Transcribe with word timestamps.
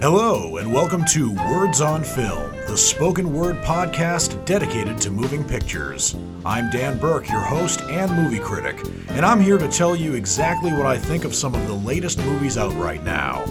Hello, 0.00 0.56
and 0.56 0.72
welcome 0.72 1.04
to 1.10 1.34
Words 1.52 1.82
on 1.82 2.02
Film, 2.02 2.56
the 2.66 2.74
spoken 2.74 3.34
word 3.34 3.56
podcast 3.56 4.42
dedicated 4.46 4.98
to 5.02 5.10
moving 5.10 5.44
pictures. 5.44 6.16
I'm 6.42 6.70
Dan 6.70 6.96
Burke, 6.96 7.28
your 7.28 7.42
host 7.42 7.82
and 7.82 8.10
movie 8.12 8.38
critic, 8.38 8.82
and 9.10 9.26
I'm 9.26 9.42
here 9.42 9.58
to 9.58 9.68
tell 9.68 9.94
you 9.94 10.14
exactly 10.14 10.72
what 10.72 10.86
I 10.86 10.96
think 10.96 11.26
of 11.26 11.34
some 11.34 11.54
of 11.54 11.66
the 11.66 11.74
latest 11.74 12.16
movies 12.16 12.56
out 12.56 12.72
right 12.76 13.04
now. 13.04 13.44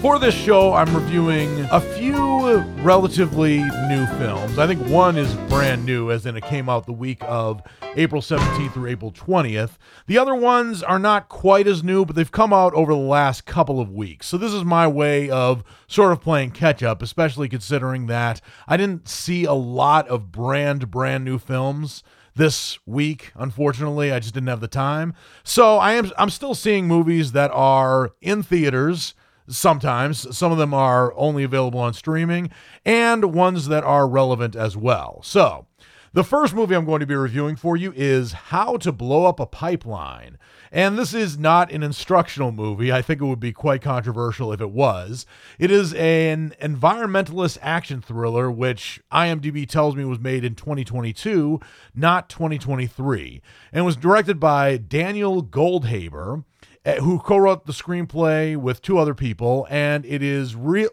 For 0.00 0.20
this 0.20 0.34
show, 0.34 0.74
I'm 0.74 0.94
reviewing 0.94 1.66
a 1.72 1.80
few 1.80 2.58
relatively 2.84 3.58
new 3.58 4.06
films. 4.16 4.56
I 4.56 4.68
think 4.68 4.86
one 4.86 5.16
is 5.18 5.34
brand 5.48 5.84
new, 5.84 6.12
as 6.12 6.24
in 6.24 6.36
it 6.36 6.44
came 6.44 6.68
out 6.68 6.86
the 6.86 6.92
week 6.92 7.18
of 7.22 7.60
April 7.96 8.22
17th 8.22 8.74
through 8.74 8.90
April 8.90 9.10
20th. 9.10 9.72
The 10.06 10.16
other 10.16 10.36
ones 10.36 10.84
are 10.84 11.00
not 11.00 11.28
quite 11.28 11.66
as 11.66 11.82
new, 11.82 12.04
but 12.04 12.14
they've 12.14 12.30
come 12.30 12.52
out 12.52 12.74
over 12.74 12.92
the 12.92 12.98
last 13.00 13.44
couple 13.44 13.80
of 13.80 13.90
weeks. 13.90 14.28
So 14.28 14.38
this 14.38 14.52
is 14.52 14.64
my 14.64 14.86
way 14.86 15.30
of 15.30 15.64
sort 15.88 16.12
of 16.12 16.20
playing 16.20 16.52
catch 16.52 16.80
up, 16.80 17.02
especially 17.02 17.48
considering 17.48 18.06
that 18.06 18.40
I 18.68 18.76
didn't 18.76 19.08
see 19.08 19.46
a 19.46 19.52
lot 19.52 20.06
of 20.06 20.30
brand, 20.30 20.92
brand 20.92 21.24
new 21.24 21.38
films 21.38 22.04
this 22.36 22.78
week 22.86 23.32
unfortunately 23.34 24.12
i 24.12 24.20
just 24.20 24.32
didn't 24.32 24.46
have 24.46 24.60
the 24.60 24.68
time 24.68 25.12
so 25.42 25.76
i 25.78 25.94
am 25.94 26.08
i'm 26.16 26.30
still 26.30 26.54
seeing 26.54 26.86
movies 26.86 27.32
that 27.32 27.50
are 27.52 28.12
in 28.20 28.44
theaters 28.44 29.12
sometimes. 29.48 30.36
Some 30.36 30.52
of 30.52 30.58
them 30.58 30.74
are 30.74 31.14
only 31.16 31.44
available 31.44 31.80
on 31.80 31.94
streaming, 31.94 32.50
and 32.84 33.34
ones 33.34 33.68
that 33.68 33.84
are 33.84 34.08
relevant 34.08 34.54
as 34.54 34.76
well. 34.76 35.20
So, 35.22 35.66
the 36.14 36.24
first 36.24 36.54
movie 36.54 36.74
I'm 36.74 36.86
going 36.86 37.00
to 37.00 37.06
be 37.06 37.14
reviewing 37.14 37.56
for 37.56 37.76
you 37.76 37.92
is 37.94 38.32
How 38.32 38.78
to 38.78 38.92
Blow 38.92 39.26
Up 39.26 39.38
a 39.38 39.46
Pipeline. 39.46 40.38
And 40.72 40.98
this 40.98 41.14
is 41.14 41.38
not 41.38 41.70
an 41.70 41.82
instructional 41.82 42.50
movie. 42.50 42.90
I 42.92 43.02
think 43.02 43.20
it 43.20 43.26
would 43.26 43.40
be 43.40 43.52
quite 43.52 43.82
controversial 43.82 44.52
if 44.52 44.60
it 44.60 44.70
was. 44.70 45.26
It 45.58 45.70
is 45.70 45.94
an 45.94 46.54
environmentalist 46.60 47.58
action 47.62 48.00
thriller, 48.00 48.50
which 48.50 49.00
IMDb 49.12 49.68
tells 49.68 49.96
me 49.96 50.04
was 50.04 50.18
made 50.18 50.44
in 50.44 50.54
2022, 50.54 51.60
not 51.94 52.28
2023, 52.28 53.42
and 53.72 53.84
was 53.84 53.96
directed 53.96 54.40
by 54.40 54.76
Daniel 54.76 55.42
Goldhaber. 55.42 56.44
Eh, 56.88 57.00
who 57.00 57.18
co-wrote 57.18 57.66
the 57.66 57.72
screenplay 57.74 58.56
with 58.56 58.80
two 58.80 58.96
other 58.96 59.12
people, 59.12 59.66
and 59.68 60.06
it 60.06 60.22
is 60.22 60.56
real. 60.56 60.88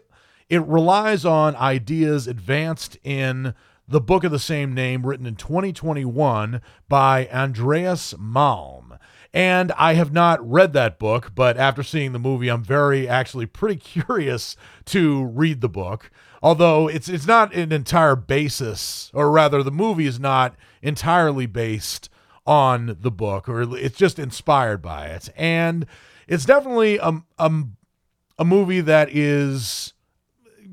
It 0.50 0.62
relies 0.66 1.24
on 1.24 1.56
ideas 1.56 2.26
advanced 2.26 2.98
in 3.02 3.54
the 3.88 4.00
book 4.00 4.22
of 4.22 4.30
the 4.30 4.38
same 4.38 4.74
name, 4.74 5.06
written 5.06 5.24
in 5.24 5.36
2021 5.36 6.60
by 6.86 7.26
Andreas 7.32 8.12
Malm. 8.12 8.98
And 9.32 9.72
I 9.72 9.94
have 9.94 10.12
not 10.12 10.46
read 10.46 10.74
that 10.74 10.98
book, 10.98 11.32
but 11.34 11.56
after 11.56 11.82
seeing 11.82 12.12
the 12.12 12.18
movie, 12.18 12.50
I'm 12.50 12.62
very 12.62 13.08
actually 13.08 13.46
pretty 13.46 13.76
curious 14.02 14.54
to 14.86 15.24
read 15.24 15.62
the 15.62 15.68
book. 15.70 16.10
Although 16.42 16.88
it's 16.88 17.08
it's 17.08 17.26
not 17.26 17.54
an 17.54 17.72
entire 17.72 18.16
basis, 18.16 19.10
or 19.14 19.30
rather, 19.30 19.62
the 19.62 19.70
movie 19.70 20.06
is 20.06 20.20
not 20.20 20.56
entirely 20.82 21.46
based 21.46 22.10
on 22.46 22.96
the 23.00 23.10
book, 23.10 23.48
or 23.48 23.62
it's 23.76 23.98
just 23.98 24.18
inspired 24.18 24.80
by 24.80 25.06
it. 25.06 25.28
And 25.36 25.86
it's 26.28 26.44
definitely 26.44 26.98
a, 26.98 27.22
a, 27.38 27.52
a 28.38 28.44
movie 28.44 28.80
that 28.80 29.08
is 29.10 29.92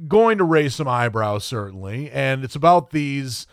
going 0.08 0.38
to 0.38 0.44
raise 0.44 0.76
some 0.76 0.88
eyebrows, 0.88 1.44
certainly. 1.44 2.12
And 2.12 2.44
it's 2.44 2.56
about 2.56 2.92
these 2.92 3.48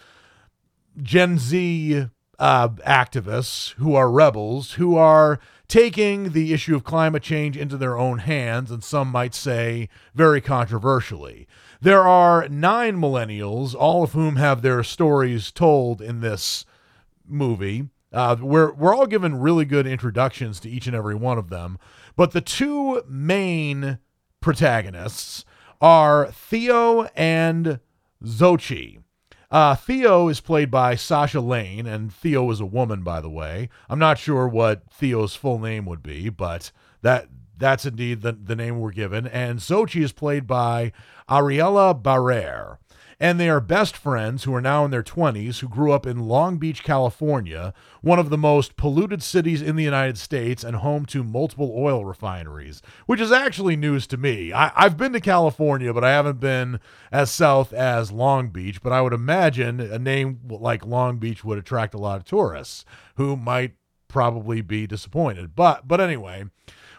Gen 1.00 1.38
Z 1.38 2.06
uh, 2.38 2.68
activists 2.68 3.72
who 3.74 3.94
are 3.94 4.10
rebels, 4.10 4.72
who 4.72 4.96
are 4.96 5.38
taking 5.68 6.32
the 6.32 6.52
issue 6.52 6.74
of 6.74 6.82
climate 6.82 7.22
change 7.22 7.56
into 7.56 7.76
their 7.76 7.96
own 7.96 8.18
hands, 8.18 8.70
and 8.72 8.82
some 8.82 9.08
might 9.08 9.34
say 9.34 9.88
very 10.14 10.40
controversially. 10.40 11.46
There 11.80 12.02
are 12.02 12.48
nine 12.48 12.96
millennials, 12.96 13.74
all 13.74 14.02
of 14.02 14.12
whom 14.12 14.36
have 14.36 14.62
their 14.62 14.82
stories 14.82 15.52
told 15.52 16.02
in 16.02 16.20
this 16.20 16.64
movie. 17.26 17.88
Uh, 18.12 18.36
we're 18.40 18.72
we're 18.72 18.94
all 18.94 19.06
given 19.06 19.40
really 19.40 19.64
good 19.64 19.86
introductions 19.86 20.58
to 20.60 20.68
each 20.68 20.86
and 20.86 20.96
every 20.96 21.14
one 21.14 21.38
of 21.38 21.48
them, 21.48 21.78
but 22.16 22.32
the 22.32 22.40
two 22.40 23.02
main 23.08 23.98
protagonists 24.40 25.44
are 25.80 26.30
Theo 26.32 27.04
and 27.14 27.80
Xochitl. 28.22 29.02
Uh, 29.50 29.74
Theo 29.74 30.28
is 30.28 30.40
played 30.40 30.70
by 30.70 30.94
Sasha 30.94 31.40
Lane, 31.40 31.86
and 31.86 32.12
Theo 32.12 32.50
is 32.50 32.60
a 32.60 32.66
woman, 32.66 33.02
by 33.02 33.20
the 33.20 33.30
way. 33.30 33.68
I'm 33.88 33.98
not 33.98 34.18
sure 34.18 34.46
what 34.46 34.84
Theo's 34.92 35.34
full 35.34 35.58
name 35.58 35.86
would 35.86 36.02
be, 36.02 36.28
but 36.28 36.70
that 37.02 37.28
that's 37.56 37.84
indeed 37.84 38.22
the, 38.22 38.32
the 38.32 38.56
name 38.56 38.80
we're 38.80 38.90
given. 38.90 39.26
And 39.26 39.60
Xochitl 39.60 40.02
is 40.02 40.12
played 40.12 40.46
by 40.46 40.92
Ariela 41.28 42.00
Barer 42.00 42.79
and 43.20 43.38
they 43.38 43.50
are 43.50 43.60
best 43.60 43.96
friends 43.96 44.44
who 44.44 44.54
are 44.54 44.62
now 44.62 44.84
in 44.84 44.90
their 44.90 45.02
20s 45.02 45.58
who 45.58 45.68
grew 45.68 45.92
up 45.92 46.06
in 46.06 46.26
Long 46.26 46.56
Beach, 46.56 46.82
California, 46.82 47.74
one 48.00 48.18
of 48.18 48.30
the 48.30 48.38
most 48.38 48.76
polluted 48.78 49.22
cities 49.22 49.60
in 49.60 49.76
the 49.76 49.84
United 49.84 50.16
States 50.16 50.64
and 50.64 50.76
home 50.76 51.04
to 51.06 51.22
multiple 51.22 51.74
oil 51.76 52.06
refineries, 52.06 52.80
which 53.04 53.20
is 53.20 53.30
actually 53.30 53.76
news 53.76 54.06
to 54.06 54.16
me. 54.16 54.54
I, 54.54 54.72
have 54.74 54.96
been 54.96 55.12
to 55.12 55.20
California, 55.20 55.92
but 55.92 56.02
I 56.02 56.10
haven't 56.10 56.40
been 56.40 56.80
as 57.12 57.30
south 57.30 57.74
as 57.74 58.10
Long 58.10 58.48
Beach, 58.48 58.82
but 58.82 58.92
I 58.92 59.02
would 59.02 59.12
imagine 59.12 59.80
a 59.80 59.98
name 59.98 60.40
like 60.48 60.86
Long 60.86 61.18
Beach 61.18 61.44
would 61.44 61.58
attract 61.58 61.92
a 61.92 61.98
lot 61.98 62.16
of 62.16 62.24
tourists 62.24 62.86
who 63.16 63.36
might 63.36 63.74
probably 64.08 64.62
be 64.62 64.86
disappointed. 64.86 65.54
But 65.54 65.86
but 65.86 66.00
anyway, 66.00 66.44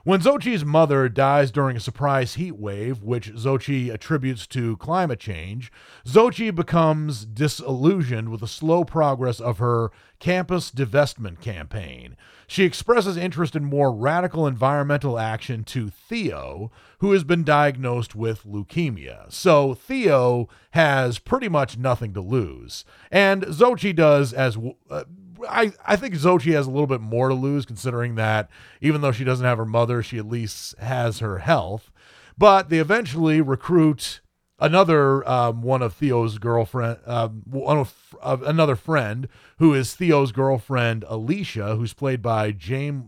when 0.03 0.22
Xochitl's 0.22 0.66
mother 0.66 1.09
dies 1.09 1.51
during 1.51 1.78
a 1.78 1.81
surprise 1.81 2.35
heat 2.35 2.57
wave, 2.57 3.03
which 3.03 3.34
Xochitl 3.34 3.94
attributes 3.94 4.47
to 4.47 4.78
climate 4.78 5.19
change, 5.19 5.72
Xochitl 6.06 6.56
becomes 6.56 7.25
disillusioned 7.25 8.29
with 8.29 8.41
the 8.41 8.47
slow 8.47 8.84
progress 8.84 9.39
of 9.39 9.59
her 9.59 9.91
campus 10.19 10.72
divestment 10.72 11.41
campaign. 11.41 12.16
She 12.47 12.63
expresses 12.63 13.17
interest 13.17 13.56
in 13.56 13.63
more 13.63 13.94
radical 13.94 14.45
environmental 14.45 15.17
action 15.17 15.63
to 15.66 15.89
Theo, 15.89 16.72
who 17.00 17.12
has 17.13 17.23
been 17.23 17.44
diagnosed 17.44 18.13
with 18.16 18.44
leukemia. 18.44 19.31
So 19.31 19.73
Theo 19.73 20.50
has 20.72 21.18
pretty 21.18 21.47
much 21.47 21.78
nothing 21.78 22.13
to 22.13 22.22
lose. 22.22 22.85
And 23.09 23.44
Xochitl 23.44 23.95
does 23.95 24.33
as 24.33 24.57
uh, 24.89 25.03
I, 25.47 25.74
I 25.85 25.96
think 25.96 26.16
Xochitl 26.16 26.53
has 26.53 26.68
a 26.68 26.72
little 26.72 26.88
bit 26.88 27.02
more 27.02 27.29
to 27.29 27.35
lose, 27.35 27.66
considering 27.66 28.16
that 28.16 28.50
even 28.79 29.02
though 29.02 29.12
she 29.12 29.24
doesn't 29.24 29.46
have 29.46 29.57
her 29.57 29.66
mother, 29.66 30.02
she 30.03 30.18
at 30.18 30.28
least 30.28 30.78
has 30.79 31.19
her 31.19 31.40
health. 31.40 31.91
But 32.38 32.69
they 32.69 32.79
eventually 32.79 33.41
recruit 33.41 34.22
another 34.62 35.28
um, 35.28 35.63
one 35.63 35.81
of 35.81 35.94
Theo's 35.94 36.38
girlfriend, 36.38 37.00
um, 37.06 37.41
one 37.50 37.80
of, 37.80 38.16
uh, 38.22 38.38
another 38.46 38.75
friend 38.75 39.28
who 39.57 39.74
is 39.74 39.96
Theo's 39.96 40.31
girlfriend 40.31 41.03
Alicia, 41.07 41.75
who's 41.75 41.94
played 41.94 42.22
by 42.22 42.56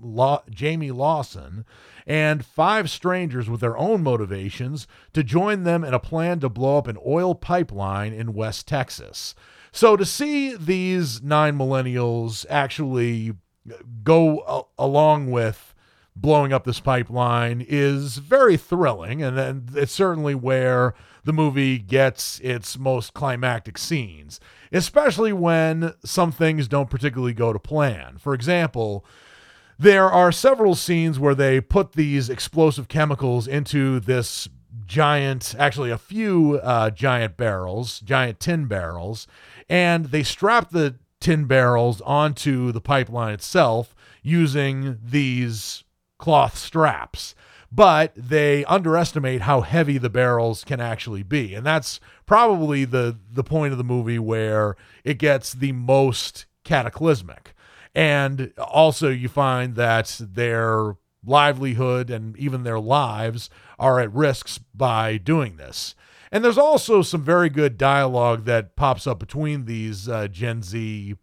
Law- 0.01 0.43
Jayme 0.49 0.93
Lawson, 0.93 1.63
and 2.07 2.45
five 2.45 2.89
strangers 2.89 3.49
with 3.49 3.61
their 3.61 3.77
own 3.77 4.03
motivations 4.03 4.88
to 5.13 5.23
join 5.23 5.63
them 5.63 5.83
in 5.83 5.93
a 5.93 5.99
plan 5.99 6.39
to 6.39 6.49
blow 6.49 6.77
up 6.79 6.88
an 6.88 6.97
oil 7.05 7.35
pipeline 7.35 8.13
in 8.13 8.33
West 8.33 8.67
Texas. 8.67 9.35
So 9.73 9.97
to 9.97 10.06
see 10.06 10.56
these 10.56 11.23
nine 11.23 11.57
millennials 11.57 12.45
actually 12.47 13.34
go 14.03 14.44
a- 14.47 14.84
along 14.84 15.31
with 15.31 15.73
blowing 16.16 16.53
up 16.53 16.63
this 16.63 16.79
pipeline 16.79 17.66
is 17.67 18.17
very 18.17 18.56
thrilling, 18.56 19.23
and, 19.23 19.39
and 19.39 19.75
it's 19.75 19.91
certainly 19.91 20.35
where 20.35 20.94
the 21.23 21.34
movie 21.34 21.79
gets 21.79 22.39
its 22.41 22.78
most 22.78 23.16
climactic 23.16 23.79
scenes, 23.79 24.39
especially 24.72 25.34
when 25.34 25.95
some 26.05 26.31
things 26.31 26.67
don't 26.67 26.91
particularly 26.91 27.34
go 27.34 27.51
to 27.51 27.57
plan. 27.57 28.19
For 28.19 28.35
example, 28.35 29.03
there 29.79 30.08
are 30.08 30.31
several 30.31 30.75
scenes 30.75 31.17
where 31.17 31.34
they 31.34 31.59
put 31.59 31.93
these 31.93 32.29
explosive 32.29 32.87
chemicals 32.87 33.47
into 33.47 33.99
this 33.99 34.47
giant, 34.85 35.55
actually, 35.58 35.91
a 35.91 35.97
few 35.97 36.59
uh, 36.64 36.90
giant 36.90 37.37
barrels, 37.37 37.99
giant 37.99 38.40
tin 38.40 38.66
barrels, 38.66 39.28
and 39.70 40.05
they 40.05 40.23
strap 40.23 40.72
the 40.72 40.96
tin 41.20 41.46
barrels 41.46 42.02
onto 42.02 42.72
the 42.72 42.81
pipeline 42.81 43.34
itself 43.34 43.96
using 44.22 44.99
these 45.03 45.84
cloth 46.17 46.58
straps. 46.58 47.35
But 47.72 48.14
they 48.16 48.64
underestimate 48.66 49.41
how 49.41 49.61
heavy 49.61 49.97
the 49.97 50.09
barrels 50.09 50.64
can 50.64 50.79
actually 50.79 51.23
be. 51.23 51.55
And 51.55 51.66
that's 51.66 51.99
probably 52.28 52.85
the, 52.85 53.17
the 53.31 53.43
point 53.43 53.72
of 53.72 53.79
the 53.79 53.84
movie 53.84 54.20
where 54.20 54.75
it 55.03 55.17
gets 55.17 55.53
the 55.53 55.72
most 55.72 56.46
cataclysmic. 56.64 57.55
And 57.96 58.53
also, 58.59 59.09
you 59.09 59.28
find 59.28 59.75
that 59.75 60.20
their 60.20 60.97
livelihood 61.25 62.09
and 62.09 62.37
even 62.37 62.64
their 62.64 62.79
lives 62.79 63.49
are 63.84 64.00
at 64.00 64.14
risks 64.14 64.59
by 64.74 65.18
doing 65.18 65.58
this. 65.58 65.94
And 66.32 66.44
there's 66.44 66.58
also 66.58 67.02
some 67.02 67.22
very 67.22 67.50
good 67.50 67.78
dialogue 67.78 68.46
that 68.46 68.78
pops 68.78 69.06
up 69.06 69.20
between 69.20 69.66
these 69.66 70.08
uh, 70.08 70.30
Gen 70.30 70.64
Z 70.64 71.16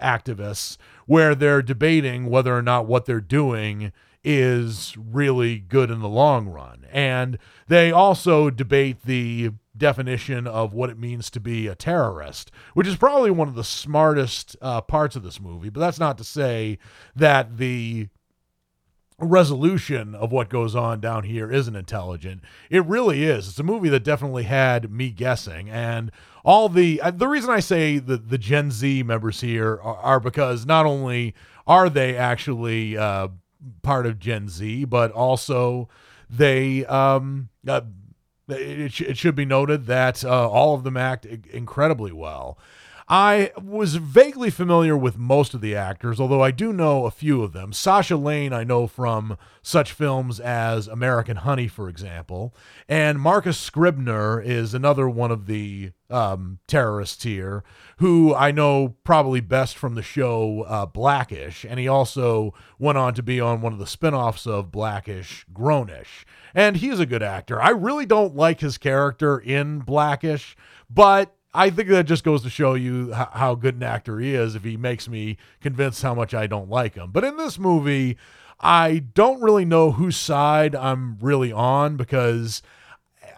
activists 0.00 0.76
where 1.06 1.34
they're 1.34 1.62
debating 1.62 2.26
whether 2.26 2.54
or 2.54 2.60
not 2.60 2.86
what 2.86 3.06
they're 3.06 3.20
doing 3.20 3.92
is 4.22 4.94
really 4.98 5.58
good 5.58 5.90
in 5.90 6.00
the 6.00 6.08
long 6.08 6.48
run. 6.48 6.84
And 6.92 7.38
they 7.66 7.90
also 7.90 8.50
debate 8.50 9.02
the 9.04 9.52
definition 9.74 10.46
of 10.46 10.74
what 10.74 10.90
it 10.90 10.98
means 10.98 11.30
to 11.30 11.40
be 11.40 11.66
a 11.66 11.74
terrorist, 11.74 12.50
which 12.74 12.86
is 12.86 12.96
probably 12.96 13.30
one 13.30 13.48
of 13.48 13.54
the 13.54 13.64
smartest 13.64 14.54
uh, 14.60 14.82
parts 14.82 15.16
of 15.16 15.22
this 15.22 15.40
movie. 15.40 15.70
But 15.70 15.80
that's 15.80 16.00
not 16.00 16.18
to 16.18 16.24
say 16.24 16.78
that 17.14 17.56
the 17.56 18.08
resolution 19.18 20.14
of 20.14 20.30
what 20.30 20.50
goes 20.50 20.74
on 20.74 21.00
down 21.00 21.24
here 21.24 21.50
isn't 21.50 21.74
intelligent. 21.74 22.42
It 22.68 22.84
really 22.84 23.24
is. 23.24 23.48
It's 23.48 23.58
a 23.58 23.62
movie 23.62 23.88
that 23.88 24.04
definitely 24.04 24.44
had 24.44 24.90
me 24.90 25.10
guessing 25.10 25.70
and 25.70 26.10
all 26.44 26.68
the 26.68 27.00
uh, 27.00 27.10
the 27.10 27.26
reason 27.26 27.50
I 27.50 27.60
say 27.60 27.98
the 27.98 28.18
the 28.18 28.38
Gen 28.38 28.70
Z 28.70 29.02
members 29.02 29.40
here 29.40 29.80
are, 29.82 29.96
are 29.96 30.20
because 30.20 30.66
not 30.66 30.86
only 30.86 31.34
are 31.66 31.88
they 31.88 32.16
actually 32.16 32.96
uh, 32.96 33.28
part 33.82 34.06
of 34.06 34.18
Gen 34.18 34.48
Z, 34.48 34.84
but 34.84 35.10
also 35.12 35.88
they 36.28 36.84
um 36.86 37.48
uh, 37.66 37.80
it, 38.48 38.92
sh- 38.92 39.00
it 39.02 39.16
should 39.16 39.34
be 39.34 39.44
noted 39.44 39.86
that 39.86 40.24
uh, 40.24 40.48
all 40.48 40.74
of 40.74 40.84
them 40.84 40.96
act 40.96 41.24
incredibly 41.24 42.12
well. 42.12 42.58
I 43.08 43.52
was 43.56 43.96
vaguely 43.96 44.50
familiar 44.50 44.96
with 44.96 45.16
most 45.16 45.54
of 45.54 45.60
the 45.60 45.76
actors, 45.76 46.18
although 46.18 46.42
I 46.42 46.50
do 46.50 46.72
know 46.72 47.06
a 47.06 47.12
few 47.12 47.44
of 47.44 47.52
them. 47.52 47.72
Sasha 47.72 48.16
Lane, 48.16 48.52
I 48.52 48.64
know 48.64 48.88
from 48.88 49.38
such 49.62 49.92
films 49.92 50.40
as 50.40 50.88
American 50.88 51.36
Honey, 51.36 51.68
for 51.68 51.88
example. 51.88 52.52
And 52.88 53.20
Marcus 53.20 53.60
Scribner 53.60 54.40
is 54.40 54.74
another 54.74 55.08
one 55.08 55.30
of 55.30 55.46
the 55.46 55.92
um, 56.10 56.58
terrorists 56.66 57.22
here, 57.22 57.62
who 57.98 58.34
I 58.34 58.50
know 58.50 58.96
probably 59.04 59.40
best 59.40 59.78
from 59.78 59.94
the 59.94 60.02
show 60.02 60.62
uh, 60.62 60.86
Blackish. 60.86 61.64
And 61.68 61.78
he 61.78 61.86
also 61.86 62.54
went 62.76 62.98
on 62.98 63.14
to 63.14 63.22
be 63.22 63.40
on 63.40 63.60
one 63.60 63.72
of 63.72 63.78
the 63.78 63.86
spin 63.86 64.14
offs 64.14 64.48
of 64.48 64.72
Blackish, 64.72 65.46
Grownish. 65.52 66.24
And 66.52 66.78
he's 66.78 66.98
a 66.98 67.06
good 67.06 67.22
actor. 67.22 67.62
I 67.62 67.70
really 67.70 68.06
don't 68.06 68.34
like 68.34 68.58
his 68.58 68.78
character 68.78 69.38
in 69.38 69.78
Blackish, 69.78 70.56
but 70.90 71.35
I 71.56 71.70
think 71.70 71.88
that 71.88 72.04
just 72.04 72.22
goes 72.22 72.42
to 72.42 72.50
show 72.50 72.74
you 72.74 73.12
how 73.14 73.54
good 73.54 73.76
an 73.76 73.82
actor 73.82 74.18
he 74.18 74.34
is 74.34 74.54
if 74.54 74.62
he 74.62 74.76
makes 74.76 75.08
me 75.08 75.38
convinced 75.62 76.02
how 76.02 76.14
much 76.14 76.34
I 76.34 76.46
don't 76.46 76.68
like 76.68 76.94
him. 76.94 77.10
But 77.12 77.24
in 77.24 77.38
this 77.38 77.58
movie, 77.58 78.18
I 78.60 78.98
don't 79.14 79.40
really 79.40 79.64
know 79.64 79.92
whose 79.92 80.18
side 80.18 80.74
I'm 80.74 81.16
really 81.18 81.52
on 81.52 81.96
because, 81.96 82.62
eh, 83.22 83.30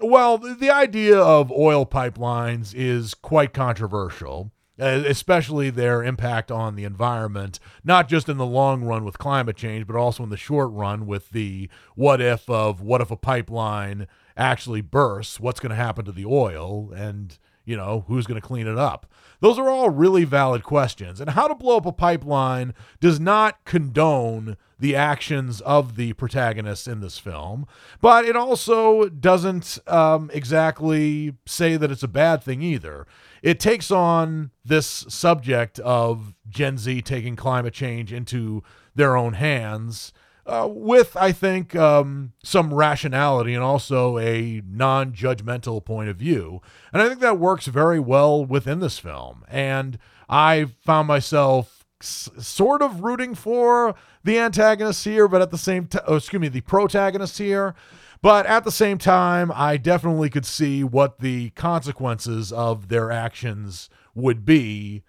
well, 0.00 0.38
the 0.38 0.70
idea 0.70 1.18
of 1.18 1.50
oil 1.50 1.84
pipelines 1.84 2.72
is 2.72 3.14
quite 3.14 3.52
controversial 3.52 4.52
especially 4.80 5.68
their 5.68 6.02
impact 6.02 6.50
on 6.50 6.74
the 6.74 6.84
environment, 6.84 7.60
not 7.84 8.08
just 8.08 8.30
in 8.30 8.38
the 8.38 8.46
long 8.46 8.82
run 8.82 9.04
with 9.04 9.18
climate 9.18 9.56
change, 9.56 9.86
but 9.86 9.94
also 9.94 10.22
in 10.22 10.30
the 10.30 10.38
short 10.38 10.70
run 10.72 11.06
with 11.06 11.30
the 11.30 11.68
what 11.94 12.20
if 12.20 12.48
of 12.48 12.80
what 12.80 13.02
if 13.02 13.10
a 13.10 13.16
pipeline 13.16 14.06
actually 14.36 14.80
bursts, 14.80 15.40
what's 15.40 15.60
going 15.60 15.70
to 15.70 15.76
happen 15.76 16.04
to 16.04 16.12
the 16.12 16.26
oil, 16.26 16.92
and 16.94 17.38
you 17.64 17.76
know 17.76 18.04
who's 18.08 18.26
going 18.26 18.40
to 18.40 18.46
clean 18.46 18.66
it 18.66 18.78
up. 18.78 19.06
Those 19.40 19.58
are 19.58 19.68
all 19.68 19.90
really 19.90 20.24
valid 20.24 20.62
questions. 20.62 21.20
And 21.20 21.30
how 21.30 21.48
to 21.48 21.54
blow 21.54 21.78
up 21.78 21.86
a 21.86 21.92
pipeline 21.92 22.74
does 23.00 23.18
not 23.18 23.64
condone 23.64 24.56
the 24.78 24.96
actions 24.96 25.60
of 25.62 25.96
the 25.96 26.12
protagonists 26.14 26.86
in 26.86 27.00
this 27.00 27.18
film, 27.18 27.66
but 28.00 28.24
it 28.24 28.36
also 28.36 29.08
doesn't 29.08 29.78
um, 29.86 30.30
exactly 30.32 31.34
say 31.46 31.76
that 31.76 31.90
it's 31.90 32.02
a 32.02 32.08
bad 32.08 32.42
thing 32.42 32.62
either. 32.62 33.06
It 33.42 33.60
takes 33.60 33.90
on 33.90 34.50
this 34.64 34.86
subject 35.08 35.78
of 35.80 36.34
Gen 36.48 36.78
Z 36.78 37.02
taking 37.02 37.36
climate 37.36 37.74
change 37.74 38.12
into 38.12 38.62
their 38.94 39.16
own 39.16 39.34
hands 39.34 40.12
uh, 40.50 40.66
with, 40.66 41.16
I 41.16 41.30
think, 41.30 41.76
um, 41.76 42.32
some 42.42 42.74
rationality 42.74 43.54
and 43.54 43.62
also 43.62 44.18
a 44.18 44.62
non 44.66 45.12
judgmental 45.12 45.84
point 45.84 46.08
of 46.08 46.16
view. 46.16 46.60
And 46.92 47.00
I 47.00 47.08
think 47.08 47.20
that 47.20 47.38
works 47.38 47.66
very 47.66 48.00
well 48.00 48.44
within 48.44 48.80
this 48.80 48.98
film. 48.98 49.44
And 49.48 49.98
I 50.28 50.66
found 50.80 51.06
myself 51.06 51.84
s- 52.02 52.28
sort 52.38 52.82
of 52.82 53.02
rooting 53.02 53.36
for 53.36 53.94
the 54.24 54.38
antagonist 54.38 55.04
here, 55.04 55.28
but 55.28 55.40
at 55.40 55.50
the 55.50 55.58
same 55.58 55.86
time, 55.86 56.02
oh, 56.06 56.16
excuse 56.16 56.40
me, 56.40 56.48
the 56.48 56.62
protagonist 56.62 57.38
here. 57.38 57.74
But 58.22 58.44
at 58.46 58.64
the 58.64 58.72
same 58.72 58.98
time, 58.98 59.50
I 59.54 59.76
definitely 59.76 60.28
could 60.30 60.44
see 60.44 60.84
what 60.84 61.20
the 61.20 61.50
consequences 61.50 62.52
of 62.52 62.88
their 62.88 63.10
actions 63.10 63.88
would 64.14 64.44
be 64.44 65.04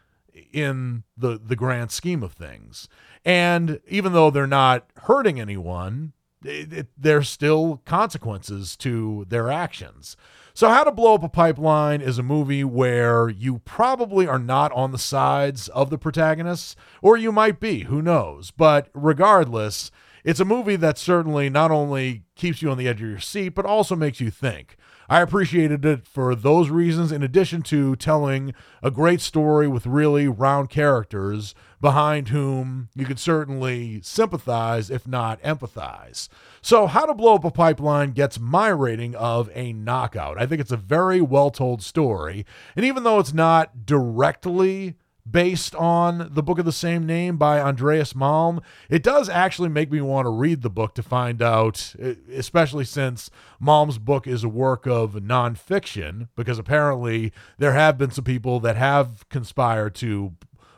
in 0.53 1.03
the 1.17 1.39
the 1.43 1.55
grand 1.55 1.91
scheme 1.91 2.23
of 2.23 2.33
things. 2.33 2.87
And 3.23 3.79
even 3.87 4.13
though 4.13 4.31
they're 4.31 4.47
not 4.47 4.87
hurting 5.03 5.39
anyone, 5.39 6.13
it, 6.43 6.73
it, 6.73 6.87
there's 6.97 7.29
still 7.29 7.81
consequences 7.85 8.75
to 8.77 9.25
their 9.29 9.49
actions. 9.49 10.17
So, 10.53 10.69
How 10.69 10.83
to 10.83 10.91
Blow 10.91 11.15
Up 11.15 11.23
a 11.23 11.29
Pipeline 11.29 12.01
is 12.01 12.17
a 12.17 12.23
movie 12.23 12.63
where 12.63 13.29
you 13.29 13.59
probably 13.59 14.27
are 14.27 14.39
not 14.39 14.71
on 14.73 14.91
the 14.91 14.97
sides 14.97 15.69
of 15.69 15.89
the 15.89 15.97
protagonists, 15.97 16.75
or 17.01 17.15
you 17.15 17.31
might 17.31 17.59
be, 17.59 17.83
who 17.83 18.01
knows. 18.01 18.51
But 18.51 18.89
regardless, 18.93 19.91
it's 20.25 20.41
a 20.41 20.45
movie 20.45 20.75
that 20.75 20.97
certainly 20.97 21.49
not 21.49 21.71
only 21.71 22.23
keeps 22.35 22.61
you 22.61 22.69
on 22.69 22.77
the 22.77 22.87
edge 22.87 23.01
of 23.01 23.09
your 23.09 23.19
seat, 23.19 23.49
but 23.49 23.65
also 23.65 23.95
makes 23.95 24.19
you 24.19 24.29
think. 24.29 24.75
I 25.11 25.19
appreciated 25.19 25.83
it 25.83 26.07
for 26.07 26.35
those 26.35 26.69
reasons, 26.69 27.11
in 27.11 27.21
addition 27.21 27.63
to 27.63 27.97
telling 27.97 28.53
a 28.81 28.89
great 28.89 29.19
story 29.19 29.67
with 29.67 29.85
really 29.85 30.29
round 30.29 30.69
characters 30.69 31.53
behind 31.81 32.29
whom 32.29 32.87
you 32.95 33.05
could 33.05 33.19
certainly 33.19 33.99
sympathize, 34.03 34.89
if 34.89 35.05
not 35.05 35.43
empathize. 35.43 36.29
So, 36.61 36.87
How 36.87 37.05
to 37.05 37.13
Blow 37.13 37.35
Up 37.35 37.43
a 37.43 37.51
Pipeline 37.51 38.11
gets 38.11 38.39
my 38.39 38.69
rating 38.69 39.13
of 39.15 39.49
a 39.53 39.73
knockout. 39.73 40.41
I 40.41 40.45
think 40.45 40.61
it's 40.61 40.71
a 40.71 40.77
very 40.77 41.19
well 41.19 41.51
told 41.51 41.83
story. 41.83 42.45
And 42.77 42.85
even 42.85 43.03
though 43.03 43.19
it's 43.19 43.33
not 43.33 43.85
directly 43.85 44.95
based 45.29 45.75
on 45.75 46.29
the 46.31 46.43
book 46.43 46.59
of 46.59 46.65
the 46.65 46.71
same 46.71 47.05
name 47.05 47.37
by 47.37 47.59
Andreas 47.59 48.13
Malm. 48.13 48.61
It 48.89 49.03
does 49.03 49.29
actually 49.29 49.69
make 49.69 49.91
me 49.91 50.01
want 50.01 50.25
to 50.25 50.31
read 50.31 50.61
the 50.61 50.69
book 50.69 50.95
to 50.95 51.03
find 51.03 51.41
out, 51.41 51.93
especially 52.31 52.85
since 52.85 53.29
Malm's 53.61 53.97
book 53.97 54.27
is 54.27 54.43
a 54.43 54.49
work 54.49 54.85
of 54.85 55.13
nonfiction, 55.13 56.27
because 56.35 56.59
apparently 56.59 57.31
there 57.57 57.73
have 57.73 57.97
been 57.97 58.11
some 58.11 58.23
people 58.23 58.59
that 58.61 58.75
have 58.75 59.27
conspired 59.29 59.95
to 59.95 60.33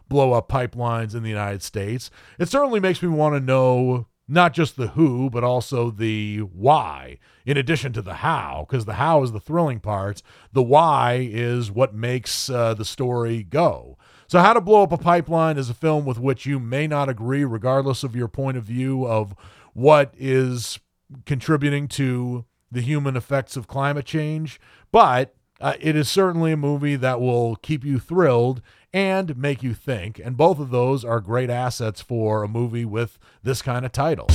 blow 0.10 0.34
up 0.34 0.50
pipelines 0.50 1.16
in 1.16 1.24
the 1.24 1.30
United 1.30 1.64
States. 1.64 2.12
It 2.38 2.50
certainly 2.50 2.80
makes 2.80 3.02
me 3.02 3.10
want 3.10 3.36
to 3.36 3.40
know 3.40 4.08
not 4.28 4.54
just 4.54 4.78
the 4.78 4.88
who, 4.90 5.30
but 5.30 5.44
also 5.44 5.90
the 5.90 6.40
why, 6.40 7.18
in 7.46 7.58
addition 7.58 7.92
to 7.94 8.02
the 8.02 8.16
how, 8.16 8.66
because 8.68 8.86
the 8.86 8.94
how 8.94 9.22
is 9.24 9.32
the 9.32 9.40
thrilling 9.40 9.80
part. 9.80 10.22
The 10.54 10.64
why 10.64 11.28
is 11.30 11.70
what 11.72 11.94
makes 11.94 12.50
uh, 12.50 12.74
the 12.74 12.86
story 12.86 13.44
go. 13.44 13.98
So, 14.34 14.40
How 14.40 14.54
to 14.54 14.62
Blow 14.62 14.82
Up 14.82 14.92
a 14.92 14.98
Pipeline 14.98 15.60
is 15.60 15.70
a 15.70 15.76
film 15.76 16.06
with 16.06 16.18
which 16.18 16.48
you 16.48 16.60
may 16.60 16.88
not 16.88 17.08
agree, 17.08 17.46
regardless 17.46 18.04
of 18.04 18.16
your 18.16 18.28
point 18.28 18.58
of 18.58 18.64
view 18.64 19.06
of 19.06 19.36
what 19.74 20.12
is 20.18 20.80
contributing 21.28 21.88
to 21.90 22.44
the 22.72 22.82
human 22.82 23.16
effects 23.16 23.56
of 23.56 23.68
climate 23.68 24.08
change. 24.08 24.60
But 24.92 25.36
uh, 25.62 25.76
it 25.80 25.96
is 25.96 26.10
certainly 26.10 26.52
a 26.52 26.58
movie 26.58 26.96
that 26.96 27.22
will 27.22 27.58
keep 27.58 27.86
you 27.86 28.00
thrilled 28.00 28.64
and 28.92 29.38
make 29.38 29.62
you 29.62 29.76
think. 29.76 30.18
And 30.18 30.36
both 30.36 30.58
of 30.58 30.72
those 30.72 31.06
are 31.06 31.20
great 31.20 31.52
assets 31.52 32.02
for 32.02 32.42
a 32.42 32.48
movie 32.48 32.86
with 32.86 33.20
this 33.44 33.62
kind 33.62 33.86
of 33.86 33.92
title. 33.92 34.30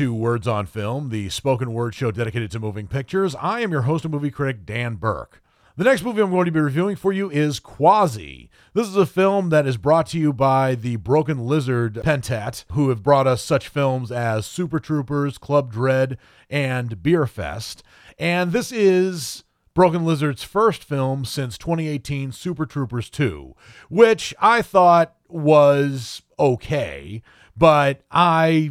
To 0.00 0.14
Words 0.14 0.48
on 0.48 0.64
Film, 0.64 1.10
the 1.10 1.28
spoken 1.28 1.74
word 1.74 1.94
show 1.94 2.10
dedicated 2.10 2.50
to 2.52 2.58
moving 2.58 2.86
pictures. 2.86 3.34
I 3.34 3.60
am 3.60 3.70
your 3.70 3.82
host 3.82 4.06
and 4.06 4.14
movie 4.14 4.30
critic, 4.30 4.64
Dan 4.64 4.94
Burke. 4.94 5.42
The 5.76 5.84
next 5.84 6.02
movie 6.02 6.22
I'm 6.22 6.30
going 6.30 6.46
to 6.46 6.50
be 6.50 6.58
reviewing 6.58 6.96
for 6.96 7.12
you 7.12 7.30
is 7.30 7.60
Quasi. 7.60 8.48
This 8.72 8.88
is 8.88 8.96
a 8.96 9.04
film 9.04 9.50
that 9.50 9.66
is 9.66 9.76
brought 9.76 10.06
to 10.06 10.18
you 10.18 10.32
by 10.32 10.74
the 10.74 10.96
Broken 10.96 11.44
Lizard 11.44 11.96
Pentat, 11.96 12.64
who 12.72 12.88
have 12.88 13.02
brought 13.02 13.26
us 13.26 13.42
such 13.42 13.68
films 13.68 14.10
as 14.10 14.46
Super 14.46 14.80
Troopers, 14.80 15.36
Club 15.36 15.70
Dread, 15.70 16.16
and 16.48 17.02
Beerfest. 17.02 17.82
And 18.18 18.52
this 18.52 18.72
is 18.72 19.44
Broken 19.74 20.06
Lizard's 20.06 20.44
first 20.44 20.82
film 20.82 21.26
since 21.26 21.58
2018 21.58 22.32
Super 22.32 22.64
Troopers 22.64 23.10
2, 23.10 23.54
which 23.90 24.32
I 24.40 24.62
thought 24.62 25.14
was 25.28 26.22
okay, 26.38 27.20
but 27.54 28.00
I 28.10 28.70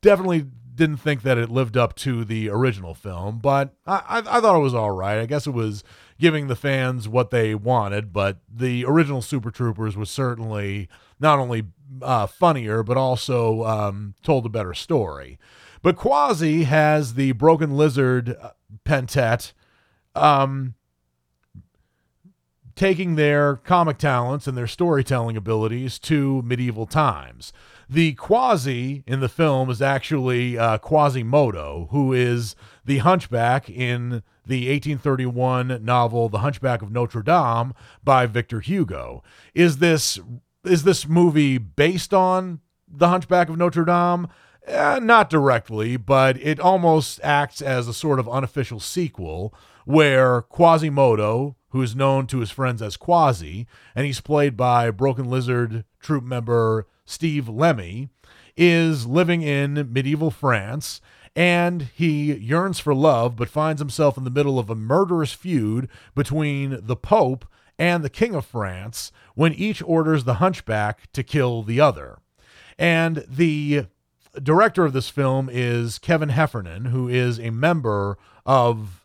definitely 0.00 0.46
didn't 0.74 0.96
think 0.96 1.22
that 1.22 1.36
it 1.36 1.50
lived 1.50 1.76
up 1.76 1.94
to 1.94 2.24
the 2.24 2.48
original 2.48 2.94
film, 2.94 3.38
but 3.38 3.74
I, 3.86 4.02
I, 4.08 4.18
I, 4.18 4.40
thought 4.40 4.56
it 4.56 4.62
was 4.62 4.74
all 4.74 4.92
right. 4.92 5.18
I 5.18 5.26
guess 5.26 5.46
it 5.46 5.50
was 5.50 5.84
giving 6.18 6.46
the 6.46 6.56
fans 6.56 7.06
what 7.06 7.30
they 7.30 7.54
wanted, 7.54 8.12
but 8.12 8.38
the 8.50 8.84
original 8.86 9.20
Super 9.20 9.50
Troopers 9.50 9.96
was 9.96 10.10
certainly 10.10 10.88
not 11.18 11.38
only 11.38 11.64
uh, 12.00 12.26
funnier, 12.26 12.82
but 12.82 12.96
also 12.96 13.64
um, 13.64 14.14
told 14.22 14.46
a 14.46 14.50
better 14.50 14.72
story. 14.72 15.38
But 15.82 15.96
Quasi 15.96 16.64
has 16.64 17.14
the 17.14 17.32
Broken 17.32 17.76
Lizard 17.76 18.36
uh, 18.40 18.50
pentet 18.84 19.52
um, 20.14 20.74
taking 22.74 23.16
their 23.16 23.56
comic 23.56 23.98
talents 23.98 24.46
and 24.46 24.56
their 24.56 24.66
storytelling 24.66 25.36
abilities 25.36 25.98
to 25.98 26.42
medieval 26.42 26.86
times. 26.86 27.52
The 27.90 28.12
Quasi 28.12 29.02
in 29.04 29.18
the 29.18 29.28
film 29.28 29.68
is 29.68 29.82
actually 29.82 30.56
uh, 30.56 30.78
Quasimodo, 30.78 31.88
who 31.90 32.12
is 32.12 32.54
the 32.84 32.98
hunchback 32.98 33.68
in 33.68 34.22
the 34.46 34.68
1831 34.70 35.84
novel 35.84 36.28
The 36.28 36.38
Hunchback 36.38 36.82
of 36.82 36.92
Notre 36.92 37.20
Dame 37.20 37.74
by 38.04 38.26
Victor 38.26 38.60
Hugo. 38.60 39.24
Is 39.54 39.78
this 39.78 40.20
is 40.62 40.84
this 40.84 41.08
movie 41.08 41.58
based 41.58 42.14
on 42.14 42.60
The 42.86 43.08
Hunchback 43.08 43.48
of 43.48 43.58
Notre 43.58 43.84
Dame? 43.84 44.28
Eh, 44.68 45.00
not 45.02 45.28
directly, 45.28 45.96
but 45.96 46.36
it 46.40 46.60
almost 46.60 47.18
acts 47.24 47.60
as 47.60 47.88
a 47.88 47.94
sort 47.94 48.20
of 48.20 48.28
unofficial 48.28 48.78
sequel 48.78 49.52
where 49.84 50.42
Quasimodo, 50.42 51.56
who 51.70 51.82
is 51.82 51.96
known 51.96 52.28
to 52.28 52.38
his 52.38 52.52
friends 52.52 52.82
as 52.82 52.96
Quasi, 52.96 53.66
and 53.96 54.06
he's 54.06 54.20
played 54.20 54.56
by 54.56 54.92
Broken 54.92 55.28
Lizard 55.28 55.84
troop 55.98 56.22
member 56.22 56.86
Steve 57.10 57.48
Lemme, 57.48 58.08
is 58.56 59.06
living 59.06 59.42
in 59.42 59.92
medieval 59.92 60.30
France 60.30 61.00
and 61.36 61.82
he 61.94 62.34
yearns 62.34 62.78
for 62.78 62.94
love 62.94 63.36
but 63.36 63.48
finds 63.48 63.80
himself 63.80 64.16
in 64.18 64.24
the 64.24 64.30
middle 64.30 64.58
of 64.58 64.68
a 64.68 64.74
murderous 64.74 65.32
feud 65.32 65.88
between 66.14 66.78
the 66.82 66.96
Pope 66.96 67.46
and 67.78 68.04
the 68.04 68.10
King 68.10 68.34
of 68.34 68.44
France 68.44 69.10
when 69.34 69.52
each 69.54 69.82
orders 69.82 70.24
the 70.24 70.34
hunchback 70.34 71.10
to 71.12 71.22
kill 71.22 71.62
the 71.62 71.80
other. 71.80 72.18
And 72.78 73.24
the 73.28 73.86
director 74.42 74.84
of 74.84 74.92
this 74.92 75.08
film 75.08 75.48
is 75.50 75.98
Kevin 75.98 76.28
Heffernan, 76.30 76.86
who 76.86 77.08
is 77.08 77.38
a 77.40 77.50
member 77.50 78.18
of 78.44 78.99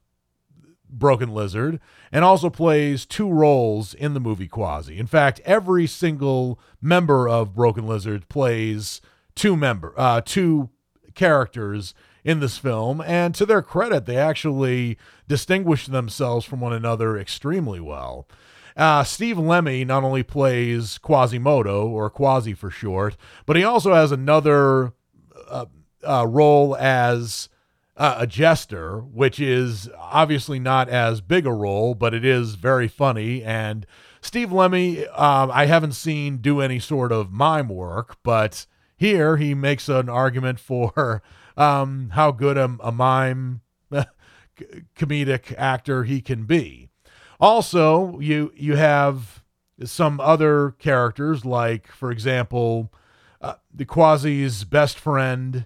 Broken 0.98 1.34
Lizard 1.34 1.80
and 2.12 2.24
also 2.24 2.50
plays 2.50 3.06
two 3.06 3.30
roles 3.30 3.94
in 3.94 4.14
the 4.14 4.20
movie 4.20 4.48
Quasi. 4.48 4.98
In 4.98 5.08
fact, 5.08 5.42
every 5.46 5.88
single 5.88 6.60
member 6.82 7.28
of 7.28 7.54
Broken 7.54 7.86
Lizard 7.86 8.30
plays 8.30 9.02
two 9.36 9.56
member 9.56 9.94
uh, 9.98 10.22
two 10.24 10.70
characters 11.14 11.94
in 12.24 12.40
this 12.40 12.58
film, 12.58 13.02
and 13.02 13.36
to 13.36 13.46
their 13.46 13.62
credit, 13.62 14.06
they 14.06 14.18
actually 14.18 14.98
distinguish 15.28 15.86
themselves 15.86 16.44
from 16.44 16.60
one 16.60 16.74
another 16.74 17.18
extremely 17.18 17.80
well. 17.80 18.28
Uh, 18.76 19.04
Steve 19.04 19.38
Lemme 19.38 19.86
not 19.86 20.04
only 20.04 20.24
plays 20.24 20.98
Quasimodo, 20.98 21.88
or 21.88 22.10
Quasi 22.10 22.54
for 22.54 22.70
short, 22.70 23.16
but 23.46 23.56
he 23.56 23.64
also 23.64 23.94
has 23.94 24.12
another 24.12 24.94
uh, 25.50 25.66
uh, 26.06 26.26
role 26.28 26.76
as 26.76 27.48
uh, 27.98 28.16
a 28.20 28.28
jester, 28.28 29.00
which 29.00 29.40
is 29.40 29.90
obviously 29.98 30.60
not 30.60 30.90
as 30.90 31.22
big 31.22 31.46
a 31.46 31.54
role, 31.54 31.96
but 31.96 32.14
it 32.14 32.26
is 32.26 32.56
very 32.56 32.88
funny. 32.88 33.44
And 33.44 33.86
Steve 34.22 34.52
Lemme, 34.52 35.06
um, 35.14 35.52
I 35.52 35.66
haven't 35.68 35.94
seen 35.94 36.38
do 36.38 36.60
any 36.60 36.80
sort 36.80 37.12
of 37.12 37.32
mime 37.32 37.70
work, 37.70 38.18
but 38.24 38.66
here 38.98 39.38
he 39.38 39.54
makes 39.54 39.88
an 39.88 40.10
argument 40.10 40.60
for 40.60 41.22
um, 41.58 42.10
how 42.14 42.32
good 42.32 42.58
a, 42.58 42.76
a 42.82 42.92
mime 42.92 43.62
comedic 44.96 45.54
actor 45.58 46.04
he 46.04 46.22
can 46.22 46.46
be. 46.46 46.90
Also, 47.40 48.18
you 48.20 48.52
you 48.56 48.76
have 48.78 49.44
some 49.84 50.22
other 50.22 50.72
characters 50.80 51.44
like, 51.44 51.88
for 51.92 52.10
example, 52.10 52.94
uh, 53.42 53.56
the 53.74 53.86
Quasi's 53.86 54.64
best 54.64 54.98
friend, 54.98 55.66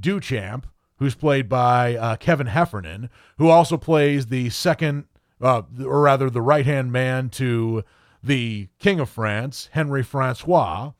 Duchamp, 0.00 0.64
who's 0.98 1.14
played 1.14 1.48
by 1.48 1.96
uh, 1.96 2.16
Kevin 2.16 2.46
Heffernan, 2.46 3.10
who 3.38 3.48
also 3.48 3.76
plays 3.76 4.26
the 4.26 4.50
second, 4.50 5.04
uh, 5.40 5.62
or 5.84 6.02
rather, 6.02 6.30
the 6.30 6.42
right 6.42 6.66
hand 6.66 6.92
man 6.92 7.28
to 7.30 7.84
the 8.22 8.68
King 8.78 9.00
of 9.00 9.08
France, 9.08 9.68
Henry 9.72 10.02
Francois. 10.02 10.92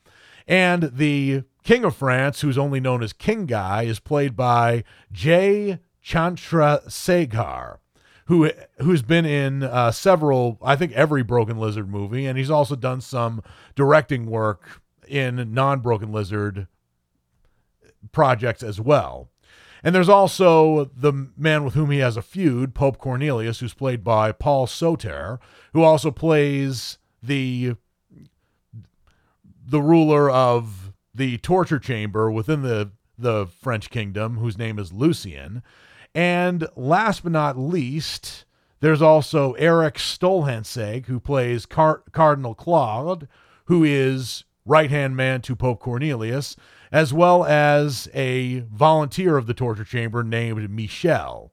And 0.46 0.92
the 0.94 1.42
King 1.64 1.84
of 1.84 1.96
France, 1.96 2.40
who's 2.40 2.58
only 2.58 2.78
known 2.78 3.02
as 3.02 3.12
King 3.12 3.46
Guy, 3.46 3.82
is 3.82 3.98
played 3.98 4.36
by 4.36 4.84
Jay 5.10 5.80
Chandrasekhar, 6.04 7.78
who 8.26 8.50
who's 8.78 9.02
been 9.02 9.24
in 9.24 9.64
uh, 9.64 9.90
several, 9.90 10.58
I 10.62 10.76
think 10.76 10.92
every 10.92 11.24
Broken 11.24 11.58
Lizard 11.58 11.90
movie, 11.90 12.26
and 12.26 12.38
he's 12.38 12.50
also 12.50 12.76
done 12.76 13.00
some 13.00 13.42
directing 13.74 14.26
work 14.26 14.82
in 15.08 15.52
non-Broken 15.52 16.12
Lizard 16.12 16.68
projects 18.12 18.62
as 18.62 18.80
well. 18.80 19.30
And 19.82 19.94
there's 19.94 20.08
also 20.08 20.90
the 20.96 21.28
man 21.36 21.64
with 21.64 21.74
whom 21.74 21.90
he 21.90 21.98
has 21.98 22.16
a 22.16 22.22
feud, 22.22 22.74
Pope 22.74 22.98
Cornelius, 22.98 23.60
who's 23.60 23.74
played 23.74 24.02
by 24.02 24.32
Paul 24.32 24.66
Soter, 24.66 25.38
who 25.72 25.82
also 25.82 26.10
plays 26.10 26.98
the 27.22 27.74
the 29.68 29.82
ruler 29.82 30.30
of 30.30 30.92
the 31.14 31.38
torture 31.38 31.78
chamber 31.78 32.30
within 32.30 32.62
the 32.62 32.92
the 33.18 33.46
French 33.46 33.90
kingdom, 33.90 34.36
whose 34.36 34.58
name 34.58 34.78
is 34.78 34.92
Lucien. 34.92 35.62
And 36.14 36.68
last 36.76 37.22
but 37.22 37.32
not 37.32 37.58
least, 37.58 38.44
there's 38.80 39.02
also 39.02 39.52
Erik 39.54 39.96
Stolhanske, 39.96 41.06
who 41.06 41.20
plays 41.20 41.66
Car- 41.66 42.02
Cardinal 42.12 42.54
Claude, 42.54 43.28
who 43.66 43.84
is 43.84 44.44
right 44.64 44.90
hand 44.90 45.16
man 45.16 45.40
to 45.42 45.56
Pope 45.56 45.80
Cornelius, 45.80 46.56
as 46.92 47.12
well 47.12 47.44
as 47.44 48.08
a 48.14 48.60
volunteer 48.72 49.36
of 49.36 49.46
the 49.46 49.54
torture 49.54 49.84
chamber 49.84 50.22
named 50.22 50.70
Michelle. 50.70 51.52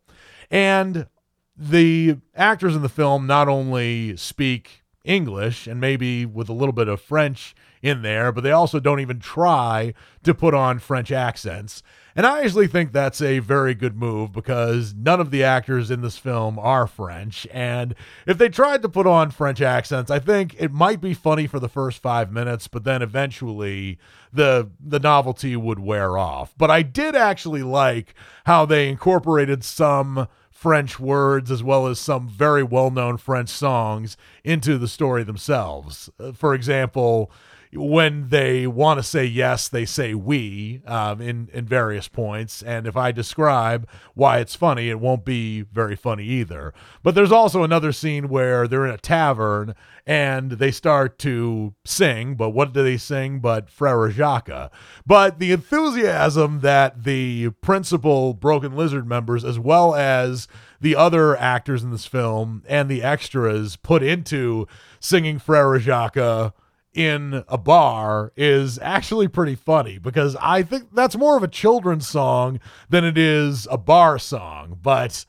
And 0.52 1.08
the 1.56 2.18
actors 2.36 2.76
in 2.76 2.82
the 2.82 2.90
film 2.90 3.28
not 3.28 3.48
only 3.48 4.18
speak 4.18 4.84
English 5.04 5.68
and 5.68 5.80
maybe 5.80 6.26
with 6.26 6.50
a 6.50 6.54
little 6.54 6.74
bit 6.74 6.88
of 6.88 7.02
French 7.02 7.56
in 7.84 8.02
there, 8.02 8.32
but 8.32 8.44
they 8.44 8.52
also 8.52 8.80
don't 8.80 9.02
even 9.02 9.20
try 9.20 9.94
to 10.24 10.34
put 10.34 10.56
on 10.56 10.80
French 10.80 11.12
accents. 11.12 11.84
And 12.16 12.26
I 12.26 12.44
actually 12.44 12.68
think 12.68 12.92
that's 12.92 13.22
a 13.22 13.40
very 13.40 13.74
good 13.74 13.98
move 13.98 14.32
because 14.32 14.94
none 14.94 15.20
of 15.20 15.32
the 15.32 15.44
actors 15.44 15.92
in 15.92 16.02
this 16.02 16.18
film 16.18 16.58
are 16.60 16.88
French. 16.88 17.46
And 17.52 17.96
if 18.26 18.38
they 18.38 18.50
tried 18.50 18.84
to 18.84 18.90
put 18.90 19.06
on 19.06 19.32
French 19.32 19.62
accents, 19.62 20.10
I 20.10 20.20
think 20.20 20.56
it 20.60 20.72
might 20.72 21.02
be 21.02 21.14
funny 21.14 21.46
for 21.46 21.60
the 21.60 21.68
first 21.68 22.02
five 22.02 22.32
minutes, 22.32 22.68
but 22.68 22.84
then 22.84 23.02
eventually 23.02 24.00
the 24.32 24.70
the 24.80 25.00
novelty 25.00 25.56
would 25.56 25.80
wear 25.80 26.18
off. 26.18 26.54
But 26.58 26.72
I 26.72 26.84
did 26.84 27.16
actually 27.16 27.64
like 27.64 28.14
how 28.46 28.66
they 28.66 28.90
incorporated 28.90 29.64
some 29.64 30.28
French 30.52 31.00
words 31.00 31.52
as 31.52 31.62
well 31.62 31.88
as 31.88 32.00
some 32.00 32.28
very 32.28 32.64
well 32.64 32.90
known 32.90 33.18
French 33.18 33.50
songs 33.50 34.16
into 34.46 34.78
the 34.78 34.88
story 34.88 35.24
themselves. 35.24 36.10
Uh, 36.20 36.32
for 36.32 36.54
example, 36.54 37.30
when 37.76 38.30
they 38.30 38.68
want 38.68 39.00
to 39.00 39.04
say 39.04 39.26
yes, 39.26 39.68
they 39.68 39.86
say 39.86 40.14
we 40.14 40.82
um, 40.86 41.22
in 41.22 41.50
in 41.54 41.66
various 41.66 42.08
points. 42.08 42.62
And 42.62 42.88
if 42.88 42.96
I 42.96 43.12
describe 43.12 43.88
why 44.14 44.40
it's 44.40 44.56
funny, 44.56 44.90
it 44.90 45.00
won't 45.00 45.26
be 45.26 45.62
very 45.62 45.96
funny 45.96 46.26
either. 46.26 46.74
But 47.02 47.16
there's 47.16 47.32
also 47.32 47.64
another 47.64 47.92
scene 47.92 48.30
where 48.30 48.68
they're 48.68 48.86
in 48.86 48.94
a 48.94 48.98
tavern 48.98 49.76
and 50.06 50.54
they 50.54 50.72
start 50.72 51.18
to 51.20 51.74
sing. 51.86 52.36
But 52.36 52.50
what 52.50 52.74
do 52.74 52.84
they 52.84 52.98
sing? 52.98 53.40
But 53.40 53.70
Frere 53.70 54.10
Jacques. 54.12 54.72
But 55.06 55.40
the 55.40 55.52
enthusiasm 55.52 56.60
that 56.62 57.04
the 57.04 57.52
principal 57.62 58.34
Broken 58.34 58.76
Lizard 58.76 59.08
members, 59.08 59.46
as 59.46 59.58
well 59.58 59.96
as 59.96 60.48
the 60.82 60.96
other 60.96 61.38
actors 61.38 61.84
in 61.84 61.92
this 61.92 62.06
film 62.06 62.64
and 62.68 62.90
the 62.90 63.02
extras, 63.02 63.78
put 63.78 64.04
into 64.04 64.68
singing 65.00 65.40
Frere 65.40 65.80
Jacques 65.80 66.54
in 66.94 67.44
a 67.48 67.58
bar 67.58 68.32
is 68.36 68.78
actually 68.80 69.28
pretty 69.28 69.56
funny 69.56 69.98
because 69.98 70.36
I 70.40 70.64
think 70.64 70.94
that's 70.94 71.16
more 71.16 71.38
of 71.38 71.44
a 71.44 71.48
children's 71.48 72.08
song 72.08 72.60
than 72.90 73.04
it 73.04 73.18
is 73.18 73.68
a 73.72 73.78
bar 73.78 74.20
song. 74.20 74.80
But 74.82 75.26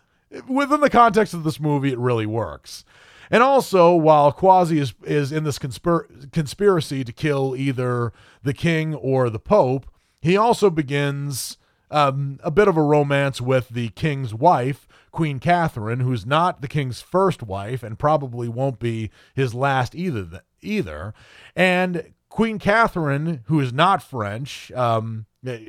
within 0.48 0.80
the 0.80 0.90
context 0.90 1.34
of 1.34 1.44
this 1.44 1.60
movie, 1.60 1.92
it 1.92 1.98
really 1.98 2.26
works. 2.26 2.84
And 3.30 3.42
also, 3.42 3.94
while 3.94 4.32
Quasi 4.32 4.78
is, 4.78 4.94
is 5.02 5.32
in 5.32 5.44
this 5.44 5.58
conspir- 5.58 6.30
conspiracy 6.32 7.04
to 7.04 7.12
kill 7.12 7.56
either 7.56 8.12
the 8.42 8.52
king 8.52 8.94
or 8.94 9.30
the 9.30 9.38
pope, 9.38 9.86
he 10.20 10.36
also 10.36 10.70
begins 10.70 11.56
um, 11.90 12.38
a 12.42 12.50
bit 12.50 12.68
of 12.68 12.76
a 12.76 12.82
romance 12.82 13.40
with 13.40 13.70
the 13.70 13.88
king's 13.90 14.34
wife, 14.34 14.86
Queen 15.14 15.38
Catherine, 15.38 16.00
who's 16.00 16.26
not 16.26 16.60
the 16.60 16.68
king's 16.68 17.00
first 17.00 17.42
wife 17.42 17.82
and 17.82 17.98
probably 17.98 18.48
won't 18.48 18.78
be 18.78 19.10
his 19.34 19.54
last 19.54 19.94
either. 19.94 20.42
Either, 20.60 21.12
and 21.54 22.14
Queen 22.30 22.58
Catherine, 22.58 23.44
who 23.46 23.60
is 23.60 23.72
not 23.72 24.02
French, 24.02 24.72
um, 24.72 25.26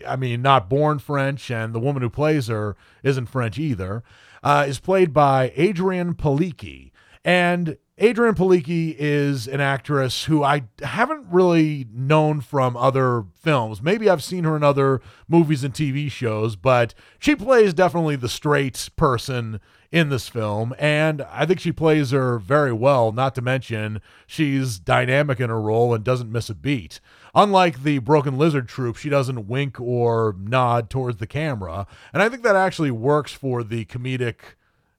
I 0.07 0.15
mean, 0.15 0.41
not 0.41 0.69
born 0.69 0.99
French, 0.99 1.51
and 1.51 1.75
the 1.75 1.79
woman 1.79 2.01
who 2.01 2.09
plays 2.09 2.47
her 2.47 2.75
isn't 3.03 3.27
French 3.27 3.59
either, 3.59 4.03
uh, 4.41 4.65
is 4.67 4.79
played 4.79 5.13
by 5.13 5.49
Adrianne 5.57 6.15
Palicki. 6.15 6.91
And 7.23 7.77
Adrianne 7.99 8.35
Palicki 8.35 8.93
is 8.99 9.47
an 9.47 9.61
actress 9.61 10.25
who 10.25 10.43
I 10.43 10.63
haven't 10.81 11.27
really 11.31 11.87
known 11.93 12.41
from 12.41 12.75
other 12.75 13.23
films. 13.39 13.81
Maybe 13.81 14.09
I've 14.09 14.23
seen 14.23 14.43
her 14.43 14.57
in 14.57 14.63
other 14.63 14.99
movies 15.29 15.63
and 15.63 15.73
TV 15.73 16.11
shows, 16.11 16.57
but 16.57 16.93
she 17.19 17.37
plays 17.37 17.73
definitely 17.73 18.17
the 18.17 18.27
straight 18.27 18.89
person 18.97 19.61
in 19.93 20.09
this 20.09 20.27
film, 20.27 20.75
and 20.77 21.21
I 21.31 21.45
think 21.45 21.61
she 21.61 21.71
plays 21.71 22.11
her 22.11 22.37
very 22.37 22.73
well, 22.73 23.13
not 23.13 23.33
to 23.35 23.41
mention 23.41 24.01
she's 24.27 24.77
dynamic 24.77 25.39
in 25.39 25.49
her 25.49 25.61
role 25.61 25.93
and 25.93 26.03
doesn't 26.03 26.29
miss 26.29 26.49
a 26.49 26.55
beat. 26.55 26.99
Unlike 27.33 27.83
the 27.83 27.99
Broken 27.99 28.37
Lizard 28.37 28.67
troupe, 28.67 28.97
she 28.97 29.07
doesn't 29.07 29.47
wink 29.47 29.79
or 29.79 30.35
nod 30.37 30.89
towards 30.89 31.19
the 31.19 31.27
camera, 31.27 31.87
and 32.11 32.21
I 32.21 32.27
think 32.27 32.43
that 32.43 32.57
actually 32.57 32.91
works 32.91 33.31
for 33.31 33.63
the 33.63 33.85
comedic 33.85 34.39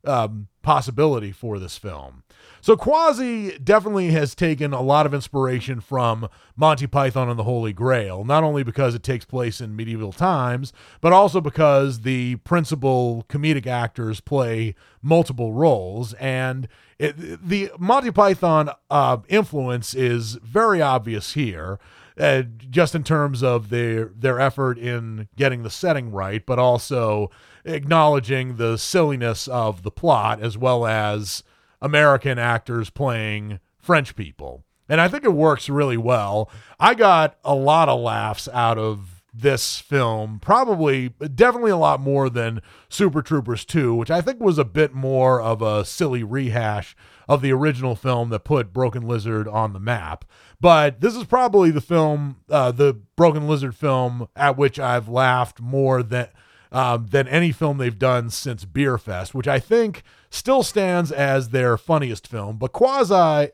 um, 0.07 0.49
possibility 0.63 1.31
for 1.31 1.59
this 1.59 1.77
film. 1.77 2.23
So 2.67 2.77
Quasi 2.77 3.57
definitely 3.59 4.11
has 4.11 4.35
taken 4.35 4.73
a 4.73 4.83
lot 4.83 5.07
of 5.07 5.15
inspiration 5.15 5.81
from 5.81 6.29
Monty 6.57 6.89
Python 6.89 7.29
and 7.29 7.39
the 7.39 7.45
Holy 7.45 7.73
Grail, 7.73 8.25
not 8.25 8.43
only 8.43 8.65
because 8.65 8.93
it 8.97 9.05
takes 9.05 9.25
place 9.25 9.61
in 9.61 9.77
medieval 9.77 10.11
times, 10.11 10.73
but 11.01 11.13
also 11.13 11.41
because 11.41 12.01
the 12.01 12.35
principal 12.39 13.25
comedic 13.29 13.69
actors 13.69 14.19
play 14.19 14.75
multiple 15.01 15.53
roles. 15.53 16.13
And 16.15 16.67
it, 16.99 17.15
the 17.47 17.71
Monty 17.79 18.11
Python 18.11 18.71
uh, 18.91 19.19
influence 19.29 19.95
is 19.95 20.33
very 20.43 20.83
obvious 20.83 21.35
here. 21.35 21.79
Uh, 22.19 22.43
just 22.69 22.97
in 22.97 23.05
terms 23.05 23.45
of 23.45 23.69
their 23.69 24.07
their 24.07 24.41
effort 24.41 24.77
in 24.77 25.29
getting 25.37 25.63
the 25.63 25.71
setting 25.71 26.11
right, 26.11 26.45
but 26.45 26.59
also 26.59 27.31
acknowledging 27.65 28.57
the 28.57 28.77
silliness 28.77 29.47
of 29.47 29.85
the 29.85 29.91
plot 29.93 30.41
as 30.41 30.59
well 30.59 30.85
as 30.85 31.45
American 31.87 32.39
actors 32.39 32.91
playing 32.91 33.61
French 33.79 34.17
people. 34.17 34.65
And 34.89 35.01
I 35.01 35.09
think 35.09 35.25
it 35.25 35.33
works 35.33 35.69
really 35.69 35.97
well. 35.97 36.51
I 36.79 36.95
got 36.95 37.39
a 37.45 37.55
lot 37.55 37.89
of 37.89 38.01
laughs 38.01 38.49
out 38.53 38.79
of 38.79 39.23
this 39.33 39.79
film, 39.79 40.39
probably 40.41 41.11
definitely 41.35 41.71
a 41.71 41.77
lot 41.77 42.01
more 42.01 42.29
than 42.29 42.63
Super 42.89 43.23
Troopers 43.23 43.65
2, 43.65 43.95
which 43.95 44.11
I 44.11 44.21
think 44.21 44.41
was 44.41 44.59
a 44.59 44.65
bit 44.65 44.95
more 44.95 45.41
of 45.41 45.61
a 45.63 45.85
silly 45.85 46.23
rehash 46.23 46.97
of 47.29 47.43
the 47.43 47.53
original 47.53 47.95
film 47.95 48.31
that 48.31 48.45
put 48.45 48.73
Broken 48.73 49.07
Lizard 49.07 49.47
on 49.47 49.73
the 49.73 49.81
map. 49.81 50.25
But 50.61 51.01
this 51.01 51.15
is 51.15 51.25
probably 51.25 51.71
the 51.71 51.81
film, 51.81 52.37
uh, 52.51 52.73
the 52.73 52.95
Broken 53.15 53.47
Lizard 53.47 53.75
film, 53.75 54.29
at 54.35 54.57
which 54.57 54.79
I've 54.79 55.09
laughed 55.09 55.61
more 55.61 56.03
than 56.03 56.29
um, 56.73 57.07
than 57.11 57.29
any 57.29 57.53
film 57.53 57.79
they've 57.79 57.99
done 57.99 58.29
since 58.31 58.65
Beerfest, 58.65 59.35
which 59.35 59.49
I 59.49 59.59
think 59.61 60.03
still 60.31 60.63
stands 60.63 61.13
as 61.13 61.51
their 61.51 61.77
funniest 61.77 62.27
film. 62.27 62.57
But 62.57 62.73
Quasi, 62.73 63.51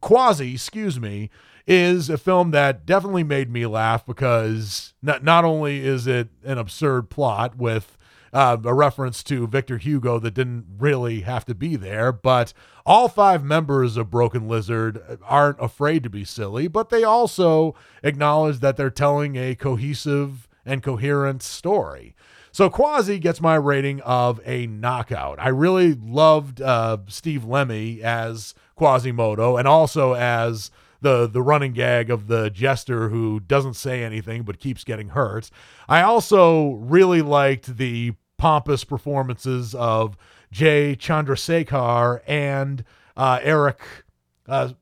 Quasi, 0.00 0.54
excuse 0.54 1.00
me, 1.00 1.30
is 1.66 2.10
a 2.10 2.18
film 2.18 2.50
that 2.50 2.84
definitely 2.86 3.24
made 3.24 3.50
me 3.50 3.66
laugh 3.66 4.04
because 4.04 4.94
not 5.02 5.22
not 5.22 5.44
only 5.44 5.86
is 5.86 6.06
it 6.06 6.28
an 6.44 6.58
absurd 6.58 7.10
plot 7.10 7.56
with 7.56 7.96
uh, 8.32 8.56
a 8.64 8.74
reference 8.74 9.22
to 9.24 9.46
Victor 9.46 9.78
Hugo 9.78 10.18
that 10.18 10.34
didn't 10.34 10.66
really 10.78 11.20
have 11.22 11.44
to 11.46 11.54
be 11.54 11.76
there, 11.76 12.12
but 12.12 12.52
all 12.86 13.08
five 13.08 13.44
members 13.44 13.96
of 13.96 14.10
Broken 14.10 14.48
Lizard 14.48 15.18
aren't 15.24 15.60
afraid 15.60 16.02
to 16.04 16.10
be 16.10 16.24
silly, 16.24 16.68
but 16.68 16.90
they 16.90 17.02
also 17.02 17.74
acknowledge 18.02 18.60
that 18.60 18.76
they're 18.76 18.90
telling 18.90 19.36
a 19.36 19.54
cohesive 19.54 20.48
and 20.64 20.82
coherent 20.82 21.42
story. 21.42 22.14
So 22.52 22.68
Quasi 22.68 23.18
gets 23.18 23.40
my 23.40 23.54
rating 23.54 24.00
of 24.00 24.40
a 24.44 24.66
knockout. 24.66 25.38
I 25.38 25.48
really 25.48 25.94
loved 25.94 26.60
uh, 26.60 26.98
Steve 27.08 27.44
Lemme 27.44 28.00
as 28.02 28.54
Quasimodo 28.76 29.56
and 29.56 29.68
also 29.68 30.14
as 30.14 30.70
the 31.00 31.26
the 31.26 31.42
running 31.42 31.72
gag 31.72 32.10
of 32.10 32.26
the 32.26 32.50
jester 32.50 33.08
who 33.08 33.40
doesn't 33.40 33.74
say 33.74 34.04
anything 34.04 34.42
but 34.42 34.58
keeps 34.58 34.84
getting 34.84 35.10
hurt. 35.10 35.50
I 35.88 36.02
also 36.02 36.72
really 36.72 37.22
liked 37.22 37.76
the 37.76 38.14
pompous 38.36 38.84
performances 38.84 39.74
of 39.74 40.16
Jay 40.50 40.96
Chandrasekhar 40.98 42.20
and 42.26 42.84
uh, 43.16 43.38
Eric. 43.42 43.80
Uh, 44.48 44.72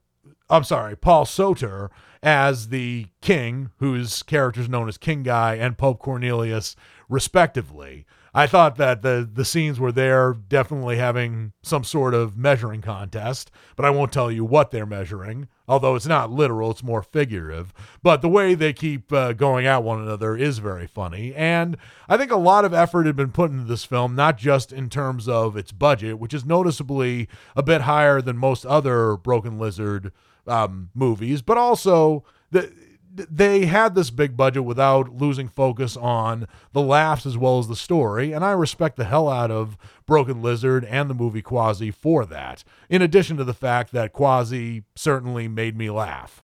I'm 0.51 0.65
sorry, 0.65 0.97
Paul 0.97 1.27
Soter 1.27 1.91
as 2.23 2.69
the 2.69 3.07
king, 3.21 3.71
whose 3.79 4.23
character 4.23 4.61
is 4.61 4.69
known 4.69 4.89
as 4.89 4.99
King 4.99 5.23
Guy, 5.23 5.55
and 5.55 5.79
Pope 5.79 6.01
Cornelius 6.01 6.75
respectively. 7.09 8.07
I 8.35 8.47
thought 8.47 8.77
that 8.77 9.03
the 9.03 9.29
the 9.31 9.45
scenes 9.45 9.81
were 9.81 9.91
there 9.91 10.35
definitely 10.35 10.97
having 10.97 11.53
some 11.63 11.83
sort 11.83 12.15
of 12.15 12.37
measuring 12.37 12.83
contest, 12.83 13.51
but 13.75 13.85
I 13.85 13.91
won't 13.91 14.13
tell 14.13 14.31
you 14.31 14.45
what 14.45 14.71
they're 14.71 14.87
measuring. 14.87 15.49
Although 15.67 15.95
it's 15.97 16.07
not 16.07 16.31
literal, 16.31 16.71
it's 16.71 16.83
more 16.83 17.03
figurative. 17.03 17.73
But 18.03 18.23
the 18.23 18.29
way 18.29 18.55
they 18.55 18.73
keep 18.73 19.13
uh, 19.13 19.33
going 19.33 19.67
at 19.67 19.83
one 19.83 20.01
another 20.01 20.37
is 20.37 20.59
very 20.59 20.87
funny, 20.87 21.35
and 21.35 21.77
I 22.09 22.17
think 22.17 22.31
a 22.31 22.37
lot 22.37 22.65
of 22.65 22.75
effort 22.75 23.07
had 23.07 23.17
been 23.17 23.33
put 23.33 23.51
into 23.51 23.65
this 23.65 23.85
film, 23.85 24.15
not 24.15 24.39
just 24.39 24.73
in 24.73 24.91
terms 24.91 25.27
of 25.29 25.57
its 25.57 25.73
budget, 25.73 26.19
which 26.19 26.35
is 26.35 26.45
noticeably 26.45 27.29
a 27.57 27.63
bit 27.63 27.83
higher 27.83 28.21
than 28.21 28.37
most 28.37 28.65
other 28.67 29.17
Broken 29.17 29.59
Lizard 29.59 30.13
um, 30.47 30.91
movies, 30.95 31.43
but 31.43 31.59
also 31.59 32.25
the 32.51 32.73
they 33.31 33.67
had 33.67 33.95
this 33.95 34.11
big 34.11 34.37
budget 34.37 34.65
without 34.65 35.11
losing 35.11 35.49
focus 35.49 35.97
on 35.97 36.47
the 36.73 36.81
laughs 36.81 37.27
as 37.27 37.37
well 37.37 37.59
as 37.59 37.69
the 37.69 37.77
story, 37.77 38.33
and 38.33 38.45
I 38.45 38.53
respect 38.53 38.97
the 38.97 39.05
hell 39.05 39.29
out 39.29 39.51
of 39.51 39.77
Broken 40.07 40.43
Lizard 40.43 40.85
and 40.85 41.09
the 41.09 41.15
movie 41.15 41.43
Quasi 41.43 41.91
for 41.91 42.25
that, 42.27 42.65
in 42.89 43.03
addition 43.03 43.37
to 43.37 43.45
the 43.45 43.55
fact 43.55 43.93
that 43.93 44.13
Quasi 44.13 44.85
certainly 44.95 45.49
made 45.49 45.77
me 45.77 45.91
laugh. 45.91 46.43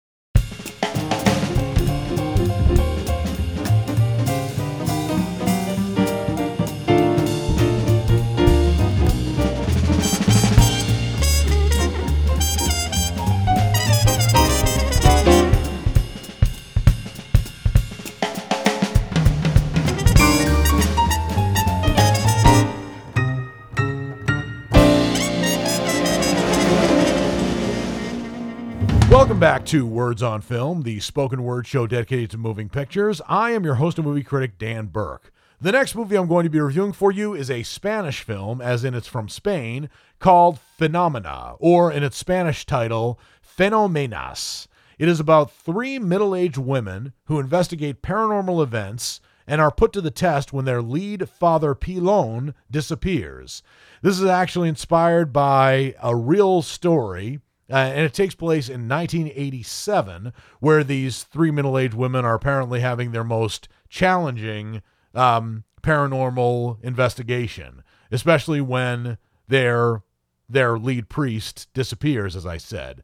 Welcome 29.38 29.60
back 29.60 29.66
to 29.66 29.86
Words 29.86 30.20
on 30.20 30.40
Film, 30.40 30.82
the 30.82 30.98
spoken 30.98 31.44
word 31.44 31.64
show 31.64 31.86
dedicated 31.86 32.28
to 32.32 32.38
moving 32.38 32.68
pictures. 32.68 33.20
I 33.28 33.52
am 33.52 33.62
your 33.62 33.76
host 33.76 33.96
and 33.96 34.04
movie 34.04 34.24
critic, 34.24 34.58
Dan 34.58 34.86
Burke. 34.86 35.32
The 35.60 35.70
next 35.70 35.94
movie 35.94 36.16
I'm 36.16 36.26
going 36.26 36.42
to 36.42 36.50
be 36.50 36.58
reviewing 36.58 36.92
for 36.92 37.12
you 37.12 37.34
is 37.34 37.48
a 37.48 37.62
Spanish 37.62 38.22
film, 38.22 38.60
as 38.60 38.82
in 38.82 38.94
it's 38.94 39.06
from 39.06 39.28
Spain, 39.28 39.90
called 40.18 40.58
Phenomena, 40.58 41.54
or 41.60 41.92
in 41.92 42.02
its 42.02 42.16
Spanish 42.16 42.66
title, 42.66 43.20
Fenomenas. 43.40 44.66
It 44.98 45.08
is 45.08 45.20
about 45.20 45.52
three 45.52 46.00
middle 46.00 46.34
aged 46.34 46.58
women 46.58 47.12
who 47.26 47.38
investigate 47.38 48.02
paranormal 48.02 48.60
events 48.60 49.20
and 49.46 49.60
are 49.60 49.70
put 49.70 49.92
to 49.92 50.00
the 50.00 50.10
test 50.10 50.52
when 50.52 50.64
their 50.64 50.82
lead 50.82 51.28
father 51.28 51.76
Pilon 51.76 52.54
disappears. 52.72 53.62
This 54.02 54.18
is 54.18 54.26
actually 54.26 54.68
inspired 54.68 55.32
by 55.32 55.94
a 56.02 56.16
real 56.16 56.60
story 56.60 57.38
uh, 57.70 57.76
and 57.76 58.00
it 58.00 58.14
takes 58.14 58.34
place 58.34 58.68
in 58.68 58.88
1987, 58.88 60.32
where 60.60 60.82
these 60.82 61.24
three 61.24 61.50
middle 61.50 61.76
aged 61.76 61.94
women 61.94 62.24
are 62.24 62.34
apparently 62.34 62.80
having 62.80 63.12
their 63.12 63.24
most 63.24 63.68
challenging 63.88 64.82
um, 65.14 65.64
paranormal 65.82 66.82
investigation, 66.82 67.82
especially 68.10 68.60
when 68.60 69.18
their, 69.48 70.02
their 70.48 70.78
lead 70.78 71.08
priest 71.08 71.68
disappears, 71.74 72.34
as 72.34 72.46
I 72.46 72.56
said. 72.56 73.02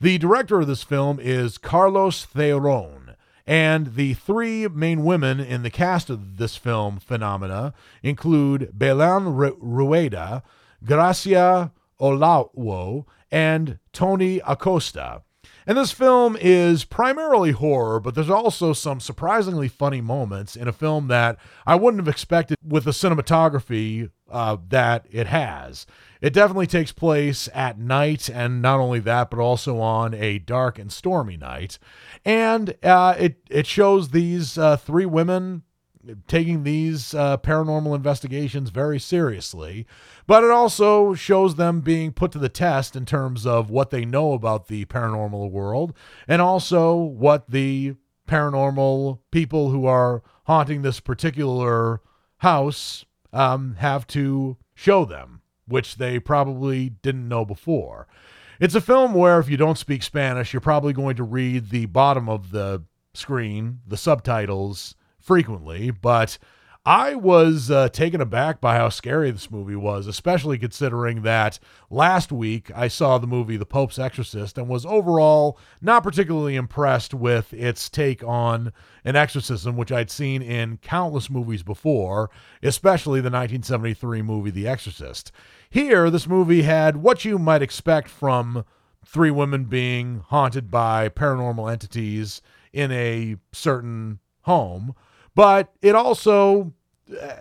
The 0.00 0.18
director 0.18 0.60
of 0.60 0.66
this 0.66 0.82
film 0.82 1.18
is 1.20 1.58
Carlos 1.58 2.24
Theron, 2.24 3.16
and 3.46 3.94
the 3.94 4.14
three 4.14 4.68
main 4.68 5.04
women 5.04 5.40
in 5.40 5.62
the 5.62 5.70
cast 5.70 6.08
of 6.08 6.36
this 6.36 6.56
film, 6.56 6.98
Phenomena, 6.98 7.74
include 8.02 8.70
Belen 8.72 9.34
Rueda, 9.34 10.42
Gracia 10.84 11.72
Olayo, 12.00 13.06
and 13.30 13.78
Toni 13.94 14.40
Acosta. 14.46 15.22
And 15.66 15.78
this 15.78 15.92
film 15.92 16.36
is 16.38 16.84
primarily 16.84 17.52
horror, 17.52 17.98
but 17.98 18.14
there's 18.14 18.28
also 18.28 18.74
some 18.74 19.00
surprisingly 19.00 19.68
funny 19.68 20.02
moments 20.02 20.56
in 20.56 20.68
a 20.68 20.72
film 20.72 21.08
that 21.08 21.38
I 21.66 21.74
wouldn't 21.74 22.02
have 22.02 22.12
expected 22.12 22.58
with 22.62 22.84
the 22.84 22.90
cinematography 22.90 24.10
uh, 24.30 24.58
that 24.68 25.06
it 25.10 25.26
has. 25.28 25.86
It 26.20 26.34
definitely 26.34 26.66
takes 26.66 26.92
place 26.92 27.48
at 27.54 27.78
night, 27.78 28.28
and 28.28 28.60
not 28.60 28.80
only 28.80 29.00
that, 29.00 29.30
but 29.30 29.38
also 29.38 29.78
on 29.78 30.12
a 30.12 30.38
dark 30.38 30.78
and 30.78 30.92
stormy 30.92 31.36
night. 31.36 31.78
And 32.24 32.76
uh, 32.82 33.14
it 33.18 33.36
it 33.48 33.66
shows 33.66 34.10
these 34.10 34.58
uh, 34.58 34.76
three 34.76 35.06
women 35.06 35.62
taking 36.26 36.62
these 36.62 37.14
uh, 37.14 37.36
paranormal 37.38 37.94
investigations 37.94 38.70
very 38.70 38.98
seriously, 38.98 39.86
but 40.26 40.44
it 40.44 40.50
also 40.50 41.14
shows 41.14 41.56
them 41.56 41.80
being 41.80 42.12
put 42.12 42.32
to 42.32 42.38
the 42.38 42.48
test 42.48 42.96
in 42.96 43.06
terms 43.06 43.46
of 43.46 43.70
what 43.70 43.90
they 43.90 44.04
know 44.04 44.32
about 44.32 44.68
the 44.68 44.84
paranormal 44.86 45.50
world 45.50 45.92
and 46.28 46.40
also 46.40 46.94
what 46.94 47.50
the 47.50 47.94
paranormal 48.28 49.18
people 49.30 49.70
who 49.70 49.86
are 49.86 50.22
haunting 50.44 50.82
this 50.82 51.00
particular 51.00 52.00
house 52.38 53.04
um, 53.32 53.76
have 53.78 54.06
to 54.06 54.56
show 54.74 55.04
them, 55.04 55.42
which 55.66 55.96
they 55.96 56.18
probably 56.18 56.90
didn't 56.90 57.28
know 57.28 57.44
before. 57.44 58.06
It's 58.60 58.74
a 58.74 58.80
film 58.80 59.14
where 59.14 59.40
if 59.40 59.48
you 59.48 59.56
don't 59.56 59.78
speak 59.78 60.02
Spanish, 60.02 60.52
you're 60.52 60.60
probably 60.60 60.92
going 60.92 61.16
to 61.16 61.24
read 61.24 61.70
the 61.70 61.86
bottom 61.86 62.28
of 62.28 62.50
the 62.50 62.84
screen, 63.12 63.80
the 63.86 63.96
subtitles, 63.96 64.94
frequently, 65.24 65.90
but 65.90 66.38
I 66.86 67.14
was 67.14 67.70
uh, 67.70 67.88
taken 67.88 68.20
aback 68.20 68.60
by 68.60 68.76
how 68.76 68.90
scary 68.90 69.30
this 69.30 69.50
movie 69.50 69.74
was, 69.74 70.06
especially 70.06 70.58
considering 70.58 71.22
that 71.22 71.58
last 71.88 72.30
week 72.30 72.70
I 72.74 72.88
saw 72.88 73.16
the 73.16 73.26
movie 73.26 73.56
The 73.56 73.64
Pope's 73.64 73.98
Exorcist 73.98 74.58
and 74.58 74.68
was 74.68 74.84
overall 74.84 75.58
not 75.80 76.02
particularly 76.02 76.56
impressed 76.56 77.14
with 77.14 77.54
its 77.54 77.88
take 77.88 78.22
on 78.22 78.70
an 79.02 79.16
exorcism, 79.16 79.78
which 79.78 79.90
I'd 79.90 80.10
seen 80.10 80.42
in 80.42 80.76
countless 80.76 81.30
movies 81.30 81.62
before, 81.62 82.28
especially 82.62 83.20
the 83.20 83.30
1973 83.30 84.20
movie 84.20 84.50
The 84.50 84.68
Exorcist. 84.68 85.32
Here, 85.70 86.10
this 86.10 86.28
movie 86.28 86.62
had 86.62 86.98
what 86.98 87.24
you 87.24 87.38
might 87.38 87.62
expect 87.62 88.10
from 88.10 88.62
three 89.06 89.30
women 89.30 89.64
being 89.64 90.22
haunted 90.26 90.70
by 90.70 91.08
paranormal 91.08 91.72
entities 91.72 92.42
in 92.74 92.92
a 92.92 93.36
certain 93.52 94.18
home 94.42 94.94
but 95.34 95.72
it 95.82 95.94
also 95.94 96.72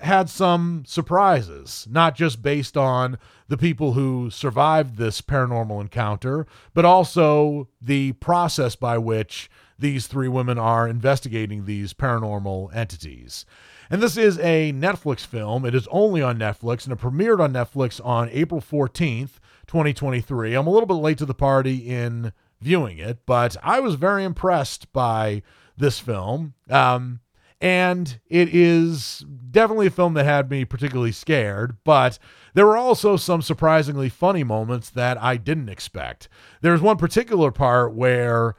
had 0.02 0.30
some 0.30 0.84
surprises, 0.86 1.88
not 1.90 2.16
just 2.16 2.42
based 2.42 2.76
on 2.76 3.18
the 3.48 3.58
people 3.58 3.94
who 3.94 4.30
survived 4.30 4.98
this 4.98 5.22
paranormal 5.22 5.80
encounter, 5.80 6.46
but 6.74 6.86
also 6.86 7.68
the 7.82 8.12
process 8.14 8.76
by 8.76 8.98
which 8.98 9.50
these 9.80 10.08
three 10.08 10.28
women 10.28 10.58
are 10.58 10.88
investigating 10.88 11.66
these 11.66 11.94
paranormal 11.94 12.74
entities. 12.76 13.46
And 13.90 14.02
this 14.02 14.18
is 14.18 14.40
a 14.40 14.72
Netflix 14.74 15.26
film. 15.26 15.66
It 15.66 15.76
is 15.76 15.88
only 15.92 16.22
on 16.22 16.38
Netflix 16.38 16.86
and 16.86 16.94
it 16.94 17.00
premiered 17.00 17.40
on 17.40 17.54
Netflix 17.54 18.04
on 18.04 18.30
April 18.32 18.62
14th, 18.62 19.40
2023. 19.68 20.54
I'm 20.54 20.68
a 20.68 20.70
little 20.70 20.88
bit 20.88 20.94
late 20.96 21.18
to 21.20 21.26
the 21.26 21.34
party 21.34 21.78
in 21.90 22.34
viewing 22.62 22.98
it, 22.98 23.20
but 23.26 23.58
I 23.62 23.80
was 23.80 23.96
very 23.96 24.24
impressed 24.24 24.92
by 24.94 25.42
this 25.78 26.00
film. 26.00 26.54
Um, 26.70 27.20
and 27.64 28.20
it 28.28 28.54
is 28.54 29.26
definitely 29.50 29.88
a 29.88 29.92
film 29.92 30.16
that 30.16 30.26
had 30.26 30.52
me 30.52 30.66
particularly 30.66 31.14
scared, 31.14 31.78
but 31.86 32.20
there 32.54 32.66
were 32.66 32.76
also 32.76 33.16
some 33.16 33.42
surprisingly 33.42 34.10
funny 34.10 34.44
moments 34.44 34.90
that 34.90 35.18
I 35.24 35.38
didn't 35.38 35.70
expect. 35.70 36.28
There's 36.60 36.82
one 36.82 36.98
particular 36.98 37.52
part 37.52 37.94
where 37.94 38.56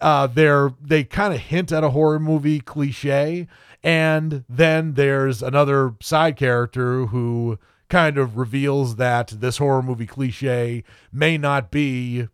uh, 0.00 0.26
they're, 0.26 0.72
they 0.82 1.04
kind 1.04 1.32
of 1.32 1.38
hint 1.38 1.70
at 1.70 1.84
a 1.84 1.90
horror 1.90 2.18
movie 2.18 2.58
cliche, 2.58 3.46
and 3.84 4.44
then 4.48 4.94
there's 4.94 5.40
another 5.40 5.94
side 6.00 6.34
character 6.34 7.06
who 7.06 7.56
kind 7.88 8.18
of 8.18 8.36
reveals 8.36 8.96
that 8.96 9.28
this 9.28 9.58
horror 9.58 9.80
movie 9.80 10.06
cliche 10.08 10.82
may 11.12 11.38
not 11.38 11.70
be 11.70 12.26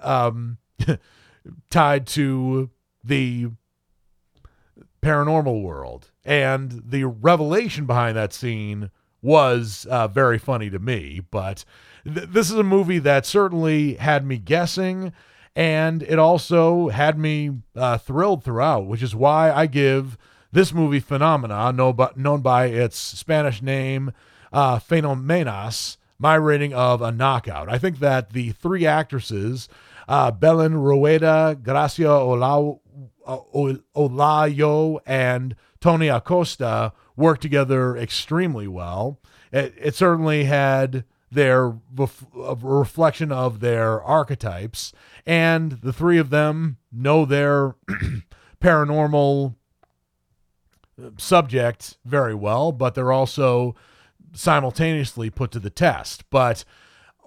um, 0.00 0.58
tied 1.70 2.08
to 2.08 2.70
the 3.04 3.50
paranormal 5.02 5.62
world. 5.62 6.10
And 6.24 6.82
the 6.86 7.04
revelation 7.04 7.86
behind 7.86 8.16
that 8.16 8.32
scene 8.32 8.90
was 9.20 9.86
uh, 9.90 10.08
very 10.08 10.38
funny 10.38 10.70
to 10.70 10.78
me. 10.78 11.20
But 11.30 11.64
th- 12.04 12.28
this 12.28 12.50
is 12.50 12.56
a 12.56 12.64
movie 12.64 12.98
that 13.00 13.26
certainly 13.26 13.94
had 13.94 14.24
me 14.24 14.38
guessing, 14.38 15.12
and 15.54 16.02
it 16.02 16.18
also 16.18 16.88
had 16.88 17.18
me 17.18 17.58
uh, 17.76 17.98
thrilled 17.98 18.44
throughout, 18.44 18.86
which 18.86 19.02
is 19.02 19.14
why 19.14 19.52
I 19.52 19.66
give 19.66 20.16
this 20.50 20.72
movie 20.72 21.00
Phenomena, 21.00 21.72
known 21.72 22.42
by 22.42 22.66
its 22.66 22.98
Spanish 22.98 23.62
name, 23.62 24.12
uh, 24.52 24.78
Fenomenas, 24.78 25.96
my 26.18 26.34
rating 26.34 26.74
of 26.74 27.00
a 27.00 27.10
knockout. 27.10 27.68
I 27.68 27.78
think 27.78 27.98
that 28.00 28.30
the 28.32 28.52
three 28.52 28.86
actresses, 28.86 29.68
uh, 30.08 30.30
Belén 30.30 30.74
Rueda, 30.74 31.58
Gracia 31.60 32.04
Olau, 32.04 32.80
uh, 33.26 33.38
Olayo 33.54 34.98
and 35.06 35.54
Toni 35.80 36.08
Acosta 36.08 36.92
worked 37.16 37.42
together 37.42 37.96
extremely 37.96 38.66
well. 38.66 39.20
It, 39.52 39.74
it 39.78 39.94
certainly 39.94 40.44
had 40.44 41.04
their 41.30 41.74
ref- 41.94 42.26
reflection 42.34 43.32
of 43.32 43.60
their 43.60 44.02
archetypes, 44.02 44.92
and 45.26 45.72
the 45.72 45.92
three 45.92 46.18
of 46.18 46.30
them 46.30 46.76
know 46.92 47.24
their 47.24 47.74
paranormal 48.60 49.54
subject 51.16 51.96
very 52.04 52.34
well, 52.34 52.72
but 52.72 52.94
they're 52.94 53.12
also 53.12 53.74
simultaneously 54.32 55.30
put 55.30 55.50
to 55.52 55.58
the 55.58 55.70
test. 55.70 56.28
But 56.30 56.64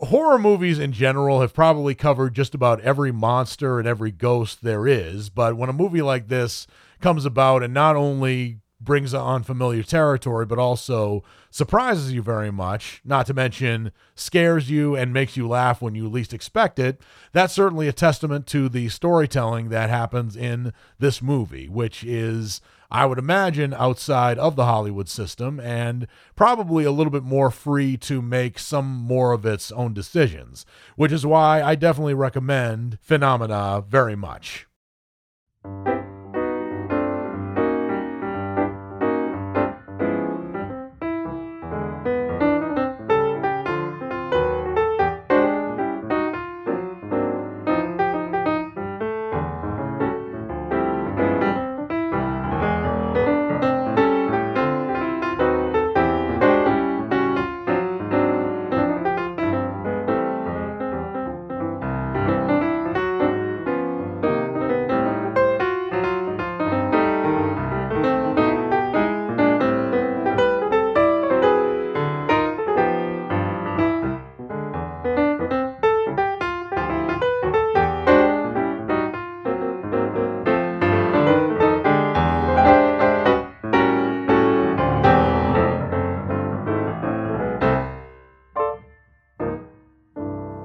horror 0.06 0.40
movies 0.40 0.80
in 0.80 0.92
general 0.92 1.42
have 1.42 1.54
probably 1.54 1.96
covered 1.96 2.34
just 2.34 2.56
about 2.56 2.82
every 2.82 3.12
monster 3.12 3.80
and 3.80 3.88
every 3.88 4.12
ghost 4.12 4.64
there 4.64 4.88
is. 4.88 5.30
But 5.30 5.58
when 5.58 5.70
a 5.70 5.74
movie 5.74 6.02
like 6.02 6.28
this 6.28 6.68
comes 7.02 7.26
about 7.26 7.64
and 7.64 7.74
not 7.74 7.96
only 7.96 8.60
brings 8.82 9.14
on 9.14 9.44
familiar 9.44 9.84
territory, 9.84 10.46
but 10.46 10.60
also 10.60 11.24
surprises 11.50 12.12
you 12.12 12.22
very 12.22 12.52
much, 12.52 13.02
not 13.06 13.26
to 13.26 13.34
mention 13.34 13.92
scares 14.16 14.70
you 14.70 14.96
and 14.96 15.14
makes 15.14 15.38
you 15.38 15.48
laugh 15.48 15.82
when 15.82 15.96
you 15.96 16.08
least 16.08 16.34
expect 16.34 16.78
it, 16.78 17.02
that's 17.32 17.54
certainly 17.54 17.88
a 17.88 17.94
testament 17.94 18.46
to 18.48 18.70
the 18.70 18.90
storytelling 18.90 19.70
that 19.70 19.90
happens 19.90 20.36
in 20.36 20.74
this 21.00 21.22
movie, 21.22 21.68
which 21.68 22.04
is 22.04 22.62
I 22.92 23.06
would 23.06 23.18
imagine, 23.18 23.74
outside 23.74 24.38
of 24.38 24.56
the 24.56 24.66
Hollywood 24.66 25.10
system 25.10 25.60
and 25.60 26.08
probably 26.36 26.84
a 26.84 26.92
little 26.92 27.12
bit 27.12 27.24
more 27.24 27.52
free 27.52 27.98
to 27.98 28.22
make 28.22 28.60
some 28.60 28.86
more 28.86 29.32
of 29.32 29.46
its 29.46 29.72
own 29.72 29.94
decisions, 29.94 30.66
which 30.96 31.12
is 31.12 31.26
why 31.26 31.62
I 31.62 31.76
definitely 31.76 32.14
recommend 32.14 32.98
Phenomena 33.02 33.84
very 33.88 34.16
much. 34.16 34.68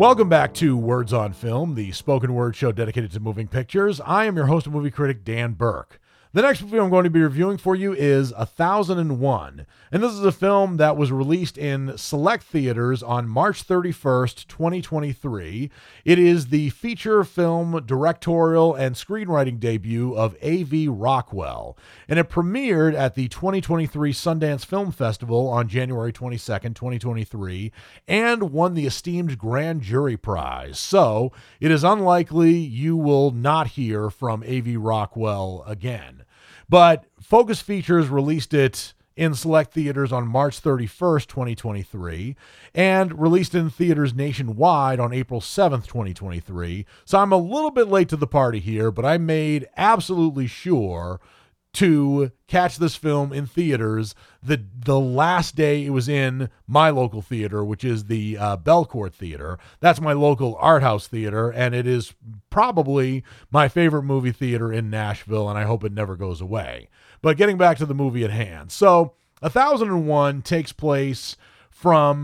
Welcome 0.00 0.30
back 0.30 0.54
to 0.54 0.78
Words 0.78 1.12
on 1.12 1.34
Film, 1.34 1.74
the 1.74 1.92
spoken 1.92 2.32
word 2.32 2.56
show 2.56 2.72
dedicated 2.72 3.12
to 3.12 3.20
moving 3.20 3.46
pictures. 3.46 4.00
I 4.00 4.24
am 4.24 4.34
your 4.34 4.46
host 4.46 4.64
and 4.64 4.74
movie 4.74 4.90
critic, 4.90 5.24
Dan 5.24 5.52
Burke. 5.52 5.99
The 6.32 6.42
next 6.42 6.62
movie 6.62 6.78
I'm 6.78 6.90
going 6.90 7.02
to 7.02 7.10
be 7.10 7.20
reviewing 7.20 7.58
for 7.58 7.74
you 7.74 7.92
is 7.92 8.32
1001. 8.32 9.66
And 9.90 10.00
this 10.00 10.12
is 10.12 10.24
a 10.24 10.30
film 10.30 10.76
that 10.76 10.96
was 10.96 11.10
released 11.10 11.58
in 11.58 11.98
select 11.98 12.44
theaters 12.44 13.02
on 13.02 13.28
March 13.28 13.66
31st, 13.66 14.46
2023. 14.46 15.72
It 16.04 16.18
is 16.20 16.46
the 16.46 16.70
feature 16.70 17.24
film, 17.24 17.82
directorial, 17.84 18.76
and 18.76 18.94
screenwriting 18.94 19.58
debut 19.58 20.14
of 20.14 20.36
A.V. 20.40 20.86
Rockwell. 20.86 21.76
And 22.08 22.20
it 22.20 22.28
premiered 22.28 22.94
at 22.94 23.16
the 23.16 23.26
2023 23.26 24.12
Sundance 24.12 24.64
Film 24.64 24.92
Festival 24.92 25.48
on 25.48 25.66
January 25.66 26.12
22nd, 26.12 26.76
2023, 26.76 27.72
and 28.06 28.52
won 28.52 28.74
the 28.74 28.86
esteemed 28.86 29.36
Grand 29.36 29.82
Jury 29.82 30.16
Prize. 30.16 30.78
So 30.78 31.32
it 31.58 31.72
is 31.72 31.82
unlikely 31.82 32.52
you 32.52 32.96
will 32.96 33.32
not 33.32 33.66
hear 33.66 34.10
from 34.10 34.44
A.V. 34.46 34.76
Rockwell 34.76 35.64
again. 35.66 36.19
But 36.70 37.06
Focus 37.20 37.60
Features 37.60 38.08
released 38.08 38.54
it 38.54 38.94
in 39.16 39.34
select 39.34 39.74
theaters 39.74 40.12
on 40.12 40.28
March 40.28 40.62
31st, 40.62 41.26
2023, 41.26 42.36
and 42.76 43.20
released 43.20 43.56
in 43.56 43.68
theaters 43.68 44.14
nationwide 44.14 45.00
on 45.00 45.12
April 45.12 45.40
7th, 45.40 45.88
2023. 45.88 46.86
So 47.04 47.18
I'm 47.18 47.32
a 47.32 47.36
little 47.36 47.72
bit 47.72 47.88
late 47.88 48.08
to 48.10 48.16
the 48.16 48.28
party 48.28 48.60
here, 48.60 48.92
but 48.92 49.04
I 49.04 49.18
made 49.18 49.66
absolutely 49.76 50.46
sure 50.46 51.20
to 51.72 52.32
catch 52.48 52.78
this 52.78 52.96
film 52.96 53.32
in 53.32 53.46
theaters 53.46 54.14
the 54.42 54.60
the 54.84 54.98
last 54.98 55.54
day 55.54 55.84
it 55.84 55.90
was 55.90 56.08
in 56.08 56.48
my 56.66 56.90
local 56.90 57.22
theater, 57.22 57.64
which 57.64 57.84
is 57.84 58.04
the 58.04 58.36
uh, 58.36 58.56
Belcourt 58.56 59.12
Theater. 59.12 59.58
That's 59.78 60.00
my 60.00 60.12
local 60.12 60.56
art 60.58 60.82
house 60.82 61.06
theater, 61.06 61.50
and 61.50 61.74
it 61.74 61.86
is 61.86 62.14
probably 62.48 63.22
my 63.50 63.68
favorite 63.68 64.02
movie 64.02 64.32
theater 64.32 64.72
in 64.72 64.90
Nashville, 64.90 65.48
and 65.48 65.58
I 65.58 65.64
hope 65.64 65.84
it 65.84 65.92
never 65.92 66.16
goes 66.16 66.40
away. 66.40 66.88
But 67.22 67.36
getting 67.36 67.58
back 67.58 67.76
to 67.78 67.86
the 67.86 67.94
movie 67.94 68.24
at 68.24 68.30
hand, 68.30 68.72
so 68.72 69.14
1001 69.40 70.42
takes 70.42 70.72
place 70.72 71.36
from 71.70 72.22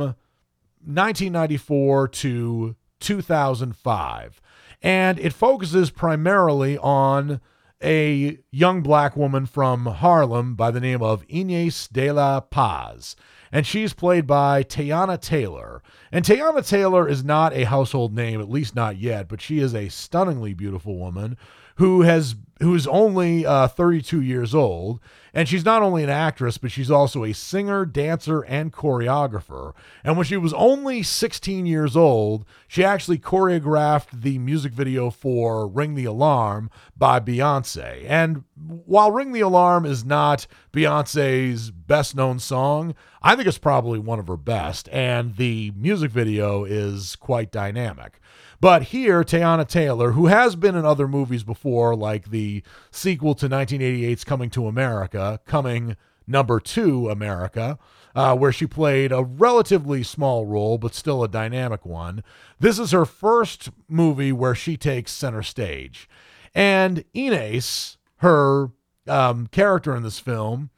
1994 0.85 2.09
to 2.09 2.77
2005, 3.01 4.41
and 4.83 5.19
it 5.19 5.33
focuses 5.33 5.91
primarily 5.91 6.79
on 6.79 7.41
a 7.83 8.39
young 8.51 8.83
black 8.83 9.17
woman 9.17 9.47
from 9.47 9.87
Harlem 9.87 10.55
by 10.55 10.71
the 10.71 10.81
name 10.81 11.03
of 11.03 11.25
Inez 11.29 11.89
de 11.89 12.11
la 12.11 12.41
Paz. 12.41 13.17
And 13.53 13.67
she's 13.67 13.95
played 13.95 14.27
by 14.27 14.63
Teyana 14.63 15.21
Taylor. 15.21 15.83
And 16.11 16.25
Teyana 16.25 16.67
Taylor 16.67 17.09
is 17.09 17.25
not 17.25 17.53
a 17.53 17.65
household 17.65 18.15
name, 18.15 18.41
at 18.41 18.51
least 18.51 18.75
not 18.75 18.99
yet, 18.99 19.29
but 19.29 19.41
she 19.41 19.59
is 19.61 19.75
a 19.75 19.89
stunningly 19.89 20.53
beautiful 20.53 20.99
woman 20.99 21.37
who 21.77 22.03
has 22.03 22.35
who's 22.61 22.87
only 22.87 23.45
uh, 23.45 23.69
32 23.69 24.21
years 24.23 24.55
old. 24.55 25.01
And 25.35 25.47
she's 25.47 25.67
not 25.67 25.83
only 25.83 26.03
an 26.03 26.09
actress 26.09 26.57
but 26.57 26.71
she's 26.71 26.91
also 26.91 27.23
a 27.23 27.35
singer 27.35 27.85
dancer 27.85 28.41
and 28.41 28.73
choreographer. 28.73 29.75
And 30.03 30.17
when 30.17 30.25
she 30.25 30.39
was 30.39 30.55
only 30.55 31.03
16 31.03 31.67
years 31.67 31.95
old 31.97 32.47
she 32.67 32.83
actually 32.83 33.19
choreographed 33.19 34.23
the 34.23 34.39
music 34.39 34.73
video 34.73 35.11
for 35.11 35.69
ring 35.69 35.95
the 35.95 36.07
alarm 36.07 36.71
by 36.97 37.21
beyonce 37.21 38.07
and 38.09 38.45
while 38.57 39.11
ring 39.11 39.33
the 39.33 39.41
alarm 39.41 39.85
is 39.85 40.05
not 40.05 40.47
beyonce's 40.73 41.71
best 41.71 42.17
known 42.17 42.39
song 42.39 42.95
i 43.23 43.37
think 43.37 43.47
it's 43.47 43.59
probably 43.59 43.99
one 43.99 44.19
of 44.19 44.29
her 44.29 44.37
best. 44.39 44.89
And 44.91 45.37
the 45.37 45.73
music 45.77 46.11
video 46.11 46.65
is 46.65 47.17
quite 47.17 47.53
dynamic 47.53 48.21
but 48.61 48.85
here, 48.85 49.23
Teyana 49.23 49.67
Taylor, 49.67 50.13
who 50.13 50.27
has 50.27 50.57
been 50.57 50.75
in 50.75 50.85
other 50.85 51.09
movies 51.09 51.45
before, 51.45 51.95
like 51.95 52.31
the 52.31 52.63
sequel 52.91 53.35
to 53.35 53.49
1988's 53.49 54.25
Coming 54.25 54.51
to 54.51 54.67
America, 54.67 55.41
Coming 55.47 55.97
Number 56.27 56.59
Two 56.59 57.09
America, 57.11 57.79
uh, 58.15 58.35
where 58.35 58.53
she 58.53 58.67
played 58.67 59.13
a 59.13 59.23
relatively 59.23 60.03
small 60.03 60.47
role, 60.47 60.79
but 60.79 60.95
still 60.95 61.23
a 61.23 61.29
dynamic 61.29 61.85
one. 61.85 62.25
This 62.59 62.79
is 62.79 62.93
her 62.93 63.05
first 63.05 63.71
movie 63.89 64.33
where 64.33 64.55
she 64.55 64.77
takes 64.77 65.13
center 65.13 65.43
stage. 65.43 66.09
And 66.55 67.05
Inez, 67.13 67.99
her 68.17 68.71
um, 69.07 69.47
character 69.49 69.95
in 69.95 70.03
this 70.03 70.19
film, 70.19 70.71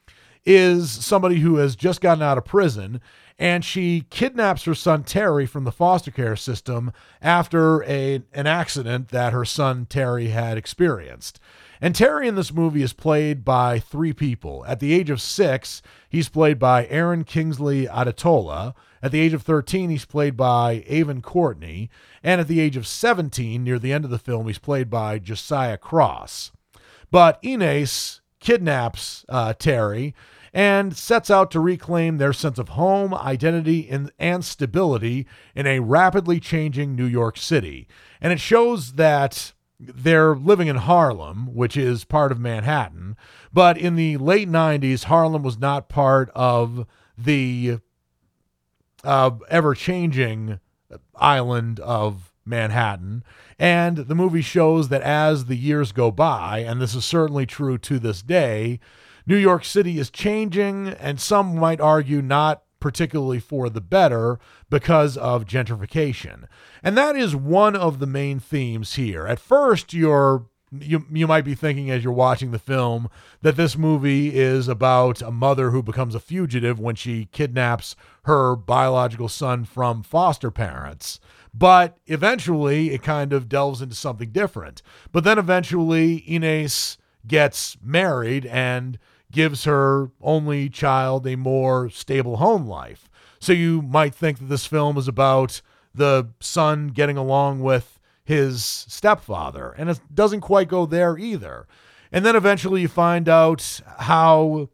is 0.45 0.89
somebody 0.89 1.39
who 1.39 1.57
has 1.57 1.75
just 1.75 2.01
gotten 2.01 2.23
out 2.23 2.37
of 2.37 2.45
prison 2.45 3.01
and 3.39 3.63
she 3.63 4.05
kidnaps 4.09 4.65
her 4.65 4.75
son 4.75 5.03
Terry 5.03 5.45
from 5.45 5.63
the 5.63 5.71
foster 5.71 6.11
care 6.11 6.35
system 6.35 6.91
after 7.21 7.81
a, 7.83 8.21
an 8.33 8.47
accident 8.47 9.07
that 9.09 9.31
her 9.31 9.45
son 9.45 9.85
Terry 9.85 10.27
had 10.27 10.57
experienced. 10.57 11.39
And 11.81 11.95
Terry 11.95 12.27
in 12.27 12.35
this 12.35 12.53
movie 12.53 12.81
is 12.81 12.91
played 12.91 13.45
by 13.45 13.79
three 13.79 14.11
people. 14.11 14.65
At 14.67 14.81
the 14.81 14.93
age 14.93 15.09
of 15.09 15.21
six, 15.21 15.81
he's 16.09 16.27
played 16.27 16.59
by 16.59 16.85
Aaron 16.87 17.23
Kingsley 17.23 17.87
Adetola. 17.87 18.73
At 19.01 19.13
the 19.13 19.21
age 19.21 19.31
of 19.31 19.43
13, 19.43 19.89
he's 19.89 20.03
played 20.03 20.35
by 20.35 20.83
Aven 20.89 21.21
Courtney. 21.21 21.89
And 22.21 22.41
at 22.41 22.49
the 22.49 22.59
age 22.59 22.75
of 22.75 22.85
17, 22.85 23.63
near 23.63 23.79
the 23.79 23.93
end 23.93 24.03
of 24.03 24.11
the 24.11 24.19
film, 24.19 24.47
he's 24.47 24.59
played 24.59 24.89
by 24.89 25.19
Josiah 25.19 25.77
Cross. 25.77 26.51
But 27.09 27.39
Inez 27.41 28.18
kidnaps 28.39 29.25
uh, 29.29 29.53
Terry 29.53 30.15
and 30.53 30.95
sets 30.95 31.29
out 31.29 31.51
to 31.51 31.59
reclaim 31.59 32.17
their 32.17 32.33
sense 32.33 32.57
of 32.57 32.69
home, 32.69 33.13
identity, 33.13 33.87
and, 33.89 34.11
and 34.17 34.43
stability 34.43 35.27
in 35.55 35.67
a 35.67 35.79
rapidly 35.79 36.39
changing 36.39 36.95
New 36.95 37.05
York 37.05 37.37
City. 37.37 37.87
And 38.19 38.33
it 38.33 38.39
shows 38.39 38.93
that 38.93 39.53
they're 39.79 40.35
living 40.35 40.67
in 40.67 40.75
Harlem, 40.77 41.53
which 41.53 41.77
is 41.77 42.03
part 42.03 42.31
of 42.31 42.39
Manhattan. 42.39 43.15
But 43.53 43.77
in 43.77 43.95
the 43.95 44.17
late 44.17 44.49
90s, 44.49 45.05
Harlem 45.05 45.43
was 45.43 45.57
not 45.57 45.87
part 45.87 46.29
of 46.35 46.85
the 47.17 47.77
uh, 49.03 49.31
ever 49.49 49.73
changing 49.75 50.59
island 51.15 51.79
of 51.79 52.28
Manhattan. 52.49 53.23
And 53.57 53.97
the 53.97 54.15
movie 54.15 54.41
shows 54.41 54.89
that 54.89 55.01
as 55.01 55.45
the 55.45 55.55
years 55.55 55.91
go 55.91 56.11
by, 56.11 56.59
and 56.59 56.81
this 56.81 56.95
is 56.95 57.05
certainly 57.05 57.45
true 57.45 57.77
to 57.77 57.99
this 57.99 58.21
day, 58.21 58.79
New 59.25 59.37
York 59.37 59.63
City 59.63 59.99
is 59.99 60.09
changing, 60.09 60.87
and 60.87 61.19
some 61.19 61.55
might 61.55 61.79
argue 61.79 62.21
not 62.21 62.63
particularly 62.79 63.39
for 63.39 63.69
the 63.69 63.81
better 63.81 64.39
because 64.69 65.17
of 65.17 65.45
gentrification. 65.45 66.45
And 66.81 66.97
that 66.97 67.15
is 67.15 67.35
one 67.35 67.75
of 67.75 67.99
the 67.99 68.07
main 68.07 68.39
themes 68.39 68.95
here. 68.95 69.27
At 69.27 69.39
first, 69.39 69.93
you're 69.93 70.45
you 70.71 71.05
you 71.11 71.25
might 71.25 71.45
be 71.45 71.55
thinking 71.55 71.89
as 71.89 72.03
you're 72.03 72.13
watching 72.13 72.51
the 72.51 72.59
film 72.59 73.09
that 73.41 73.55
this 73.55 73.77
movie 73.77 74.35
is 74.35 74.67
about 74.67 75.21
a 75.21 75.31
mother 75.31 75.71
who 75.71 75.81
becomes 75.81 76.13
a 76.13 76.19
fugitive 76.19 76.79
when 76.79 76.95
she 76.95 77.25
kidnaps 77.31 77.95
her 78.23 78.55
biological 78.55 79.27
son 79.27 79.65
from 79.65 80.03
foster 80.03 80.51
parents. 80.51 81.19
But 81.53 81.97
eventually 82.05 82.91
it 82.91 83.01
kind 83.01 83.33
of 83.33 83.49
delves 83.49 83.81
into 83.81 83.95
something 83.95 84.29
different. 84.29 84.81
But 85.11 85.23
then 85.23 85.37
eventually 85.37 86.23
Inez 86.27 86.97
gets 87.27 87.77
married 87.81 88.45
and 88.45 88.99
gives 89.31 89.63
her 89.65 90.11
only 90.21 90.69
child 90.69 91.27
a 91.27 91.35
more 91.35 91.89
stable 91.89 92.37
home 92.37 92.65
life. 92.65 93.09
So 93.39 93.53
you 93.53 93.81
might 93.81 94.15
think 94.15 94.39
that 94.39 94.45
this 94.45 94.65
film 94.65 94.97
is 94.97 95.07
about 95.07 95.61
the 95.93 96.29
son 96.39 96.89
getting 96.89 97.17
along 97.17 97.61
with 97.61 97.99
his 98.23 98.63
stepfather, 98.63 99.71
and 99.71 99.89
it 99.89 99.99
doesn't 100.13 100.41
quite 100.41 100.67
go 100.67 100.85
there 100.85 101.17
either. 101.17 101.67
And 102.11 102.25
then 102.25 102.35
eventually 102.35 102.81
you 102.81 102.87
find 102.87 103.27
out 103.27 103.81
how 103.97 104.69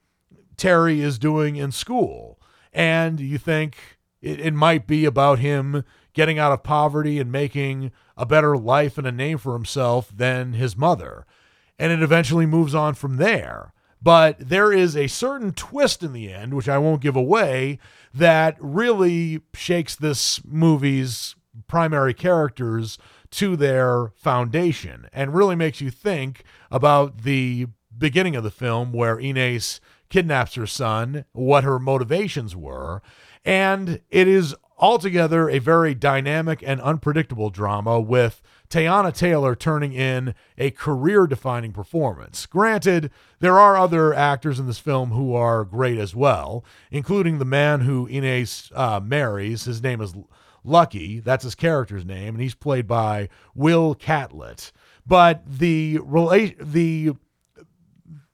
Terry 0.57 1.01
is 1.01 1.17
doing 1.19 1.55
in 1.55 1.71
school, 1.71 2.39
and 2.73 3.19
you 3.19 3.38
think 3.38 3.77
it, 4.21 4.39
it 4.39 4.53
might 4.53 4.88
be 4.88 5.05
about 5.05 5.39
him 5.39 5.83
getting 6.15 6.39
out 6.39 6.51
of 6.51 6.63
poverty 6.63 7.19
and 7.19 7.32
making 7.32 7.91
a 8.17 8.25
better 8.25 8.58
life 8.58 8.97
and 8.97 9.06
a 9.06 9.12
name 9.12 9.38
for 9.38 9.54
himself 9.54 10.10
than 10.15 10.54
his 10.54 10.75
mother. 10.75 11.28
And 11.78 11.91
it 11.91 12.01
eventually 12.01 12.47
moves 12.47 12.73
on 12.73 12.95
from 12.95 13.17
there. 13.17 13.73
But 14.01 14.38
there 14.39 14.71
is 14.71 14.95
a 14.95 15.08
certain 15.08 15.51
twist 15.51 16.01
in 16.04 16.13
the 16.13 16.32
end, 16.32 16.54
which 16.54 16.69
I 16.69 16.78
won't 16.78 17.01
give 17.01 17.15
away, 17.15 17.80
that 18.13 18.56
really 18.60 19.41
shakes 19.54 19.95
this 19.95 20.43
movie's 20.45 21.36
primary 21.67 22.13
characters 22.13 22.97
to 23.32 23.56
their 23.56 24.12
foundation 24.15 25.08
and 25.12 25.34
really 25.34 25.56
makes 25.56 25.82
you 25.82 25.89
think 25.89 26.43
about 26.71 27.23
the 27.23 27.67
beginning 27.97 28.36
of 28.36 28.43
the 28.43 28.51
film 28.51 28.93
where 28.93 29.17
Inez 29.17 29.82
kidnaps 30.10 30.56
her 30.56 30.67
son, 30.67 31.25
what 31.34 31.63
her 31.63 31.80
motivations 31.80 32.56
were. 32.56 33.01
And 33.43 34.01
it 34.10 34.28
is 34.28 34.56
altogether 34.77 35.49
a 35.49 35.59
very 35.59 35.95
dynamic 35.95 36.63
and 36.65 36.81
unpredictable 36.81 37.49
drama 37.49 37.99
with 37.99 38.41
Teyana 38.69 39.15
Taylor 39.15 39.55
turning 39.55 39.93
in 39.93 40.35
a 40.57 40.71
career 40.71 41.27
defining 41.27 41.71
performance. 41.71 42.45
Granted, 42.45 43.11
there 43.39 43.59
are 43.59 43.77
other 43.77 44.13
actors 44.13 44.59
in 44.59 44.67
this 44.67 44.79
film 44.79 45.11
who 45.11 45.33
are 45.33 45.63
great 45.63 45.97
as 45.97 46.15
well, 46.15 46.65
including 46.91 47.38
the 47.38 47.45
man 47.45 47.81
who 47.81 48.07
Inez 48.07 48.71
uh, 48.75 48.99
marries. 49.03 49.65
His 49.65 49.81
name 49.81 50.01
is 50.01 50.13
Lucky, 50.63 51.19
that's 51.19 51.43
his 51.43 51.55
character's 51.55 52.05
name, 52.05 52.33
and 52.35 52.41
he's 52.41 52.55
played 52.55 52.88
by 52.88 53.29
Will 53.53 53.93
Catlett. 53.93 54.71
But 55.05 55.43
the 55.45 55.99
rela- 55.99 56.55
the 56.59 57.13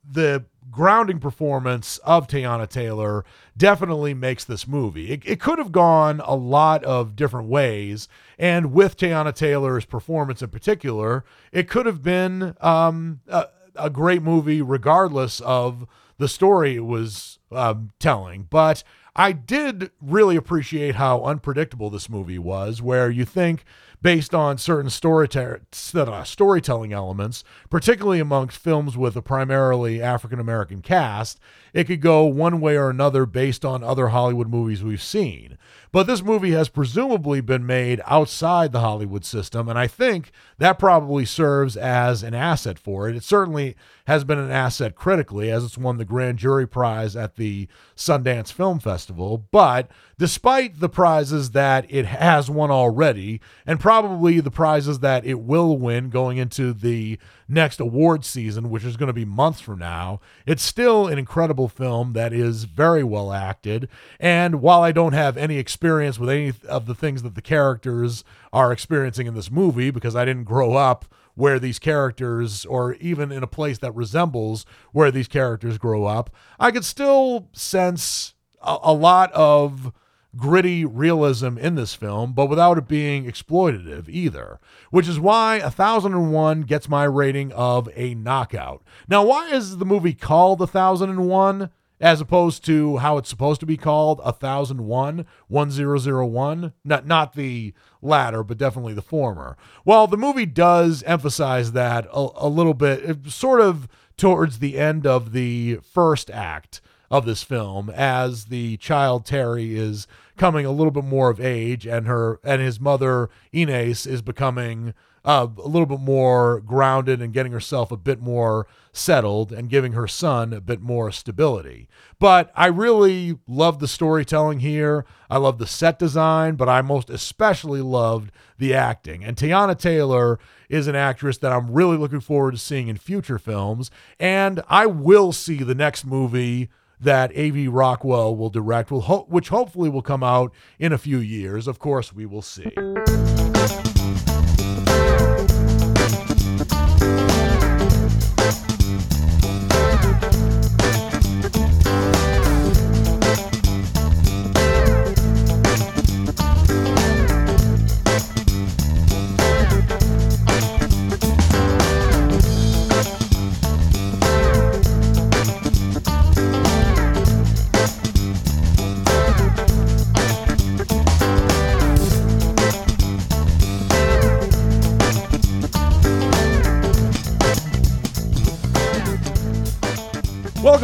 the 0.10 0.46
grounding 0.72 1.20
performance 1.20 1.98
of 2.00 2.28
Teyana 2.28 2.68
Taylor 2.68 3.26
definitely 3.56 4.14
makes 4.14 4.46
this 4.46 4.68
movie. 4.68 5.12
It, 5.12 5.22
it 5.26 5.40
could 5.40 5.60
have 5.60 5.72
gone 5.72 6.22
a 6.24 6.36
lot 6.36 6.84
of 6.84 7.16
different 7.16 7.50
ways, 7.50 8.08
and 8.40 8.74
with 8.74 8.98
Teyana 8.98 9.34
Taylor's 9.34 9.86
performance 9.86 10.42
in 10.42 10.50
particular, 10.50 11.24
it 11.52 11.68
could 11.70 11.86
have 11.86 12.02
been 12.02 12.56
um, 12.62 13.20
a, 13.28 13.48
a 13.76 13.90
great 13.90 14.22
movie 14.24 14.62
regardless 14.62 15.40
of 15.42 15.86
the 16.18 16.28
story 16.28 16.76
it 16.76 16.86
was 16.86 17.40
um, 17.52 17.92
telling. 18.00 18.48
But 18.50 18.84
I 19.16 19.34
did 19.34 19.92
really 20.02 20.38
appreciate 20.38 20.96
how 20.96 21.24
unpredictable 21.24 21.90
this 21.90 22.10
movie 22.10 22.40
was, 22.40 22.82
where 22.82 23.10
you 23.10 23.26
think 23.26 23.66
based 24.02 24.34
on 24.34 24.58
certain 24.58 24.88
uh, 24.88 26.24
storytelling 26.24 26.94
elements, 26.94 27.44
particularly 27.70 28.20
amongst 28.20 28.58
films 28.58 28.98
with 28.98 29.16
a 29.16 29.22
primarily 29.22 30.02
African 30.02 30.40
American 30.40 30.82
cast, 30.82 31.40
it 31.74 31.86
could 31.86 32.02
go 32.02 32.26
one 32.26 32.60
way 32.60 32.76
or 32.76 32.90
another 32.90 33.26
based 33.26 33.64
on 33.64 33.84
other 33.84 34.10
Hollywood 34.10 34.50
movies 34.50 34.84
we've 34.84 35.02
seen. 35.02 35.58
But 35.92 36.08
this 36.08 36.24
movie 36.24 36.52
has 36.52 36.70
presumably 36.70 37.42
been 37.42 37.66
made 37.66 38.02
outside 38.06 38.72
the 38.72 38.80
Hollywood 38.80 39.26
system, 39.26 39.68
and 39.68 39.78
I 39.78 39.88
think 39.88 40.32
that 40.58 40.80
probably 40.80 41.26
serves 41.26 41.76
as 41.76 42.24
an 42.24 42.34
asset 42.34 42.80
for 42.80 43.10
it. 43.10 43.16
It 43.16 43.24
certainly 43.24 43.76
has 44.08 44.24
been 44.24 44.40
an 44.40 44.52
asset 44.52 44.96
critically, 44.96 45.52
as 45.52 45.64
it's 45.64 45.78
won 45.78 45.98
the 45.98 46.06
Grand 46.06 46.40
Jury 46.40 46.68
Prize 46.68 47.16
at 47.16 47.36
the 47.36 47.68
Sundance 47.96 48.52
Film 48.52 48.80
Festival. 48.80 49.46
But 49.52 49.92
despite 50.18 50.80
the 50.80 50.90
prizes 50.90 51.52
that 51.52 51.86
it 51.90 52.06
has 52.06 52.50
won 52.50 52.72
already, 52.72 53.42
and 53.66 53.80
probably 53.80 53.91
the 53.92 54.52
prizes 54.52 55.00
that 55.00 55.26
it 55.26 55.40
will 55.42 55.78
win 55.78 56.10
going 56.10 56.38
into 56.38 56.74
the 56.74 57.18
next 57.48 57.80
award 57.80 58.24
season, 58.24 58.70
which 58.70 58.86
is 58.86 58.96
going 58.96 59.08
to 59.08 59.14
be 59.14 59.26
months 59.26 59.60
from 59.60 59.80
now, 59.80 60.20
it's 60.46 60.64
still 60.64 61.08
an 61.08 61.18
incredible 61.18 61.68
film 61.68 62.14
that 62.14 62.32
is 62.32 62.64
very 62.64 63.04
well 63.04 63.34
acted. 63.34 63.90
And 64.20 64.62
while 64.62 64.84
I 64.84 64.92
don't 64.92 65.14
have 65.14 65.38
any 65.38 65.58
experience 65.58 66.18
with 66.18 66.30
any 66.30 66.54
of 66.68 66.86
the 66.86 66.96
things 66.96 67.24
that 67.24 67.36
the 67.36 67.42
characters 67.42 68.24
are 68.54 68.72
experiencing 68.72 69.28
in 69.28 69.34
this 69.34 69.52
movie, 69.52 69.92
because 69.92 70.16
I 70.16 70.26
didn't 70.26 70.46
grow 70.46 70.76
up 70.76 71.06
where 71.36 71.60
these 71.60 71.80
characters, 71.80 72.66
or 72.66 72.94
even 72.96 73.32
in 73.32 73.44
a 73.44 73.48
place 73.48 73.80
that 73.80 73.96
resembles 73.96 74.66
where 74.92 75.12
these 75.12 75.28
characters 75.28 75.78
grow 75.78 76.06
up, 76.06 76.30
I 76.60 76.72
could 76.72 76.86
still 76.86 77.50
sense 77.54 78.34
a, 78.62 78.78
a 78.84 78.94
lot 78.94 79.32
of 79.34 79.92
gritty 80.36 80.86
realism 80.86 81.58
in 81.58 81.76
this 81.76 81.94
film, 81.94 82.34
but 82.34 82.48
without 82.48 82.78
it 82.78 82.88
being 82.88 83.26
exploitative 83.26 84.08
either, 84.08 84.60
which 84.90 85.08
is 85.08 85.20
why 85.20 85.60
1001 85.60 86.62
gets 86.62 86.88
my 86.88 87.04
rating 87.04 87.52
of 87.52 87.90
a 87.96 88.16
knockout. 88.16 88.84
Now, 89.08 89.26
why 89.26 89.50
is 89.50 89.78
the 89.78 89.86
movie 89.86 90.14
called 90.14 90.60
1001 90.60 91.70
as 92.00 92.20
opposed 92.20 92.66
to 92.66 92.98
how 92.98 93.18
it's 93.18 93.30
supposed 93.30 93.60
to 93.60 93.66
be 93.66 93.78
called 93.78 94.20
1001 94.20 95.26
1001 95.48 96.74
not 96.84 97.06
not 97.06 97.34
the 97.36 97.74
latter 98.02 98.44
but 98.44 98.58
definitely 98.58 98.94
the 98.94 99.04
former 99.04 99.56
well 99.86 100.08
the 100.08 100.18
movie 100.18 100.48
does 100.48 101.04
emphasize 101.04 101.74
that 101.74 102.08
a, 102.12 102.28
a 102.38 102.50
little 102.50 102.74
bit 102.74 103.28
sort 103.28 103.62
of 103.62 103.88
towards 104.18 104.58
the 104.60 104.80
end 104.80 105.06
of 105.06 105.32
the 105.32 105.80
first 105.84 106.32
act 106.32 106.82
of 107.12 107.26
this 107.26 107.44
film 107.44 107.90
as 107.90 108.46
the 108.46 108.78
child 108.78 109.26
Terry 109.26 109.76
is 109.78 110.08
coming 110.38 110.66
a 110.66 110.72
little 110.72 110.92
bit 110.92 111.04
more 111.04 111.30
of 111.30 111.42
age 111.42 111.86
and 111.86 112.08
her 112.08 112.40
and 112.44 112.62
his 112.62 112.80
mother 112.80 113.30
Inez 113.52 114.08
is 114.08 114.22
becoming 114.22 114.94
uh, 115.24 115.48
a 115.58 115.68
little 115.68 115.86
bit 115.86 116.00
more 116.00 116.62
grounded 116.62 117.22
and 117.22 117.34
getting 117.34 117.52
herself 117.52 117.92
a 117.92 117.98
bit 117.98 118.22
more 118.22 118.66
settled 118.94 119.52
and 119.52 119.70
giving 119.70 119.92
her 119.92 120.08
son 120.08 120.54
a 120.54 120.62
bit 120.62 120.82
more 120.82 121.12
stability. 121.12 121.88
But 122.18 122.52
I 122.56 122.68
really 122.68 123.38
love 123.46 123.80
the 123.80 123.88
storytelling 123.88 124.62
here. 124.62 125.06
I 125.30 125.38
love 125.38 125.60
the 125.60 125.68
set 125.68 126.00
design, 126.00 126.56
but 126.56 126.70
I 126.70 126.82
most 126.82 127.10
especially 127.10 127.82
loved 127.82 128.32
the 128.58 128.74
acting. 128.74 129.24
And 129.24 129.38
Teyana 129.38 129.78
Taylor 129.78 130.40
is 130.70 130.88
an 130.88 130.96
actress 130.96 131.38
that 131.40 131.52
I'm 131.52 131.72
really 131.72 131.98
looking 131.98 132.20
forward 132.22 132.52
to 132.52 132.58
seeing 132.58 132.88
in 132.88 132.98
future 132.98 133.38
films. 133.38 133.92
And 134.20 134.64
I 134.70 134.88
will 134.88 135.34
see 135.34 135.58
the 135.58 135.76
next 135.76 136.06
movie 136.06 136.70
that 137.02 137.32
A.V. 137.34 137.68
Rockwell 137.68 138.36
will 138.36 138.50
direct, 138.50 138.92
will 138.92 139.02
ho- 139.02 139.26
which 139.28 139.50
hopefully 139.50 139.90
will 139.90 140.02
come 140.02 140.24
out 140.24 140.54
in 140.80 140.94
a 140.94 140.98
few 140.98 141.18
years. 141.18 141.68
Of 141.68 141.80
course, 141.80 142.14
we 142.14 142.26
will 142.26 142.42
see. 142.42 142.72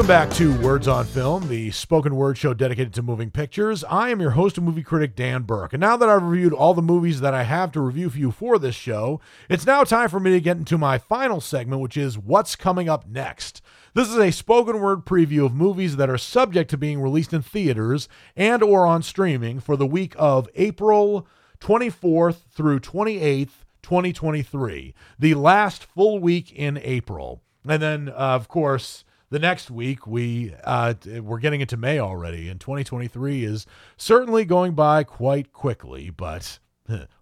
Welcome 0.08 0.30
back 0.30 0.38
to 0.38 0.58
Words 0.62 0.88
on 0.88 1.04
Film, 1.04 1.50
the 1.50 1.70
spoken 1.72 2.16
word 2.16 2.38
show 2.38 2.54
dedicated 2.54 2.94
to 2.94 3.02
moving 3.02 3.30
pictures. 3.30 3.84
I 3.84 4.08
am 4.08 4.22
your 4.22 4.32
host 4.32 4.56
and 4.58 4.66
movie 4.66 4.82
critic, 4.82 5.18
Dan 5.18 5.42
Burke. 5.42 5.74
And 5.74 5.82
now 5.82 5.98
that 5.98 6.08
I've 6.08 6.24
reviewed 6.24 6.54
all 6.54 6.74
the 6.74 6.82
movies 6.82 7.20
that 7.20 7.34
I 7.34 7.44
have 7.44 7.74
to 7.74 7.82
review 7.82 8.10
for 8.10 8.18
you 8.18 8.32
for 8.32 8.58
this 8.58 8.74
show, 8.74 9.20
it's 9.50 9.66
now 9.66 9.84
time 9.84 10.08
for 10.08 10.22
me 10.22 10.32
to 10.32 10.40
get 10.40 10.56
into 10.56 10.78
my 10.78 10.98
final 10.98 11.42
segment, 11.42 11.82
which 11.82 11.98
is 11.98 12.18
What's 12.18 12.56
Coming 12.56 12.88
Up 12.88 13.06
Next. 13.06 13.62
This 13.96 14.08
is 14.08 14.16
a 14.16 14.32
spoken 14.32 14.80
word 14.80 15.04
preview 15.04 15.46
of 15.46 15.54
movies 15.54 15.98
that 15.98 16.10
are 16.10 16.18
subject 16.18 16.70
to 16.70 16.78
being 16.78 17.02
released 17.02 17.34
in 17.34 17.42
theaters 17.42 18.08
and 18.34 18.64
or 18.64 18.88
on 18.88 19.04
streaming 19.04 19.60
for 19.60 19.76
the 19.76 19.86
week 19.86 20.16
of 20.18 20.48
April 20.56 21.28
24th 21.60 22.44
through 22.50 22.80
28th, 22.80 23.66
2023, 23.82 24.94
the 25.20 25.34
last 25.34 25.84
full 25.84 26.20
week 26.20 26.54
in 26.54 26.80
April. 26.82 27.42
And 27.68 27.82
then, 27.82 28.08
uh, 28.08 28.14
of 28.14 28.48
course, 28.48 29.04
the 29.30 29.40
next 29.40 29.70
week 29.70 30.08
we 30.08 30.54
uh, 30.64 30.94
we're 31.22 31.40
getting 31.40 31.62
into 31.62 31.78
May 31.78 32.00
already, 32.00 32.50
and 32.50 32.60
2023 32.60 33.44
is 33.44 33.66
certainly 33.98 34.46
going 34.46 34.74
by 34.74 35.04
quite 35.04 35.52
quickly, 35.54 36.10
but 36.10 36.60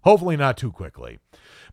hopefully 0.02 0.36
not 0.36 0.56
too 0.56 0.70
quickly. 0.70 1.18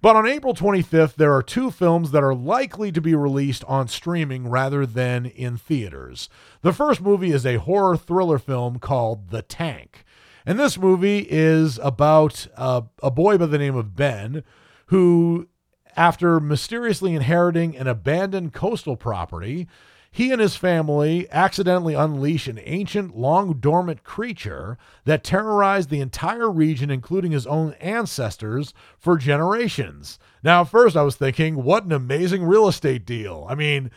But 0.01 0.15
on 0.15 0.27
April 0.27 0.53
25th, 0.53 1.15
there 1.15 1.33
are 1.33 1.43
two 1.43 1.71
films 1.71 2.11
that 2.11 2.23
are 2.23 2.35
likely 2.35 2.91
to 2.91 2.99
be 2.99 3.15
released 3.15 3.63
on 3.65 3.87
streaming 3.87 4.49
rather 4.49 4.85
than 4.85 5.25
in 5.25 5.55
theaters. 5.55 6.27
The 6.61 6.73
first 6.73 6.99
movie 6.99 7.31
is 7.31 7.45
a 7.45 7.59
horror 7.59 7.95
thriller 7.95 8.37
film 8.39 8.79
called 8.79 9.29
The 9.29 9.41
Tank. 9.41 10.03
And 10.45 10.59
this 10.59 10.77
movie 10.77 11.25
is 11.29 11.79
about 11.81 12.47
a 12.57 13.11
boy 13.11 13.37
by 13.37 13.45
the 13.45 13.57
name 13.57 13.77
of 13.77 13.95
Ben 13.95 14.43
who, 14.87 15.47
after 15.95 16.41
mysteriously 16.41 17.15
inheriting 17.15 17.77
an 17.77 17.87
abandoned 17.87 18.51
coastal 18.51 18.97
property, 18.97 19.69
he 20.13 20.31
and 20.31 20.39
his 20.39 20.55
family 20.55 21.27
accidentally 21.31 21.95
unleash 21.95 22.47
an 22.47 22.59
ancient, 22.63 23.17
long 23.17 23.53
dormant 23.53 24.03
creature 24.03 24.77
that 25.05 25.23
terrorized 25.23 25.89
the 25.89 26.01
entire 26.01 26.51
region, 26.51 26.91
including 26.91 27.31
his 27.31 27.47
own 27.47 27.73
ancestors, 27.81 28.75
for 28.99 29.17
generations. 29.17 30.19
Now, 30.43 30.65
first, 30.65 30.95
I 30.95 31.01
was 31.01 31.15
thinking, 31.15 31.63
what 31.63 31.85
an 31.85 31.91
amazing 31.91 32.43
real 32.43 32.67
estate 32.67 33.07
deal. 33.07 33.47
I 33.49 33.55
mean, 33.55 33.89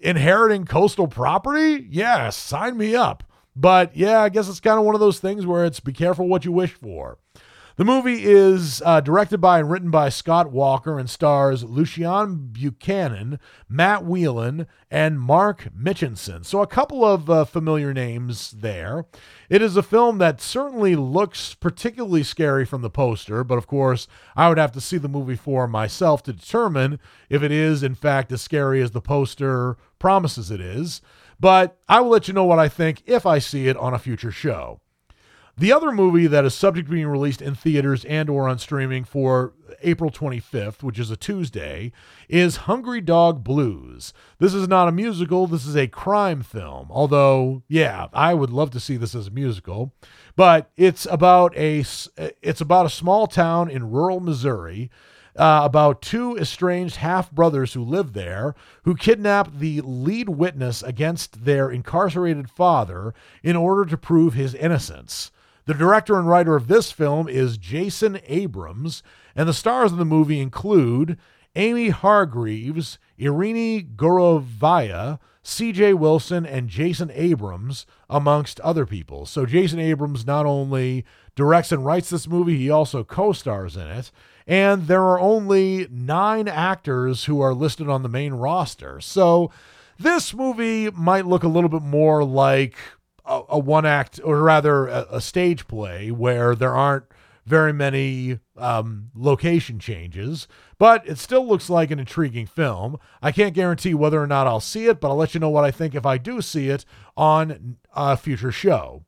inheriting 0.00 0.64
coastal 0.64 1.06
property? 1.06 1.86
Yeah, 1.90 2.30
sign 2.30 2.78
me 2.78 2.96
up. 2.96 3.22
But 3.54 3.94
yeah, 3.94 4.22
I 4.22 4.30
guess 4.30 4.48
it's 4.48 4.58
kind 4.58 4.78
of 4.78 4.86
one 4.86 4.94
of 4.94 5.02
those 5.02 5.20
things 5.20 5.44
where 5.44 5.66
it's 5.66 5.80
be 5.80 5.92
careful 5.92 6.28
what 6.28 6.46
you 6.46 6.52
wish 6.52 6.72
for. 6.72 7.18
The 7.76 7.84
movie 7.84 8.24
is 8.24 8.82
uh, 8.84 9.00
directed 9.00 9.38
by 9.38 9.60
and 9.60 9.70
written 9.70 9.90
by 9.90 10.08
Scott 10.08 10.50
Walker 10.50 10.98
and 10.98 11.08
stars 11.08 11.64
Luciane 11.64 12.52
Buchanan, 12.52 13.38
Matt 13.68 14.04
Whelan, 14.04 14.66
and 14.90 15.20
Mark 15.20 15.68
Mitchinson. 15.74 16.44
So, 16.44 16.60
a 16.62 16.66
couple 16.66 17.04
of 17.04 17.30
uh, 17.30 17.44
familiar 17.44 17.94
names 17.94 18.50
there. 18.50 19.06
It 19.48 19.62
is 19.62 19.76
a 19.76 19.82
film 19.82 20.18
that 20.18 20.40
certainly 20.40 20.96
looks 20.96 21.54
particularly 21.54 22.22
scary 22.22 22.64
from 22.64 22.82
the 22.82 22.90
poster, 22.90 23.44
but 23.44 23.58
of 23.58 23.66
course, 23.66 24.08
I 24.36 24.48
would 24.48 24.58
have 24.58 24.72
to 24.72 24.80
see 24.80 24.98
the 24.98 25.08
movie 25.08 25.36
for 25.36 25.66
myself 25.66 26.22
to 26.24 26.32
determine 26.32 26.98
if 27.28 27.42
it 27.42 27.52
is, 27.52 27.82
in 27.82 27.94
fact, 27.94 28.32
as 28.32 28.42
scary 28.42 28.82
as 28.82 28.90
the 28.90 29.00
poster 29.00 29.76
promises 29.98 30.50
it 30.50 30.60
is. 30.60 31.00
But 31.38 31.78
I 31.88 32.00
will 32.00 32.10
let 32.10 32.28
you 32.28 32.34
know 32.34 32.44
what 32.44 32.58
I 32.58 32.68
think 32.68 33.02
if 33.06 33.24
I 33.24 33.38
see 33.38 33.68
it 33.68 33.76
on 33.76 33.94
a 33.94 33.98
future 33.98 34.32
show. 34.32 34.80
The 35.60 35.74
other 35.74 35.92
movie 35.92 36.26
that 36.26 36.46
is 36.46 36.54
subject 36.54 36.88
to 36.88 36.94
being 36.94 37.06
released 37.06 37.42
in 37.42 37.54
theaters 37.54 38.06
and 38.06 38.30
or 38.30 38.48
on 38.48 38.58
streaming 38.58 39.04
for 39.04 39.52
April 39.82 40.10
25th, 40.10 40.82
which 40.82 40.98
is 40.98 41.10
a 41.10 41.18
Tuesday, 41.18 41.92
is 42.30 42.64
Hungry 42.64 43.02
Dog 43.02 43.44
Blues. 43.44 44.14
This 44.38 44.54
is 44.54 44.68
not 44.68 44.88
a 44.88 44.92
musical, 44.92 45.46
this 45.46 45.66
is 45.66 45.76
a 45.76 45.86
crime 45.86 46.40
film. 46.42 46.86
Although, 46.88 47.62
yeah, 47.68 48.06
I 48.14 48.32
would 48.32 48.48
love 48.48 48.70
to 48.70 48.80
see 48.80 48.96
this 48.96 49.14
as 49.14 49.26
a 49.26 49.32
musical, 49.32 49.92
but 50.34 50.70
it's 50.78 51.06
about 51.10 51.54
a 51.58 51.84
it's 52.40 52.62
about 52.62 52.86
a 52.86 52.90
small 52.90 53.26
town 53.26 53.68
in 53.68 53.90
rural 53.90 54.20
Missouri 54.20 54.90
uh, 55.36 55.60
about 55.62 56.00
two 56.00 56.38
estranged 56.38 56.96
half 56.96 57.30
brothers 57.30 57.74
who 57.74 57.84
live 57.84 58.14
there 58.14 58.54
who 58.84 58.96
kidnap 58.96 59.52
the 59.58 59.82
lead 59.82 60.30
witness 60.30 60.82
against 60.82 61.44
their 61.44 61.70
incarcerated 61.70 62.48
father 62.48 63.12
in 63.42 63.56
order 63.56 63.84
to 63.84 63.98
prove 63.98 64.32
his 64.32 64.54
innocence. 64.54 65.30
The 65.66 65.74
director 65.74 66.18
and 66.18 66.28
writer 66.28 66.56
of 66.56 66.68
this 66.68 66.90
film 66.90 67.28
is 67.28 67.58
Jason 67.58 68.20
Abrams, 68.26 69.02
and 69.34 69.48
the 69.48 69.54
stars 69.54 69.92
of 69.92 69.98
the 69.98 70.04
movie 70.04 70.40
include 70.40 71.18
Amy 71.56 71.90
Hargreaves, 71.90 72.98
Irini 73.18 73.94
Gorovaya, 73.96 75.18
CJ 75.44 75.94
Wilson, 75.94 76.44
and 76.46 76.68
Jason 76.68 77.10
Abrams, 77.14 77.86
amongst 78.08 78.60
other 78.60 78.86
people. 78.86 79.26
So, 79.26 79.46
Jason 79.46 79.78
Abrams 79.78 80.26
not 80.26 80.46
only 80.46 81.04
directs 81.34 81.72
and 81.72 81.84
writes 81.84 82.10
this 82.10 82.28
movie, 82.28 82.56
he 82.56 82.70
also 82.70 83.04
co 83.04 83.32
stars 83.32 83.76
in 83.76 83.86
it 83.88 84.10
and 84.50 84.88
there 84.88 85.04
are 85.04 85.20
only 85.20 85.86
nine 85.92 86.48
actors 86.48 87.26
who 87.26 87.40
are 87.40 87.54
listed 87.54 87.88
on 87.88 88.02
the 88.02 88.08
main 88.08 88.32
roster. 88.34 89.00
So 89.00 89.52
this 89.96 90.34
movie 90.34 90.90
might 90.90 91.24
look 91.24 91.44
a 91.44 91.48
little 91.48 91.70
bit 91.70 91.82
more 91.82 92.24
like 92.24 92.76
a, 93.30 93.42
a 93.50 93.58
one 93.58 93.86
act, 93.86 94.20
or 94.22 94.42
rather 94.42 94.88
a, 94.88 95.06
a, 95.12 95.20
stage 95.20 95.68
play, 95.68 96.10
where 96.10 96.54
there 96.54 96.74
aren't 96.74 97.04
very 97.46 97.72
many 97.72 98.38
um, 98.56 99.10
location 99.14 99.78
changes, 99.78 100.48
but 100.78 101.06
it 101.08 101.18
still 101.18 101.46
looks 101.46 101.70
like 101.70 101.90
an 101.90 101.98
intriguing 101.98 102.46
film. 102.46 102.98
I 103.22 103.32
can't 103.32 103.54
guarantee 103.54 103.94
whether 103.94 104.22
or 104.22 104.26
not 104.26 104.46
I'll 104.46 104.60
see 104.60 104.86
it, 104.86 105.00
but 105.00 105.08
I'll 105.08 105.16
let 105.16 105.34
you 105.34 105.40
know 105.40 105.48
what 105.48 105.64
I 105.64 105.70
think 105.70 105.94
if 105.94 106.04
I 106.04 106.18
do 106.18 106.42
see 106.42 106.68
it 106.68 106.84
on 107.16 107.76
a 107.94 108.16
future 108.16 108.52
show. 108.52 109.04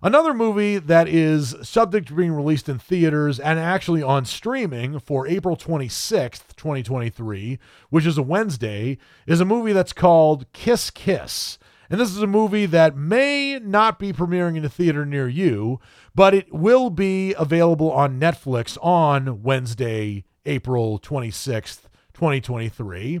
Another 0.00 0.32
movie 0.32 0.78
that 0.78 1.08
is 1.08 1.56
subject 1.62 2.06
to 2.08 2.14
being 2.14 2.30
released 2.30 2.68
in 2.68 2.78
theaters 2.78 3.40
and 3.40 3.58
actually 3.58 4.00
on 4.00 4.24
streaming 4.24 5.00
for 5.00 5.26
April 5.26 5.56
26th, 5.56 6.54
2023, 6.54 7.58
which 7.90 8.06
is 8.06 8.16
a 8.16 8.22
Wednesday, 8.22 8.98
is 9.26 9.40
a 9.40 9.44
movie 9.44 9.72
that's 9.72 9.92
called 9.92 10.46
Kiss 10.52 10.90
Kiss. 10.90 11.58
And 11.90 11.98
this 11.98 12.10
is 12.10 12.22
a 12.22 12.26
movie 12.26 12.66
that 12.66 12.96
may 12.96 13.58
not 13.58 13.98
be 13.98 14.12
premiering 14.12 14.56
in 14.56 14.64
a 14.64 14.68
theater 14.68 15.06
near 15.06 15.28
you, 15.28 15.80
but 16.14 16.34
it 16.34 16.52
will 16.52 16.90
be 16.90 17.34
available 17.34 17.90
on 17.90 18.20
Netflix 18.20 18.76
on 18.82 19.42
Wednesday, 19.42 20.24
April 20.44 20.98
26th, 20.98 21.82
2023. 22.12 23.20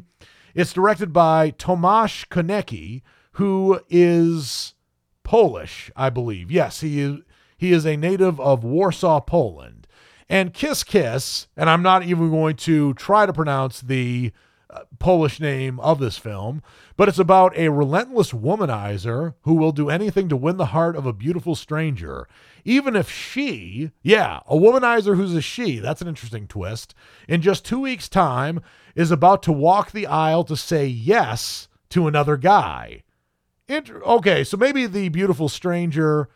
It's 0.54 0.72
directed 0.72 1.12
by 1.12 1.52
Tomasz 1.52 2.26
Konecki, 2.28 3.02
who 3.32 3.80
is 3.88 4.74
Polish, 5.22 5.90
I 5.96 6.10
believe. 6.10 6.50
Yes, 6.50 6.80
he 6.80 7.00
is 7.00 7.18
he 7.56 7.72
is 7.72 7.84
a 7.84 7.96
native 7.96 8.38
of 8.40 8.64
Warsaw, 8.64 9.20
Poland. 9.20 9.86
And 10.28 10.54
Kiss 10.54 10.84
Kiss, 10.84 11.48
and 11.56 11.68
I'm 11.68 11.82
not 11.82 12.04
even 12.04 12.30
going 12.30 12.56
to 12.56 12.94
try 12.94 13.26
to 13.26 13.32
pronounce 13.32 13.80
the 13.80 14.32
uh, 14.70 14.80
Polish 14.98 15.40
name 15.40 15.80
of 15.80 15.98
this 15.98 16.18
film, 16.18 16.62
but 16.98 17.08
it's 17.08 17.18
about 17.20 17.56
a 17.56 17.68
relentless 17.68 18.32
womanizer 18.32 19.34
who 19.42 19.54
will 19.54 19.70
do 19.70 19.88
anything 19.88 20.28
to 20.28 20.36
win 20.36 20.56
the 20.56 20.66
heart 20.66 20.96
of 20.96 21.06
a 21.06 21.12
beautiful 21.12 21.54
stranger, 21.54 22.26
even 22.64 22.96
if 22.96 23.08
she, 23.08 23.92
yeah, 24.02 24.40
a 24.48 24.56
womanizer 24.56 25.14
who's 25.14 25.32
a 25.32 25.40
she, 25.40 25.78
that's 25.78 26.02
an 26.02 26.08
interesting 26.08 26.48
twist, 26.48 26.96
in 27.28 27.40
just 27.40 27.64
two 27.64 27.78
weeks' 27.78 28.08
time 28.08 28.60
is 28.96 29.12
about 29.12 29.44
to 29.44 29.52
walk 29.52 29.92
the 29.92 30.08
aisle 30.08 30.42
to 30.42 30.56
say 30.56 30.86
yes 30.86 31.68
to 31.88 32.08
another 32.08 32.36
guy. 32.36 33.04
Inter- 33.68 34.02
okay, 34.02 34.42
so 34.42 34.56
maybe 34.56 34.84
the 34.86 35.08
beautiful 35.08 35.48
stranger. 35.48 36.28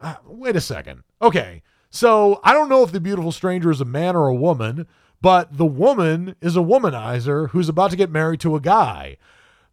Uh, 0.00 0.14
wait 0.24 0.54
a 0.54 0.60
second. 0.60 1.02
Okay, 1.20 1.60
so 1.90 2.40
I 2.44 2.52
don't 2.52 2.68
know 2.68 2.84
if 2.84 2.92
the 2.92 3.00
beautiful 3.00 3.32
stranger 3.32 3.72
is 3.72 3.80
a 3.80 3.84
man 3.84 4.14
or 4.14 4.28
a 4.28 4.34
woman, 4.34 4.86
but 5.20 5.56
the 5.56 5.66
woman 5.66 6.36
is 6.40 6.56
a 6.56 6.60
womanizer 6.60 7.48
who's 7.50 7.68
about 7.68 7.90
to 7.90 7.96
get 7.96 8.10
married 8.12 8.38
to 8.40 8.54
a 8.54 8.60
guy. 8.60 9.16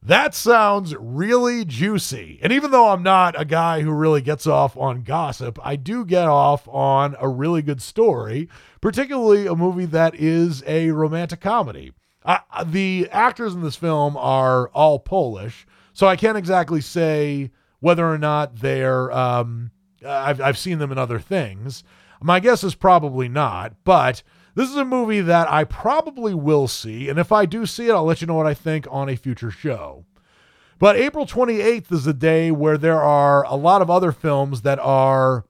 That 0.04 0.34
sounds 0.34 0.96
really 0.96 1.64
juicy. 1.64 2.40
And 2.42 2.52
even 2.52 2.72
though 2.72 2.90
I'm 2.90 3.04
not 3.04 3.40
a 3.40 3.46
guy 3.46 3.82
who 3.82 3.92
really 3.92 4.22
gets 4.22 4.48
off 4.48 4.76
on 4.76 5.04
gossip, 5.04 5.60
I 5.64 5.76
do 5.76 6.04
get 6.06 6.28
off 6.28 6.68
on 6.68 7.16
a 7.20 7.30
really 7.30 7.62
good 7.62 7.84
story, 7.84 8.50
particularly 8.82 9.46
a 9.46 9.56
movie 9.56 9.86
that 9.86 10.16
is 10.16 10.64
a 10.66 10.90
romantic 10.90 11.40
comedy. 11.40 11.94
Uh, 12.26 12.40
the 12.66 13.08
actors 13.12 13.54
in 13.54 13.62
this 13.62 13.76
film 13.76 14.18
are 14.18 14.70
all 14.70 14.98
Polish, 14.98 15.68
so 15.94 16.08
I 16.08 16.16
can't 16.16 16.38
exactly 16.38 16.82
say 16.82 17.52
whether 17.80 18.08
or 18.08 18.18
not 18.18 18.58
they're. 18.58 19.12
Um, 19.12 19.72
I've 20.06 20.42
I've 20.42 20.58
seen 20.58 20.80
them 20.80 20.92
in 20.92 20.98
other 20.98 21.20
things. 21.20 21.84
My 22.24 22.40
guess 22.40 22.64
is 22.64 22.76
probably 22.76 23.28
not, 23.30 23.74
but 23.84 24.24
this 24.56 24.70
is 24.70 24.76
a 24.76 24.86
movie 24.86 25.22
that 25.22 25.50
I 25.50 25.64
probably 25.64 26.34
will 26.34 26.68
see, 26.68 27.10
and 27.10 27.20
if 27.20 27.32
I 27.32 27.46
do 27.46 27.66
see 27.66 27.88
it, 27.88 27.94
I'll 27.94 28.04
let 28.04 28.22
you 28.22 28.28
know 28.28 28.36
what 28.36 28.48
I 28.48 28.54
think 28.54 28.88
on 28.90 29.10
a 29.10 29.16
future 29.16 29.52
show. 29.52 30.06
But 30.80 30.96
April 30.96 31.26
28th 31.26 31.92
is 31.92 32.08
a 32.08 32.14
day 32.14 32.50
where 32.50 32.78
there 32.78 33.02
are 33.02 33.46
a 33.46 33.56
lot 33.56 33.82
of 33.82 33.90
other 33.90 34.12
films 34.12 34.64
that 34.64 34.80
are 34.80 35.46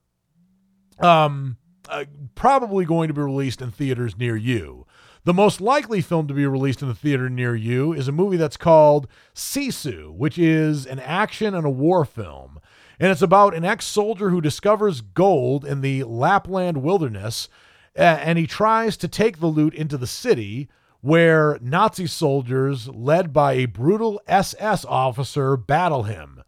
um, 1.00 1.58
uh, 1.88 2.06
probably 2.36 2.86
going 2.86 3.08
to 3.08 3.14
be 3.14 3.22
released 3.22 3.62
in 3.62 3.72
theaters 3.72 4.18
near 4.18 4.36
you. 4.36 4.86
The 5.24 5.34
most 5.34 5.62
likely 5.62 6.02
film 6.02 6.28
to 6.28 6.34
be 6.34 6.46
released 6.48 6.82
in 6.82 6.88
the 6.88 6.96
theater 6.96 7.30
near 7.30 7.56
you 7.56 7.94
is 7.94 8.08
a 8.08 8.12
movie 8.12 8.38
that's 8.38 8.58
called 8.58 9.08
Sisu, 9.36 10.12
which 10.14 10.38
is 10.38 10.86
an 10.86 11.00
action 11.00 11.54
and 11.54 11.66
a 11.66 11.70
war 11.70 12.06
film. 12.06 12.60
And 13.00 13.12
it's 13.12 13.22
about 13.22 13.54
an 13.54 13.64
ex 13.64 13.86
soldier 13.86 14.32
who 14.32 14.42
discovers 14.42 15.02
gold 15.02 15.64
in 15.64 15.82
the 15.82 16.04
Lapland 16.04 16.84
wilderness 16.84 17.50
and 17.96 18.38
he 18.38 18.48
tries 18.48 18.98
to 18.98 19.08
take 19.08 19.40
the 19.40 19.48
loot 19.48 19.74
into 19.74 19.98
the 19.98 20.08
city 20.08 20.70
where 21.02 21.58
Nazi 21.62 22.08
soldiers, 22.08 22.88
led 22.88 23.34
by 23.34 23.54
a 23.54 23.66
brutal 23.66 24.22
SS 24.28 24.86
officer, 24.86 25.58
battle 25.58 26.04
him. 26.04 26.44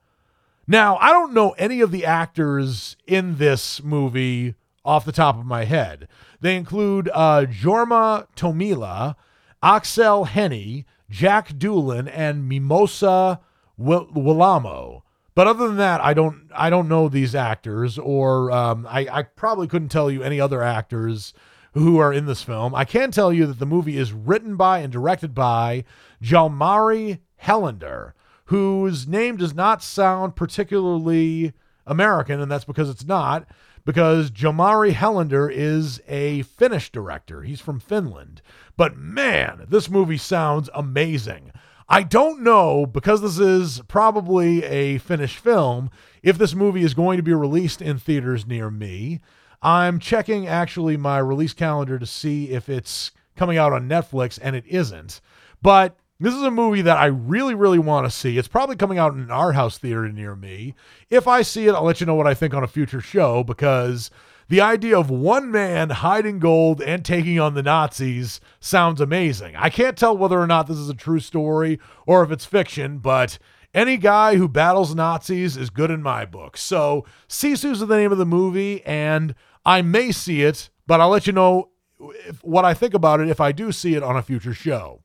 Now, 0.67 0.97
I 0.97 1.11
don't 1.11 1.33
know 1.33 1.51
any 1.51 1.81
of 1.81 1.91
the 1.91 2.05
actors 2.05 2.95
in 3.05 3.37
this 3.37 3.83
movie 3.83 4.55
off 4.85 5.05
the 5.05 5.11
top 5.11 5.37
of 5.37 5.45
my 5.45 5.65
head. 5.65 6.07
They 6.39 6.55
include 6.55 7.09
uh, 7.13 7.45
Jorma 7.49 8.27
Tommila, 8.35 9.15
Aksel 9.61 10.27
Hennie, 10.27 10.85
Jack 11.09 11.57
Doolan, 11.57 12.07
and 12.07 12.47
Mimosa 12.47 13.39
Willamo. 13.79 15.02
But 15.35 15.47
other 15.47 15.67
than 15.67 15.77
that, 15.77 16.01
I 16.01 16.13
don't 16.13 16.49
I 16.55 16.69
don't 16.69 16.87
know 16.87 17.09
these 17.09 17.33
actors, 17.35 17.97
or 17.97 18.51
um, 18.51 18.85
I, 18.89 19.07
I 19.11 19.23
probably 19.23 19.67
couldn't 19.67 19.89
tell 19.89 20.11
you 20.11 20.21
any 20.21 20.39
other 20.39 20.61
actors 20.61 21.33
who 21.73 21.97
are 21.97 22.13
in 22.13 22.25
this 22.25 22.43
film. 22.43 22.75
I 22.75 22.85
can 22.85 23.11
tell 23.11 23.33
you 23.33 23.47
that 23.47 23.59
the 23.59 23.65
movie 23.65 23.97
is 23.97 24.13
written 24.13 24.55
by 24.55 24.79
and 24.79 24.93
directed 24.93 25.33
by 25.33 25.85
Jalmari 26.21 27.19
Helander, 27.41 28.13
whose 28.45 29.07
name 29.07 29.37
does 29.37 29.55
not 29.55 29.81
sound 29.81 30.35
particularly 30.35 31.53
American, 31.87 32.39
and 32.39 32.51
that's 32.51 32.65
because 32.65 32.89
it's 32.89 33.05
not 33.05 33.47
because 33.85 34.31
Jalmari 34.31 34.93
Helander 34.93 35.51
is 35.51 36.01
a 36.07 36.43
Finnish 36.43 36.91
director. 36.91 37.41
He's 37.41 37.59
from 37.59 37.79
Finland. 37.79 38.41
But 38.77 38.95
man, 38.95 39.65
this 39.67 39.89
movie 39.89 40.17
sounds 40.17 40.69
amazing. 40.73 41.51
I 41.87 42.03
don't 42.03 42.41
know, 42.41 42.85
because 42.85 43.21
this 43.21 43.39
is 43.39 43.81
probably 43.87 44.63
a 44.63 44.97
finished 44.99 45.37
film, 45.37 45.89
if 46.21 46.37
this 46.37 46.55
movie 46.55 46.83
is 46.83 46.93
going 46.93 47.17
to 47.17 47.23
be 47.23 47.33
released 47.33 47.81
in 47.81 47.97
theaters 47.97 48.47
near 48.47 48.69
me. 48.69 49.19
I'm 49.61 49.99
checking 49.99 50.47
actually 50.47 50.97
my 50.97 51.19
release 51.19 51.53
calendar 51.53 51.99
to 51.99 52.05
see 52.05 52.49
if 52.51 52.69
it's 52.69 53.11
coming 53.35 53.57
out 53.57 53.73
on 53.73 53.87
Netflix, 53.87 54.39
and 54.41 54.55
it 54.55 54.65
isn't. 54.67 55.21
But 55.61 55.97
this 56.19 56.33
is 56.33 56.43
a 56.43 56.51
movie 56.51 56.81
that 56.83 56.97
I 56.97 57.07
really, 57.07 57.55
really 57.55 57.79
want 57.79 58.05
to 58.05 58.11
see. 58.11 58.37
It's 58.37 58.47
probably 58.47 58.75
coming 58.75 58.97
out 58.97 59.13
in 59.13 59.29
art 59.29 59.55
house 59.55 59.77
theater 59.77 60.07
near 60.09 60.35
me. 60.35 60.75
If 61.09 61.27
I 61.27 61.41
see 61.41 61.67
it, 61.67 61.73
I'll 61.73 61.83
let 61.83 61.99
you 61.99 62.05
know 62.05 62.15
what 62.15 62.27
I 62.27 62.33
think 62.33 62.53
on 62.53 62.63
a 62.63 62.67
future 62.67 63.01
show 63.01 63.43
because 63.43 64.09
the 64.53 64.61
idea 64.61 64.95
of 64.95 65.09
one 65.09 65.49
man 65.49 65.89
hiding 65.89 66.37
gold 66.37 66.79
and 66.79 67.03
taking 67.03 67.39
on 67.39 67.55
the 67.55 67.63
Nazis 67.63 68.39
sounds 68.59 69.01
amazing. 69.01 69.55
I 69.55 69.71
can't 69.71 69.97
tell 69.97 70.15
whether 70.15 70.39
or 70.39 70.45
not 70.45 70.67
this 70.67 70.77
is 70.77 70.89
a 70.89 70.93
true 70.93 71.19
story 71.19 71.79
or 72.05 72.23
if 72.23 72.29
it's 72.29 72.45
fiction, 72.45 72.99
but 72.99 73.39
any 73.73 73.97
guy 73.97 74.35
who 74.35 74.47
battles 74.47 74.93
Nazis 74.93 75.57
is 75.57 75.71
good 75.71 75.89
in 75.89 76.03
my 76.03 76.23
book. 76.25 76.55
So, 76.55 77.03
Sisu's 77.27 77.79
the 77.79 77.87
name 77.87 78.11
of 78.11 78.19
the 78.19 78.27
movie, 78.27 78.85
and 78.85 79.33
I 79.65 79.81
may 79.81 80.11
see 80.11 80.43
it, 80.43 80.69
but 80.85 81.01
I'll 81.01 81.09
let 81.09 81.25
you 81.25 81.33
know 81.33 81.71
if, 81.99 82.43
what 82.43 82.63
I 82.63 82.75
think 82.75 82.93
about 82.93 83.21
it 83.21 83.29
if 83.29 83.41
I 83.41 83.53
do 83.53 83.71
see 83.71 83.95
it 83.95 84.03
on 84.03 84.17
a 84.17 84.21
future 84.21 84.53
show. 84.53 85.02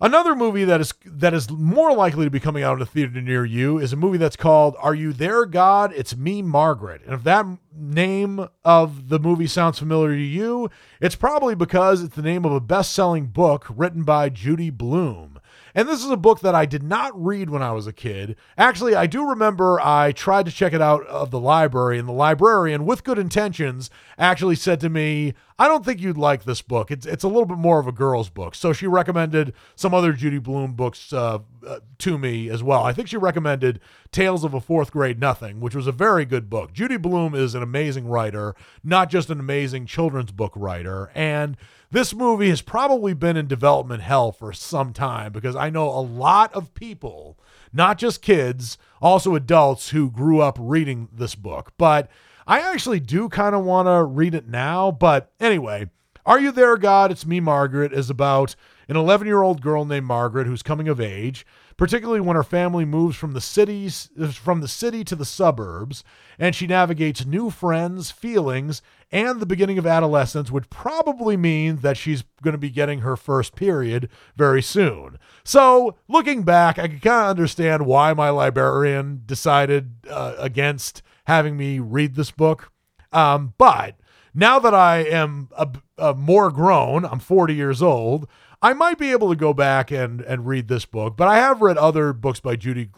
Another 0.00 0.34
movie 0.34 0.64
that 0.64 0.80
is 0.80 0.92
that 1.06 1.32
is 1.32 1.48
more 1.50 1.94
likely 1.94 2.24
to 2.24 2.30
be 2.30 2.40
coming 2.40 2.64
out 2.64 2.76
in 2.76 2.82
a 2.82 2.86
theater 2.86 3.20
near 3.20 3.44
you 3.44 3.78
is 3.78 3.92
a 3.92 3.96
movie 3.96 4.18
that's 4.18 4.36
called 4.36 4.74
Are 4.80 4.94
You 4.94 5.12
There 5.12 5.46
God? 5.46 5.92
It's 5.94 6.16
Me 6.16 6.42
Margaret. 6.42 7.02
And 7.04 7.14
if 7.14 7.22
that 7.22 7.46
name 7.72 8.48
of 8.64 9.08
the 9.08 9.20
movie 9.20 9.46
sounds 9.46 9.78
familiar 9.78 10.10
to 10.10 10.20
you, 10.20 10.68
it's 11.00 11.14
probably 11.14 11.54
because 11.54 12.02
it's 12.02 12.16
the 12.16 12.22
name 12.22 12.44
of 12.44 12.52
a 12.52 12.60
best-selling 12.60 13.26
book 13.26 13.66
written 13.70 14.02
by 14.02 14.30
Judy 14.30 14.70
Blume. 14.70 15.33
And 15.74 15.88
this 15.88 16.04
is 16.04 16.10
a 16.10 16.16
book 16.16 16.40
that 16.40 16.54
I 16.54 16.66
did 16.66 16.82
not 16.82 17.12
read 17.20 17.50
when 17.50 17.62
I 17.62 17.72
was 17.72 17.86
a 17.86 17.92
kid. 17.92 18.36
Actually, 18.56 18.94
I 18.94 19.06
do 19.06 19.28
remember 19.28 19.80
I 19.80 20.12
tried 20.12 20.46
to 20.46 20.52
check 20.52 20.72
it 20.72 20.80
out 20.80 21.04
of 21.06 21.30
the 21.30 21.40
library, 21.40 21.98
and 21.98 22.08
the 22.08 22.12
librarian, 22.12 22.86
with 22.86 23.04
good 23.04 23.18
intentions, 23.18 23.90
actually 24.16 24.54
said 24.54 24.80
to 24.80 24.88
me, 24.88 25.34
I 25.58 25.68
don't 25.68 25.84
think 25.84 26.00
you'd 26.00 26.18
like 26.18 26.44
this 26.44 26.62
book. 26.62 26.90
It's, 26.90 27.06
it's 27.06 27.22
a 27.22 27.28
little 27.28 27.46
bit 27.46 27.58
more 27.58 27.78
of 27.78 27.86
a 27.86 27.92
girl's 27.92 28.28
book. 28.28 28.54
So 28.54 28.72
she 28.72 28.86
recommended 28.86 29.52
some 29.76 29.94
other 29.94 30.12
Judy 30.12 30.38
Blume 30.38 30.72
books 30.72 31.12
uh, 31.12 31.38
uh, 31.66 31.80
to 31.98 32.18
me 32.18 32.48
as 32.48 32.62
well. 32.62 32.82
I 32.82 32.92
think 32.92 33.08
she 33.08 33.16
recommended 33.16 33.80
Tales 34.10 34.42
of 34.42 34.52
a 34.54 34.60
Fourth 34.60 34.90
Grade 34.90 35.20
Nothing, 35.20 35.60
which 35.60 35.74
was 35.74 35.86
a 35.86 35.92
very 35.92 36.24
good 36.24 36.50
book. 36.50 36.72
Judy 36.72 36.96
Blume 36.96 37.34
is 37.34 37.54
an 37.54 37.62
amazing 37.62 38.08
writer, 38.08 38.56
not 38.82 39.10
just 39.10 39.30
an 39.30 39.38
amazing 39.38 39.86
children's 39.86 40.32
book 40.32 40.52
writer. 40.56 41.10
And 41.14 41.56
this 41.94 42.12
movie 42.12 42.48
has 42.48 42.60
probably 42.60 43.14
been 43.14 43.36
in 43.36 43.46
development 43.46 44.02
hell 44.02 44.32
for 44.32 44.52
some 44.52 44.92
time 44.92 45.32
because 45.32 45.54
I 45.54 45.70
know 45.70 45.88
a 45.88 46.02
lot 46.02 46.52
of 46.52 46.74
people, 46.74 47.38
not 47.72 47.98
just 47.98 48.20
kids, 48.20 48.76
also 49.00 49.36
adults 49.36 49.90
who 49.90 50.10
grew 50.10 50.40
up 50.40 50.58
reading 50.60 51.08
this 51.12 51.36
book. 51.36 51.72
But 51.78 52.10
I 52.48 52.58
actually 52.58 52.98
do 52.98 53.28
kind 53.28 53.54
of 53.54 53.64
want 53.64 53.86
to 53.86 54.02
read 54.02 54.34
it 54.34 54.48
now. 54.48 54.90
But 54.90 55.30
anyway, 55.38 55.88
Are 56.26 56.40
You 56.40 56.52
There, 56.52 56.76
God? 56.76 57.10
It's 57.10 57.26
Me, 57.26 57.40
Margaret 57.40 57.92
is 57.92 58.08
about 58.08 58.56
an 58.88 58.96
11 58.96 59.26
year 59.26 59.42
old 59.42 59.60
girl 59.60 59.84
named 59.84 60.06
Margaret 60.06 60.46
who's 60.46 60.62
coming 60.62 60.88
of 60.88 61.00
age 61.00 61.46
particularly 61.76 62.20
when 62.20 62.36
her 62.36 62.44
family 62.44 62.84
moves 62.84 63.16
from 63.16 63.32
the 63.32 63.40
cities 63.40 64.10
from 64.32 64.60
the 64.60 64.68
city 64.68 65.04
to 65.04 65.16
the 65.16 65.24
suburbs 65.24 66.04
and 66.38 66.54
she 66.54 66.66
navigates 66.66 67.24
new 67.24 67.50
friends, 67.50 68.10
feelings, 68.10 68.82
and 69.10 69.38
the 69.38 69.46
beginning 69.46 69.78
of 69.78 69.86
adolescence, 69.86 70.50
which 70.50 70.68
probably 70.70 71.36
means 71.36 71.80
that 71.82 71.96
she's 71.96 72.24
going 72.42 72.52
to 72.52 72.58
be 72.58 72.70
getting 72.70 73.00
her 73.00 73.16
first 73.16 73.54
period 73.54 74.08
very 74.36 74.62
soon. 74.62 75.18
So, 75.44 75.96
looking 76.08 76.42
back, 76.42 76.78
I 76.78 76.88
can 76.88 76.98
kind 76.98 77.24
of 77.24 77.30
understand 77.30 77.86
why 77.86 78.12
my 78.14 78.30
librarian 78.30 79.22
decided 79.26 80.06
uh, 80.10 80.34
against 80.38 81.02
having 81.26 81.56
me 81.56 81.78
read 81.78 82.16
this 82.16 82.32
book. 82.32 82.72
Um, 83.12 83.54
but 83.58 83.94
now 84.34 84.58
that 84.58 84.74
I 84.74 84.98
am 84.98 85.48
a, 85.56 85.68
a 85.96 86.14
more 86.14 86.50
grown, 86.50 87.04
I'm 87.04 87.20
40 87.20 87.54
years 87.54 87.80
old, 87.82 88.28
I 88.60 88.72
might 88.72 88.98
be 88.98 89.12
able 89.12 89.28
to 89.28 89.36
go 89.36 89.52
back 89.52 89.90
and 89.90 90.22
and 90.22 90.46
read 90.46 90.68
this 90.68 90.86
book, 90.86 91.16
but 91.16 91.28
I 91.28 91.36
have 91.36 91.60
read 91.60 91.76
other 91.76 92.12
books 92.12 92.40
by 92.40 92.56
Judy 92.56 92.88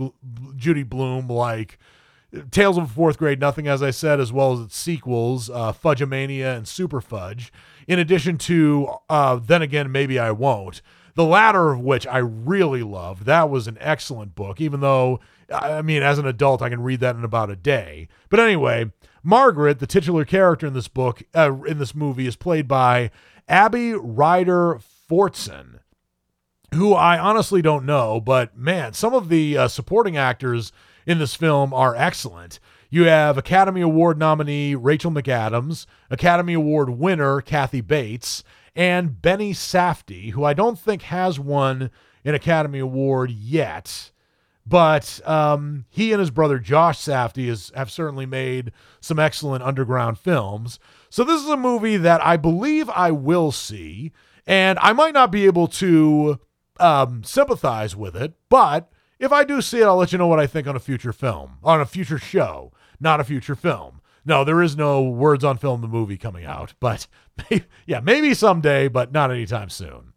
Judy 0.56 0.84
Blume, 0.84 1.28
like 1.28 1.78
Tales 2.50 2.78
of 2.78 2.90
Fourth 2.90 3.18
Grade 3.18 3.40
Nothing, 3.40 3.66
as 3.66 3.82
I 3.82 3.90
said, 3.90 4.20
as 4.20 4.32
well 4.32 4.52
as 4.52 4.60
its 4.60 4.76
sequels, 4.76 5.50
uh, 5.50 5.72
Fudgemania 5.72 6.56
and 6.56 6.68
Super 6.68 7.00
Fudge. 7.00 7.52
In 7.86 7.98
addition 7.98 8.38
to, 8.38 8.88
uh, 9.08 9.36
then 9.36 9.62
again, 9.62 9.90
maybe 9.90 10.18
I 10.18 10.30
won't. 10.32 10.82
The 11.14 11.24
latter 11.24 11.72
of 11.72 11.80
which 11.80 12.06
I 12.06 12.18
really 12.18 12.82
loved. 12.82 13.24
That 13.24 13.48
was 13.48 13.66
an 13.66 13.78
excellent 13.80 14.34
book, 14.34 14.60
even 14.60 14.80
though, 14.80 15.20
I 15.50 15.80
mean, 15.82 16.02
as 16.02 16.18
an 16.18 16.26
adult, 16.26 16.60
I 16.60 16.68
can 16.68 16.82
read 16.82 17.00
that 17.00 17.16
in 17.16 17.24
about 17.24 17.50
a 17.50 17.56
day. 17.56 18.08
But 18.28 18.40
anyway, 18.40 18.92
Margaret, 19.26 19.80
the 19.80 19.88
titular 19.88 20.24
character 20.24 20.68
in 20.68 20.72
this 20.72 20.86
book, 20.86 21.20
uh, 21.34 21.52
in 21.66 21.78
this 21.78 21.96
movie, 21.96 22.28
is 22.28 22.36
played 22.36 22.68
by 22.68 23.10
Abby 23.48 23.92
Ryder 23.92 24.78
Fortson, 25.10 25.80
who 26.72 26.94
I 26.94 27.18
honestly 27.18 27.60
don't 27.60 27.84
know, 27.84 28.20
but 28.20 28.56
man, 28.56 28.92
some 28.92 29.14
of 29.14 29.28
the 29.28 29.58
uh, 29.58 29.66
supporting 29.66 30.16
actors 30.16 30.70
in 31.06 31.18
this 31.18 31.34
film 31.34 31.74
are 31.74 31.96
excellent. 31.96 32.60
You 32.88 33.06
have 33.06 33.36
Academy 33.36 33.80
Award 33.80 34.16
nominee 34.16 34.76
Rachel 34.76 35.10
McAdams, 35.10 35.86
Academy 36.08 36.54
Award 36.54 36.90
winner 36.90 37.40
Kathy 37.40 37.80
Bates, 37.80 38.44
and 38.76 39.20
Benny 39.20 39.52
Safdie, 39.52 40.30
who 40.30 40.44
I 40.44 40.54
don't 40.54 40.78
think 40.78 41.02
has 41.02 41.40
won 41.40 41.90
an 42.24 42.36
Academy 42.36 42.78
Award 42.78 43.32
yet. 43.32 44.12
But 44.66 45.20
um, 45.26 45.84
he 45.88 46.12
and 46.12 46.18
his 46.18 46.32
brother 46.32 46.58
Josh 46.58 46.98
Safdie 46.98 47.48
is, 47.48 47.70
have 47.76 47.90
certainly 47.90 48.26
made 48.26 48.72
some 49.00 49.18
excellent 49.18 49.62
underground 49.62 50.18
films. 50.18 50.80
So 51.08 51.22
this 51.22 51.40
is 51.40 51.48
a 51.48 51.56
movie 51.56 51.96
that 51.98 52.24
I 52.24 52.36
believe 52.36 52.90
I 52.90 53.12
will 53.12 53.52
see. 53.52 54.12
And 54.46 54.78
I 54.80 54.92
might 54.92 55.14
not 55.14 55.30
be 55.30 55.46
able 55.46 55.68
to 55.68 56.40
um, 56.80 57.22
sympathize 57.22 57.94
with 57.94 58.16
it, 58.16 58.34
but 58.48 58.90
if 59.18 59.32
I 59.32 59.44
do 59.44 59.62
see 59.62 59.80
it, 59.80 59.84
I'll 59.84 59.96
let 59.96 60.12
you 60.12 60.18
know 60.18 60.26
what 60.26 60.40
I 60.40 60.46
think 60.46 60.66
on 60.66 60.76
a 60.76 60.80
future 60.80 61.12
film, 61.12 61.58
on 61.62 61.80
a 61.80 61.86
future 61.86 62.18
show, 62.18 62.72
not 63.00 63.20
a 63.20 63.24
future 63.24 63.54
film. 63.54 64.00
No, 64.24 64.42
there 64.42 64.60
is 64.60 64.76
no 64.76 65.02
Words 65.02 65.44
on 65.44 65.56
Film, 65.56 65.80
the 65.80 65.88
movie 65.88 66.16
coming 66.16 66.44
out, 66.44 66.74
but 66.80 67.06
yeah, 67.86 68.00
maybe 68.00 68.34
someday, 68.34 68.88
but 68.88 69.12
not 69.12 69.30
anytime 69.30 69.68
soon. 69.68 70.12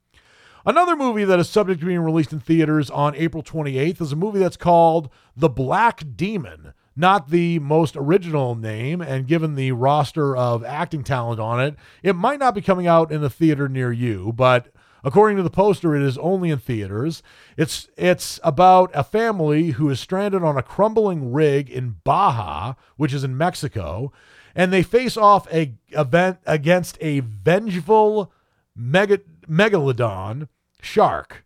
Another 0.69 0.95
movie 0.95 1.23
that 1.23 1.39
is 1.39 1.49
subject 1.49 1.79
to 1.79 1.87
being 1.87 2.01
released 2.01 2.31
in 2.31 2.39
theaters 2.39 2.91
on 2.91 3.15
April 3.15 3.41
28th 3.41 4.01
is 4.01 4.11
a 4.11 4.15
movie 4.15 4.37
that's 4.37 4.55
called 4.55 5.09
The 5.35 5.49
Black 5.49 6.03
Demon 6.15 6.73
not 6.95 7.31
the 7.31 7.57
most 7.57 7.95
original 7.95 8.53
name, 8.53 9.01
and 9.01 9.25
given 9.25 9.55
the 9.55 9.71
roster 9.71 10.37
of 10.37 10.63
acting 10.63 11.03
talent 11.03 11.39
on 11.39 11.59
it, 11.59 11.75
it 12.03 12.15
might 12.15 12.37
not 12.37 12.53
be 12.53 12.61
coming 12.61 12.85
out 12.85 13.11
in 13.11 13.23
a 13.23 13.29
theater 13.31 13.67
near 13.67 13.91
you, 13.91 14.31
but 14.35 14.67
according 15.03 15.37
to 15.37 15.43
the 15.43 15.49
poster, 15.49 15.95
it 15.95 16.03
is 16.03 16.19
only 16.19 16.51
in 16.51 16.59
theaters. 16.59 17.23
It's 17.57 17.87
it's 17.97 18.39
about 18.43 18.91
a 18.93 19.03
family 19.03 19.71
who 19.71 19.89
is 19.89 19.99
stranded 19.99 20.43
on 20.43 20.55
a 20.55 20.61
crumbling 20.61 21.31
rig 21.31 21.67
in 21.71 21.95
Baja, 22.03 22.75
which 22.95 23.13
is 23.13 23.23
in 23.23 23.35
Mexico, 23.35 24.11
and 24.53 24.71
they 24.71 24.83
face 24.83 25.17
off 25.17 25.51
a 25.51 25.73
event 25.93 26.37
against 26.45 26.95
a 27.01 27.21
vengeful 27.21 28.31
mega, 28.75 29.19
megalodon 29.49 30.47
shark. 30.81 31.45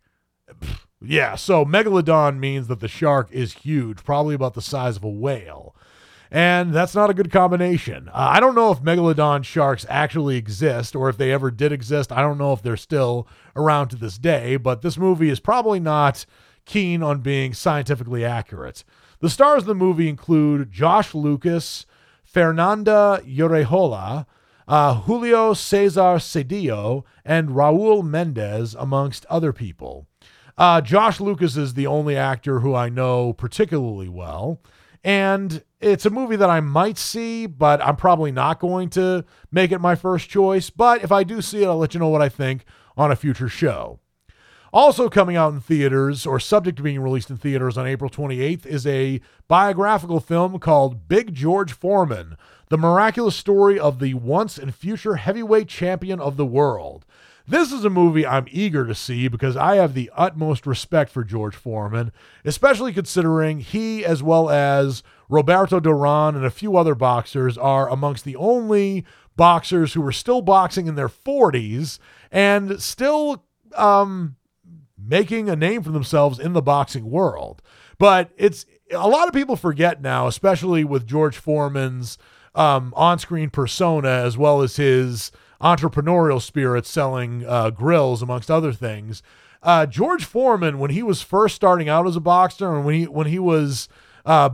Yeah, 1.02 1.36
so 1.36 1.66
megalodon 1.66 2.40
means 2.40 2.68
that 2.68 2.80
the 2.80 2.88
shark 2.88 3.30
is 3.32 3.54
huge, 3.54 4.04
probably 4.04 4.36
about 4.36 4.54
the 4.54 4.62
size 4.62 4.96
of 4.96 5.04
a 5.04 5.10
whale. 5.10 5.76
And 6.32 6.74
that's 6.74 6.96
not 6.96 7.12
a 7.12 7.14
good 7.14 7.32
combination. 7.32 8.10
Uh, 8.10 8.30
I 8.32 8.40
don't 8.40 8.56
know 8.56 8.72
if 8.72 8.82
megalodon 8.82 9.44
sharks 9.44 9.86
actually 9.88 10.38
exist 10.38 10.96
or 10.96 11.08
if 11.08 11.18
they 11.18 11.32
ever 11.32 11.52
did 11.52 11.72
exist. 11.72 12.12
I 12.12 12.22
don't 12.22 12.40
know 12.40 12.54
if 12.54 12.64
they're 12.64 12.78
still 12.78 13.28
around 13.56 13.90
to 13.90 13.96
this 13.96 14.18
day, 14.18 14.56
but 14.56 14.82
this 14.82 14.98
movie 14.98 15.30
is 15.30 15.40
probably 15.40 15.80
not 15.80 16.26
keen 16.66 17.04
on 17.04 17.20
being 17.20 17.54
scientifically 17.54 18.26
accurate. 18.26 18.84
The 19.20 19.30
stars 19.30 19.64
of 19.64 19.68
the 19.68 19.76
movie 19.76 20.10
include 20.10 20.72
Josh 20.72 21.14
Lucas, 21.14 21.86
Fernanda 22.24 23.22
Urrejola, 23.26 24.26
uh, 24.68 25.01
Julio 25.01 25.53
Cesar 25.53 26.18
Cedillo, 26.18 27.03
and 27.26 27.49
Raul 27.49 28.03
Mendez, 28.03 28.76
amongst 28.76 29.26
other 29.28 29.53
people. 29.53 30.07
Uh, 30.57 30.82
Josh 30.82 31.20
Lucas 31.20 31.57
is 31.57 31.74
the 31.74 31.88
only 31.88 32.16
actor 32.16 32.59
who 32.59 32.76
I 32.76 32.89
know 32.89 33.34
particularly 33.34 34.09
well. 34.09 34.61
And 35.03 35.64
it's 35.82 36.05
a 36.05 36.09
movie 36.09 36.38
that 36.38 36.49
I 36.49 36.61
might 36.61 36.97
see, 36.97 37.45
but 37.45 37.82
I'm 37.82 37.97
probably 37.97 38.32
not 38.32 38.59
going 38.59 38.89
to 38.91 39.26
make 39.51 39.72
it 39.72 39.80
my 39.80 39.95
first 39.95 40.30
choice. 40.30 40.70
But 40.70 41.03
if 41.03 41.11
I 41.11 41.24
do 41.24 41.41
see 41.41 41.64
it, 41.64 41.68
I'll 41.68 41.78
let 41.78 41.93
you 41.93 41.99
know 41.99 42.07
what 42.07 42.22
I 42.22 42.30
think 42.30 42.64
on 42.95 43.11
a 43.11 43.16
future 43.16 43.49
show. 43.49 43.99
Also 44.72 45.07
coming 45.07 45.36
out 45.36 45.53
in 45.53 45.59
theaters, 45.59 46.26
or 46.26 46.39
subject 46.39 46.78
to 46.78 46.84
being 46.84 46.99
released 46.99 47.30
in 47.30 47.38
theaters 47.38 47.78
on 47.78 47.86
April 47.86 48.09
28th, 48.09 48.66
is 48.66 48.88
a 48.88 49.22
biographical 49.47 50.20
film 50.20 50.57
called 50.57 51.07
Big 51.07 51.34
George 51.34 51.74
Foreman 51.74 52.36
The 52.70 52.78
Miraculous 52.78 53.36
Story 53.36 53.78
of 53.80 53.99
the 53.99 54.14
Once 54.14 54.57
and 54.57 54.74
Future 54.74 55.16
Heavyweight 55.16 55.68
Champion 55.68 56.20
of 56.20 56.38
the 56.38 56.45
World. 56.45 57.05
This 57.45 57.74
is 57.74 57.84
a 57.84 57.89
movie 57.89 58.26
I'm 58.26 58.47
eager 58.49 58.86
to 58.86 58.95
see 58.95 59.28
because 59.28 59.57
I 59.57 59.76
have 59.76 59.93
the 59.93 60.09
utmost 60.16 60.66
respect 60.66 61.11
for 61.11 61.26
George 61.26 61.55
Foreman, 61.55 62.14
especially 62.45 62.93
considering 62.93 63.59
he, 63.59 64.05
as 64.05 64.24
well 64.24 64.49
as 64.49 65.03
Roberto 65.28 65.82
Duran 65.82 66.38
and 66.38 66.45
a 66.45 66.49
few 66.49 66.78
other 66.78 66.95
boxers, 66.95 67.57
are 67.57 67.89
amongst 67.89 68.24
the 68.24 68.38
only 68.38 69.05
boxers 69.36 69.93
who 69.93 70.05
are 70.05 70.14
still 70.14 70.41
boxing 70.41 70.88
in 70.88 70.95
their 70.95 71.09
40s 71.09 71.99
and 72.32 72.82
still 72.82 73.43
um, 73.76 74.38
making 74.97 75.49
a 75.49 75.55
name 75.55 75.84
for 75.84 75.91
themselves 75.91 76.39
in 76.39 76.53
the 76.53 76.61
boxing 76.61 77.09
world. 77.09 77.61
But 77.97 78.32
it's 78.38 78.66
a 78.91 79.07
lot 79.09 79.28
of 79.28 79.34
people 79.34 79.57
forget 79.57 80.01
now, 80.01 80.28
especially 80.28 80.86
with 80.86 81.05
George 81.05 81.38
Foreman's 81.38 82.18
um, 82.56 82.93
on 82.95 83.20
screen 83.20 83.49
persona 83.49 84.10
as 84.10 84.38
well 84.38 84.62
as 84.62 84.76
his 84.76 85.32
entrepreneurial 85.62 86.41
spirit 86.41 86.86
selling 86.86 87.45
uh, 87.47 87.70
grills, 87.70 88.22
amongst 88.22 88.51
other 88.51 88.74
things. 88.74 89.24
Uh, 89.62 89.86
George 89.86 90.26
Foreman, 90.26 90.78
when 90.78 90.91
he 90.91 91.01
was 91.01 91.22
first 91.22 91.56
starting 91.56 91.88
out 91.88 92.06
as 92.06 92.18
a 92.18 92.20
boxer, 92.20 92.76
and 92.76 92.84
when 92.86 92.95
he 92.95 93.08
when 93.08 93.28
he 93.28 93.39
was 93.39 93.88
uh, 94.26 94.49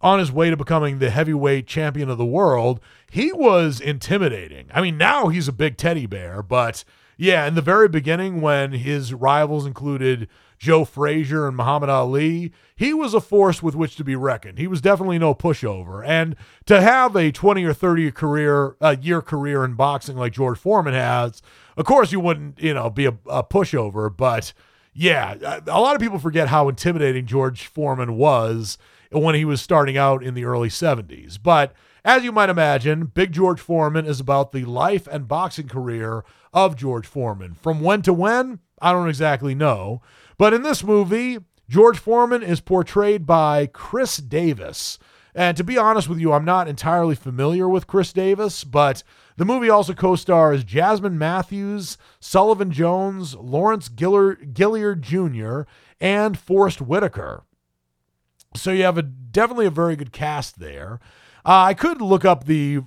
on 0.00 0.18
his 0.18 0.32
way 0.32 0.50
to 0.50 0.56
becoming 0.56 0.98
the 0.98 1.10
heavyweight 1.10 1.66
champion 1.66 2.10
of 2.10 2.18
the 2.18 2.24
world, 2.24 2.80
he 3.10 3.32
was 3.32 3.80
intimidating. 3.80 4.68
I 4.74 4.80
mean, 4.80 4.96
now 4.98 5.28
he's 5.28 5.46
a 5.48 5.52
big 5.52 5.76
teddy 5.76 6.06
bear, 6.06 6.42
but 6.42 6.84
Yeah, 7.20 7.46
in 7.46 7.56
the 7.56 7.62
very 7.62 7.88
beginning, 7.88 8.40
when 8.40 8.70
his 8.72 9.12
rivals 9.12 9.66
included 9.66 10.28
Joe 10.58 10.84
Frazier 10.84 11.46
and 11.46 11.56
Muhammad 11.56 11.88
Ali, 11.88 12.52
he 12.74 12.92
was 12.92 13.14
a 13.14 13.20
force 13.20 13.62
with 13.62 13.74
which 13.74 13.96
to 13.96 14.04
be 14.04 14.16
reckoned. 14.16 14.58
He 14.58 14.66
was 14.66 14.80
definitely 14.80 15.18
no 15.18 15.34
pushover. 15.34 16.06
And 16.06 16.36
to 16.66 16.80
have 16.80 17.14
a 17.14 17.30
20 17.30 17.64
or 17.64 17.72
30 17.72 18.10
career 18.12 18.76
uh, 18.80 18.96
year 19.00 19.22
career 19.22 19.64
in 19.64 19.74
boxing 19.74 20.16
like 20.16 20.32
George 20.32 20.58
Foreman 20.58 20.94
has, 20.94 21.42
of 21.76 21.84
course 21.84 22.12
you 22.12 22.20
wouldn't, 22.20 22.60
you 22.60 22.74
know, 22.74 22.90
be 22.90 23.06
a, 23.06 23.16
a 23.26 23.44
pushover, 23.44 24.14
but 24.14 24.52
yeah, 24.92 25.60
a 25.68 25.80
lot 25.80 25.94
of 25.94 26.00
people 26.00 26.18
forget 26.18 26.48
how 26.48 26.68
intimidating 26.68 27.24
George 27.24 27.66
Foreman 27.66 28.16
was 28.16 28.78
when 29.12 29.36
he 29.36 29.44
was 29.44 29.60
starting 29.60 29.96
out 29.96 30.24
in 30.24 30.34
the 30.34 30.44
early 30.44 30.68
70s. 30.68 31.38
But 31.40 31.72
as 32.04 32.24
you 32.24 32.32
might 32.32 32.50
imagine, 32.50 33.06
Big 33.06 33.32
George 33.32 33.60
Foreman 33.60 34.06
is 34.06 34.18
about 34.18 34.52
the 34.52 34.64
life 34.64 35.06
and 35.06 35.28
boxing 35.28 35.68
career 35.68 36.24
of 36.52 36.76
George 36.76 37.06
Foreman. 37.06 37.54
From 37.54 37.80
when 37.80 38.02
to 38.02 38.12
when, 38.12 38.60
I 38.80 38.92
don't 38.92 39.08
exactly 39.08 39.54
know. 39.54 40.02
But 40.38 40.54
in 40.54 40.62
this 40.62 40.84
movie, 40.84 41.38
George 41.68 41.98
Foreman 41.98 42.42
is 42.42 42.60
portrayed 42.60 43.26
by 43.26 43.66
Khris 43.66 44.16
Davis. 44.16 44.98
And 45.34 45.56
to 45.56 45.64
be 45.64 45.76
honest 45.76 46.08
with 46.08 46.18
you, 46.18 46.32
I'm 46.32 46.44
not 46.44 46.68
entirely 46.68 47.14
familiar 47.14 47.68
with 47.68 47.86
Khris 47.86 48.12
Davis, 48.12 48.64
but 48.64 49.02
the 49.36 49.44
movie 49.44 49.68
also 49.68 49.92
co 49.92 50.16
stars 50.16 50.64
Jasmine 50.64 51.18
Mathews, 51.18 51.98
Sullivan 52.18 52.70
Jones, 52.70 53.34
Lawrence 53.34 53.90
Gillard, 53.96 54.54
Gilliard 54.54 55.00
Jr., 55.00 55.70
and 56.00 56.38
Forest 56.38 56.80
Whitaker. 56.80 57.44
So 58.56 58.70
you 58.72 58.84
have 58.84 58.98
a 58.98 59.02
definitely 59.02 59.66
a 59.66 59.70
very 59.70 59.94
good 59.94 60.12
cast 60.12 60.58
there. 60.58 60.98
Uh, 61.44 61.66
I 61.68 61.74
could 61.74 62.00
look 62.00 62.24
up 62.24 62.44
the 62.44 62.80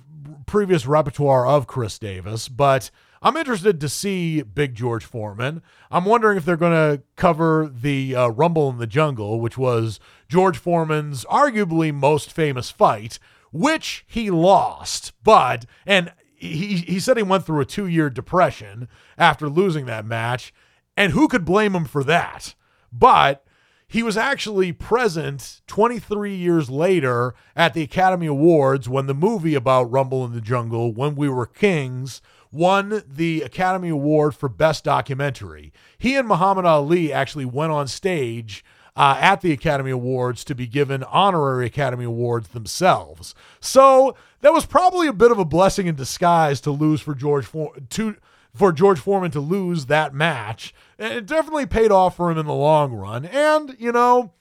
previous 0.46 0.86
repertoire 0.86 1.46
of 1.46 1.66
Khris 1.66 1.98
Davis, 1.98 2.48
but 2.48 2.90
I'm 3.24 3.36
interested 3.36 3.80
to 3.80 3.88
see 3.88 4.42
Big 4.42 4.74
George 4.74 5.04
Foreman. 5.04 5.62
I'm 5.92 6.04
wondering 6.04 6.36
if 6.36 6.44
they're 6.44 6.56
going 6.56 6.72
to 6.72 7.04
cover 7.14 7.70
the 7.72 8.16
uh, 8.16 8.28
Rumble 8.28 8.68
in 8.68 8.78
the 8.78 8.86
Jungle, 8.86 9.40
which 9.40 9.56
was 9.56 10.00
George 10.28 10.58
Foreman's 10.58 11.24
arguably 11.26 11.94
most 11.94 12.32
famous 12.32 12.72
fight, 12.72 13.20
which 13.52 14.04
he 14.08 14.28
lost. 14.28 15.12
But, 15.22 15.66
and 15.86 16.12
he, 16.34 16.78
he 16.78 16.98
said 16.98 17.16
he 17.16 17.22
went 17.22 17.46
through 17.46 17.60
a 17.60 17.64
two 17.64 17.86
year 17.86 18.10
depression 18.10 18.88
after 19.16 19.48
losing 19.48 19.86
that 19.86 20.04
match. 20.04 20.52
And 20.96 21.12
who 21.12 21.28
could 21.28 21.44
blame 21.44 21.76
him 21.76 21.84
for 21.84 22.02
that? 22.02 22.56
But 22.92 23.44
he 23.86 24.02
was 24.02 24.16
actually 24.16 24.72
present 24.72 25.60
23 25.68 26.34
years 26.34 26.70
later 26.70 27.34
at 27.54 27.72
the 27.72 27.82
Academy 27.82 28.26
Awards 28.26 28.88
when 28.88 29.06
the 29.06 29.14
movie 29.14 29.54
about 29.54 29.92
Rumble 29.92 30.24
in 30.24 30.32
the 30.32 30.40
Jungle, 30.40 30.92
When 30.92 31.14
We 31.14 31.28
Were 31.28 31.46
Kings, 31.46 32.20
won 32.52 33.02
the 33.08 33.42
Academy 33.42 33.88
Award 33.88 34.34
for 34.34 34.48
Best 34.48 34.84
Documentary. 34.84 35.72
He 35.98 36.14
and 36.14 36.28
Muhammad 36.28 36.66
Ali 36.66 37.12
actually 37.12 37.46
went 37.46 37.72
on 37.72 37.88
stage 37.88 38.64
uh, 38.94 39.16
at 39.18 39.40
the 39.40 39.52
Academy 39.52 39.90
Awards 39.90 40.44
to 40.44 40.54
be 40.54 40.66
given 40.66 41.02
honorary 41.04 41.66
Academy 41.66 42.04
Awards 42.04 42.48
themselves. 42.48 43.34
So 43.60 44.14
that 44.42 44.52
was 44.52 44.66
probably 44.66 45.06
a 45.08 45.12
bit 45.12 45.30
of 45.30 45.38
a 45.38 45.44
blessing 45.44 45.86
in 45.86 45.94
disguise 45.94 46.60
to 46.62 46.70
lose 46.70 47.00
for 47.00 47.14
George 47.14 47.46
for, 47.46 47.72
to 47.90 48.16
for 48.54 48.70
George 48.70 48.98
Foreman 48.98 49.30
to 49.30 49.40
lose 49.40 49.86
that 49.86 50.12
match. 50.12 50.74
It 50.98 51.24
definitely 51.24 51.64
paid 51.64 51.90
off 51.90 52.16
for 52.16 52.30
him 52.30 52.36
in 52.36 52.44
the 52.44 52.52
long 52.52 52.92
run. 52.92 53.24
And 53.24 53.74
you 53.78 53.92
know, 53.92 54.34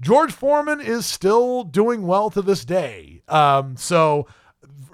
George 0.00 0.32
Foreman 0.32 0.80
is 0.80 1.04
still 1.04 1.64
doing 1.64 2.06
well 2.06 2.30
to 2.30 2.42
this 2.42 2.64
day. 2.64 3.22
Um, 3.26 3.76
so 3.76 4.28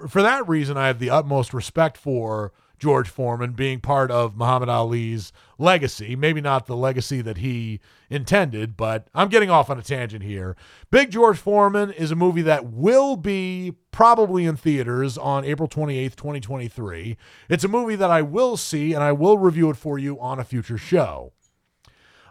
for 0.07 0.23
that 0.23 0.47
reason, 0.47 0.75
I 0.75 0.87
have 0.87 0.97
the 0.97 1.11
utmost 1.11 1.53
respect 1.53 1.97
for 1.97 2.51
George 2.83 3.07
Foreman 3.07 3.53
being 3.53 3.79
part 3.79 4.11
of 4.11 4.35
Muhammad 4.35 4.67
Ali's 4.67 5.31
legacy. 5.57 6.17
Maybe 6.17 6.41
not 6.41 6.65
the 6.65 6.75
legacy 6.75 7.21
that 7.21 7.37
he 7.37 7.79
intended, 8.09 8.75
but 8.75 9.07
I'm 9.15 9.29
getting 9.29 9.49
off 9.49 9.69
on 9.69 9.79
a 9.79 9.81
tangent 9.81 10.21
here. 10.21 10.57
Big 10.91 11.09
George 11.09 11.37
Foreman 11.37 11.91
is 11.91 12.11
a 12.11 12.15
movie 12.17 12.41
that 12.41 12.65
will 12.65 13.15
be 13.15 13.75
probably 13.91 14.43
in 14.43 14.57
theaters 14.57 15.17
on 15.17 15.45
April 15.45 15.69
28th, 15.69 16.17
2023. 16.17 17.15
It's 17.47 17.63
a 17.63 17.69
movie 17.69 17.95
that 17.95 18.11
I 18.11 18.21
will 18.21 18.57
see 18.57 18.91
and 18.91 19.01
I 19.01 19.13
will 19.13 19.37
review 19.37 19.69
it 19.69 19.77
for 19.77 19.97
you 19.97 20.19
on 20.19 20.37
a 20.37 20.43
future 20.43 20.77
show. 20.77 21.31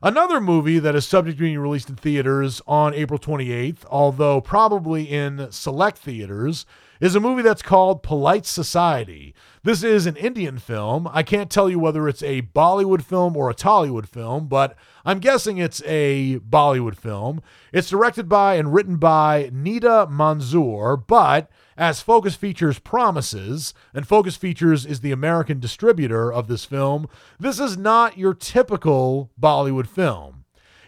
Another 0.03 0.39
movie 0.39 0.81
that 0.81 0.95
is 0.95 1.07
subject 1.07 1.39
to 1.39 1.45
being 1.45 1.59
released 1.59 1.89
in 1.89 1.97
theaters 1.97 2.61
on 2.67 2.93
April 2.93 3.19
28th, 3.19 3.87
although 3.89 4.43
probably 4.43 5.05
in 5.05 5.51
select 5.51 5.97
theaters, 5.97 6.67
is 7.03 7.17
a 7.17 7.21
movie 7.21 7.43
that's 7.43 7.63
called 7.63 8.01
Polite 8.01 8.47
Society. 8.47 9.35
This 9.65 9.83
is 9.83 10.07
an 10.07 10.15
Indian 10.15 10.57
film. 10.61 11.09
I 11.13 11.25
can't 11.25 11.51
tell 11.51 11.69
you 11.69 11.81
whether 11.81 12.09
it's 12.09 12.23
a 12.23 12.43
Bollywood 12.43 13.03
film 13.03 13.37
or 13.37 13.51
a 13.51 13.55
Tollywood 13.57 14.07
film, 14.07 14.47
but 14.47 14.77
I'm 15.05 15.19
guessing 15.19 15.59
it's 15.59 15.83
a 15.85 16.39
Bollywood 16.39 16.97
film. 16.97 17.43
It's 17.73 17.91
directed 17.91 18.29
by 18.29 18.55
and 18.55 18.73
written 18.73 18.99
by 18.99 19.51
Nida 19.53 20.09
Manzoor, 20.09 21.05
but 21.05 21.51
as 21.77 22.01
Focus 22.01 22.37
Features 22.37 22.79
promises, 22.79 23.75
and 23.93 24.07
Focus 24.07 24.37
Features 24.37 24.87
is 24.87 25.01
the 25.01 25.11
American 25.11 25.59
distributor 25.59 26.33
of 26.33 26.47
this 26.47 26.65
film, 26.65 27.09
this 27.41 27.59
is 27.59 27.77
not 27.77 28.17
your 28.17 28.33
typical 28.33 29.33
Bollywood 29.41 29.89
film. 29.89 30.42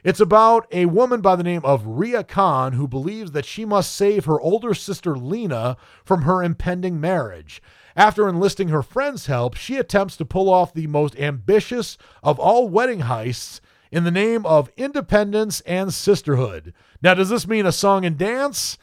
It's 0.04 0.20
about 0.20 0.66
a 0.70 0.84
woman 0.84 1.22
by 1.22 1.34
the 1.34 1.42
name 1.42 1.62
of 1.64 1.86
Ria 1.86 2.22
Khan 2.22 2.74
who 2.74 2.86
believes 2.86 3.32
that 3.32 3.46
she 3.46 3.64
must 3.64 3.94
save 3.94 4.26
her 4.26 4.38
older 4.38 4.74
sister 4.74 5.16
Lena 5.16 5.78
from 6.04 6.22
her 6.22 6.42
impending 6.42 7.00
marriage. 7.00 7.62
After 7.96 8.28
enlisting 8.28 8.68
her 8.68 8.82
friend's 8.82 9.26
help, 9.26 9.54
she 9.56 9.78
attempts 9.78 10.18
to 10.18 10.26
pull 10.26 10.50
off 10.50 10.74
the 10.74 10.88
most 10.88 11.18
ambitious 11.18 11.96
of 12.22 12.38
all 12.38 12.68
wedding 12.68 13.00
heists 13.00 13.60
in 13.90 14.04
the 14.04 14.10
name 14.10 14.44
of 14.44 14.70
independence 14.76 15.62
and 15.62 15.94
sisterhood. 15.94 16.74
Now, 17.00 17.14
does 17.14 17.30
this 17.30 17.48
mean 17.48 17.64
a 17.64 17.72
song 17.72 18.04
and 18.04 18.18
dance? 18.18 18.76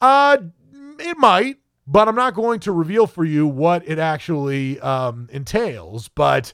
Uh, 0.00 0.36
it 1.00 1.18
might, 1.18 1.56
but 1.88 2.06
I'm 2.06 2.14
not 2.14 2.34
going 2.34 2.60
to 2.60 2.72
reveal 2.72 3.08
for 3.08 3.24
you 3.24 3.48
what 3.48 3.82
it 3.88 3.98
actually 3.98 4.78
um, 4.78 5.28
entails. 5.32 6.06
But 6.06 6.52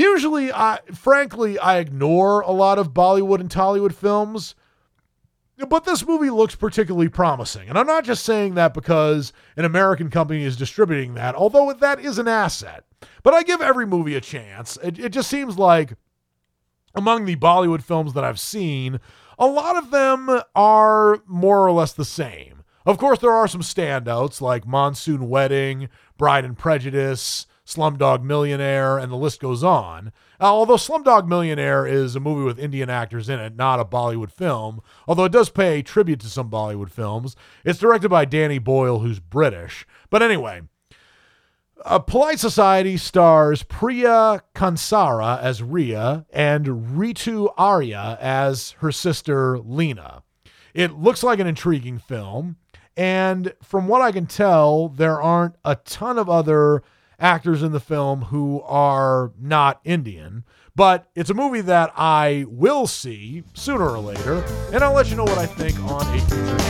Usually, 0.00 0.50
I 0.50 0.78
frankly, 0.94 1.58
I 1.58 1.76
ignore 1.76 2.40
a 2.40 2.52
lot 2.52 2.78
of 2.78 2.94
Bollywood 2.94 3.40
and 3.40 3.50
Tollywood 3.50 3.92
films, 3.92 4.54
but 5.68 5.84
this 5.84 6.06
movie 6.06 6.30
looks 6.30 6.54
particularly 6.54 7.10
promising. 7.10 7.68
And 7.68 7.78
I'm 7.78 7.86
not 7.86 8.04
just 8.04 8.24
saying 8.24 8.54
that 8.54 8.72
because 8.72 9.34
an 9.58 9.66
American 9.66 10.08
company 10.08 10.42
is 10.42 10.56
distributing 10.56 11.12
that, 11.14 11.34
although 11.34 11.70
that 11.74 12.00
is 12.00 12.16
an 12.16 12.28
asset. 12.28 12.84
But 13.22 13.34
I 13.34 13.42
give 13.42 13.60
every 13.60 13.84
movie 13.84 14.14
a 14.14 14.22
chance. 14.22 14.78
It, 14.82 14.98
it 14.98 15.10
just 15.10 15.28
seems 15.28 15.58
like 15.58 15.92
among 16.94 17.26
the 17.26 17.36
Bollywood 17.36 17.82
films 17.82 18.14
that 18.14 18.24
I've 18.24 18.40
seen, 18.40 19.00
a 19.38 19.46
lot 19.46 19.76
of 19.76 19.90
them 19.90 20.40
are 20.54 21.22
more 21.26 21.66
or 21.66 21.72
less 21.72 21.92
the 21.92 22.06
same. 22.06 22.62
Of 22.86 22.96
course, 22.96 23.18
there 23.18 23.32
are 23.32 23.48
some 23.48 23.60
standouts 23.60 24.40
like 24.40 24.66
Monsoon 24.66 25.28
Wedding, 25.28 25.90
Bride 26.16 26.46
and 26.46 26.56
Prejudice, 26.56 27.46
Slumdog 27.70 28.22
Millionaire, 28.22 28.98
and 28.98 29.12
the 29.12 29.16
list 29.16 29.40
goes 29.40 29.62
on. 29.62 30.08
Uh, 30.40 30.44
although 30.44 30.74
Slumdog 30.74 31.28
Millionaire 31.28 31.86
is 31.86 32.16
a 32.16 32.20
movie 32.20 32.44
with 32.44 32.58
Indian 32.58 32.90
actors 32.90 33.28
in 33.28 33.38
it, 33.38 33.54
not 33.54 33.78
a 33.78 33.84
Bollywood 33.84 34.32
film, 34.32 34.80
although 35.06 35.24
it 35.24 35.32
does 35.32 35.50
pay 35.50 35.80
tribute 35.80 36.20
to 36.20 36.26
some 36.26 36.50
Bollywood 36.50 36.90
films. 36.90 37.36
It's 37.64 37.78
directed 37.78 38.08
by 38.08 38.24
Danny 38.24 38.58
Boyle, 38.58 38.98
who's 38.98 39.20
British. 39.20 39.86
But 40.10 40.22
anyway, 40.22 40.62
a 41.84 42.00
Polite 42.00 42.40
Society 42.40 42.96
stars 42.96 43.62
Priya 43.62 44.42
Kansara 44.54 45.40
as 45.40 45.62
Ria 45.62 46.26
and 46.32 46.66
Ritu 46.66 47.52
Arya 47.56 48.18
as 48.20 48.72
her 48.78 48.92
sister 48.92 49.58
Lena. 49.58 50.22
It 50.74 50.98
looks 50.98 51.22
like 51.22 51.38
an 51.38 51.46
intriguing 51.46 51.98
film, 51.98 52.56
and 52.96 53.54
from 53.62 53.88
what 53.88 54.02
I 54.02 54.12
can 54.12 54.26
tell, 54.26 54.88
there 54.88 55.22
aren't 55.22 55.56
a 55.64 55.76
ton 55.76 56.18
of 56.18 56.28
other 56.28 56.82
actors 57.20 57.62
in 57.62 57.72
the 57.72 57.80
film 57.80 58.22
who 58.22 58.62
are 58.62 59.32
not 59.38 59.80
Indian. 59.84 60.44
But 60.74 61.08
it's 61.14 61.30
a 61.30 61.34
movie 61.34 61.60
that 61.62 61.92
I 61.96 62.46
will 62.48 62.86
see 62.86 63.42
sooner 63.54 63.88
or 63.88 63.98
later, 63.98 64.44
and 64.72 64.82
I'll 64.82 64.94
let 64.94 65.10
you 65.10 65.16
know 65.16 65.24
what 65.24 65.38
I 65.38 65.46
think 65.46 65.78
on 65.80 66.02
a 66.16 66.20
future 66.20 66.69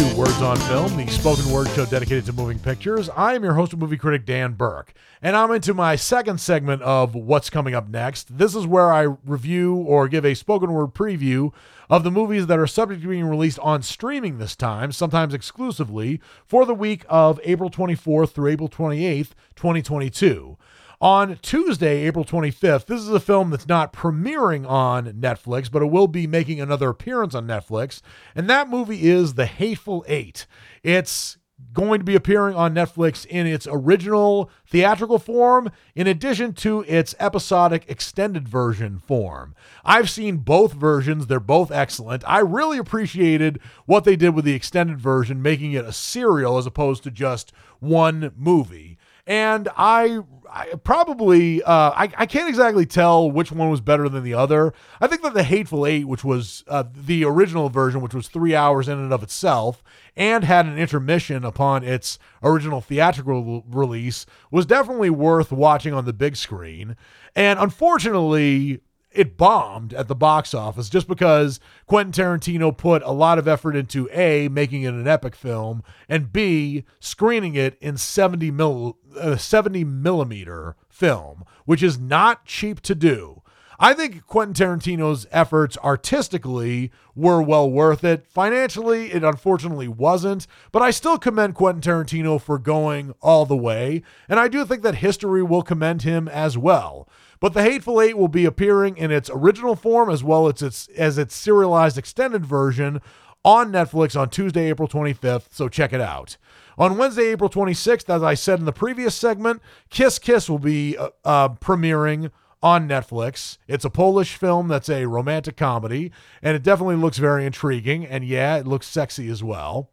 to 0.00 0.16
Words 0.16 0.40
on 0.40 0.56
Film, 0.60 0.96
the 0.96 1.06
spoken 1.08 1.50
word 1.50 1.68
show 1.70 1.84
dedicated 1.84 2.24
to 2.24 2.32
moving 2.32 2.58
pictures. 2.58 3.10
I 3.10 3.34
am 3.34 3.44
your 3.44 3.52
host 3.52 3.72
and 3.72 3.80
movie 3.82 3.98
critic, 3.98 4.24
Dan 4.24 4.54
Burke, 4.54 4.94
and 5.20 5.36
I'm 5.36 5.50
into 5.52 5.74
my 5.74 5.94
second 5.96 6.40
segment 6.40 6.80
of 6.80 7.14
What's 7.14 7.50
Coming 7.50 7.74
Up 7.74 7.86
Next. 7.86 8.38
This 8.38 8.54
is 8.54 8.66
where 8.66 8.90
I 8.90 9.02
review 9.26 9.74
or 9.76 10.08
give 10.08 10.24
a 10.24 10.32
spoken 10.32 10.72
word 10.72 10.94
preview 10.94 11.52
of 11.90 12.02
the 12.02 12.10
movies 12.10 12.46
that 12.46 12.58
are 12.58 12.66
subject 12.66 13.02
to 13.02 13.08
being 13.08 13.26
released 13.26 13.58
on 13.58 13.82
streaming 13.82 14.38
this 14.38 14.56
time, 14.56 14.90
sometimes 14.90 15.34
exclusively, 15.34 16.18
for 16.46 16.64
the 16.64 16.74
week 16.74 17.04
of 17.10 17.38
April 17.44 17.68
24th 17.68 18.30
through 18.30 18.50
April 18.50 18.70
28th, 18.70 19.32
2022 19.54 20.56
on 21.00 21.38
Tuesday, 21.40 22.06
April 22.06 22.24
25th. 22.24 22.86
This 22.86 23.00
is 23.00 23.08
a 23.08 23.20
film 23.20 23.50
that's 23.50 23.68
not 23.68 23.92
premiering 23.92 24.68
on 24.68 25.06
Netflix, 25.14 25.70
but 25.70 25.82
it 25.82 25.90
will 25.90 26.08
be 26.08 26.26
making 26.26 26.60
another 26.60 26.90
appearance 26.90 27.34
on 27.34 27.46
Netflix. 27.46 28.02
And 28.34 28.50
that 28.50 28.68
movie 28.68 29.08
is 29.08 29.34
The 29.34 29.46
Hateful 29.46 30.04
Eight. 30.06 30.46
It's 30.82 31.38
going 31.72 32.00
to 32.00 32.04
be 32.04 32.16
appearing 32.16 32.54
on 32.54 32.74
Netflix 32.74 33.26
in 33.26 33.46
its 33.46 33.66
original 33.70 34.50
theatrical 34.66 35.18
form, 35.18 35.70
in 35.94 36.06
addition 36.06 36.52
to 36.54 36.84
its 36.88 37.14
episodic 37.18 37.84
extended 37.88 38.48
version 38.48 38.98
form. 38.98 39.54
I've 39.84 40.10
seen 40.10 40.38
both 40.38 40.72
versions, 40.72 41.26
they're 41.26 41.38
both 41.38 41.70
excellent. 41.70 42.24
I 42.26 42.40
really 42.40 42.78
appreciated 42.78 43.60
what 43.84 44.04
they 44.04 44.16
did 44.16 44.34
with 44.34 44.44
the 44.44 44.54
extended 44.54 45.00
version, 45.00 45.42
making 45.42 45.72
it 45.72 45.84
a 45.84 45.92
serial 45.92 46.58
as 46.58 46.66
opposed 46.66 47.02
to 47.04 47.10
just 47.10 47.52
one 47.78 48.32
movie 48.36 48.98
and 49.30 49.68
I, 49.76 50.20
I 50.52 50.74
probably 50.82 51.62
uh, 51.62 51.90
I, 51.90 52.10
I 52.16 52.26
can't 52.26 52.48
exactly 52.48 52.84
tell 52.84 53.30
which 53.30 53.52
one 53.52 53.70
was 53.70 53.80
better 53.80 54.08
than 54.08 54.24
the 54.24 54.34
other. 54.34 54.72
I 55.00 55.06
think 55.06 55.22
that 55.22 55.34
the 55.34 55.42
Hateful 55.42 55.86
Eight, 55.86 56.06
which 56.08 56.24
was 56.24 56.64
uh, 56.68 56.84
the 56.94 57.24
original 57.24 57.68
version, 57.68 58.00
which 58.00 58.14
was 58.14 58.28
three 58.28 58.54
hours 58.54 58.88
in 58.88 58.98
and 58.98 59.12
of 59.12 59.22
itself, 59.22 59.82
and 60.16 60.44
had 60.44 60.66
an 60.66 60.78
intermission 60.78 61.44
upon 61.44 61.84
its 61.84 62.18
original 62.42 62.80
theatrical 62.80 63.64
release, 63.68 64.26
was 64.50 64.66
definitely 64.66 65.10
worth 65.10 65.52
watching 65.52 65.94
on 65.94 66.04
the 66.04 66.12
big 66.12 66.36
screen. 66.36 66.96
And 67.36 67.58
unfortunately, 67.58 68.80
it 69.12 69.36
bombed 69.36 69.92
at 69.92 70.08
the 70.08 70.14
box 70.14 70.54
office 70.54 70.88
just 70.88 71.08
because 71.08 71.58
Quentin 71.86 72.12
Tarantino 72.12 72.76
put 72.76 73.02
a 73.02 73.10
lot 73.10 73.38
of 73.38 73.48
effort 73.48 73.74
into 73.74 74.08
A, 74.12 74.48
making 74.48 74.82
it 74.82 74.94
an 74.94 75.08
epic 75.08 75.34
film, 75.34 75.82
and 76.08 76.32
B, 76.32 76.84
screening 77.00 77.54
it 77.54 77.76
in 77.80 77.96
70, 77.96 78.50
mil, 78.50 78.98
uh, 79.18 79.36
70 79.36 79.84
millimeter 79.84 80.76
film, 80.88 81.44
which 81.64 81.82
is 81.82 81.98
not 81.98 82.44
cheap 82.44 82.80
to 82.82 82.94
do. 82.94 83.42
I 83.82 83.94
think 83.94 84.26
Quentin 84.26 84.52
Tarantino's 84.52 85.26
efforts 85.32 85.78
artistically 85.78 86.92
were 87.14 87.40
well 87.40 87.70
worth 87.70 88.04
it. 88.04 88.26
Financially, 88.26 89.10
it 89.10 89.24
unfortunately 89.24 89.88
wasn't, 89.88 90.46
but 90.70 90.82
I 90.82 90.90
still 90.90 91.16
commend 91.16 91.54
Quentin 91.54 91.80
Tarantino 91.80 92.38
for 92.38 92.58
going 92.58 93.14
all 93.22 93.46
the 93.46 93.56
way, 93.56 94.02
and 94.28 94.38
I 94.38 94.48
do 94.48 94.66
think 94.66 94.82
that 94.82 94.96
history 94.96 95.42
will 95.42 95.62
commend 95.62 96.02
him 96.02 96.28
as 96.28 96.58
well. 96.58 97.08
But 97.40 97.54
The 97.54 97.62
Hateful 97.62 98.00
Eight 98.00 98.18
will 98.18 98.28
be 98.28 98.44
appearing 98.44 98.96
in 98.98 99.10
its 99.10 99.30
original 99.32 99.74
form 99.74 100.10
as 100.10 100.22
well 100.22 100.46
as 100.46 100.60
its 100.62 100.88
as 100.96 101.16
its 101.18 101.34
serialized 101.34 101.96
extended 101.96 102.44
version 102.44 103.00
on 103.44 103.72
Netflix 103.72 104.18
on 104.18 104.28
Tuesday, 104.28 104.68
April 104.68 104.86
25th, 104.86 105.46
so 105.50 105.68
check 105.68 105.92
it 105.92 106.00
out. 106.00 106.36
On 106.76 106.96
Wednesday, 106.96 107.28
April 107.28 107.50
26th, 107.50 108.08
as 108.14 108.22
I 108.22 108.34
said 108.34 108.58
in 108.58 108.64
the 108.64 108.72
previous 108.72 109.14
segment, 109.14 109.62
Kiss 109.88 110.18
Kiss 110.18 110.48
will 110.48 110.58
be 110.58 110.96
uh, 110.96 111.08
uh, 111.24 111.48
premiering 111.48 112.30
on 112.62 112.86
Netflix. 112.86 113.58
It's 113.66 113.84
a 113.84 113.90
Polish 113.90 114.36
film 114.36 114.68
that's 114.68 114.88
a 114.88 115.06
romantic 115.06 115.56
comedy, 115.56 116.12
and 116.42 116.54
it 116.54 116.62
definitely 116.62 116.96
looks 116.96 117.18
very 117.18 117.46
intriguing. 117.46 118.06
And 118.06 118.24
yeah, 118.24 118.56
it 118.56 118.66
looks 118.66 118.86
sexy 118.86 119.28
as 119.28 119.42
well. 119.42 119.90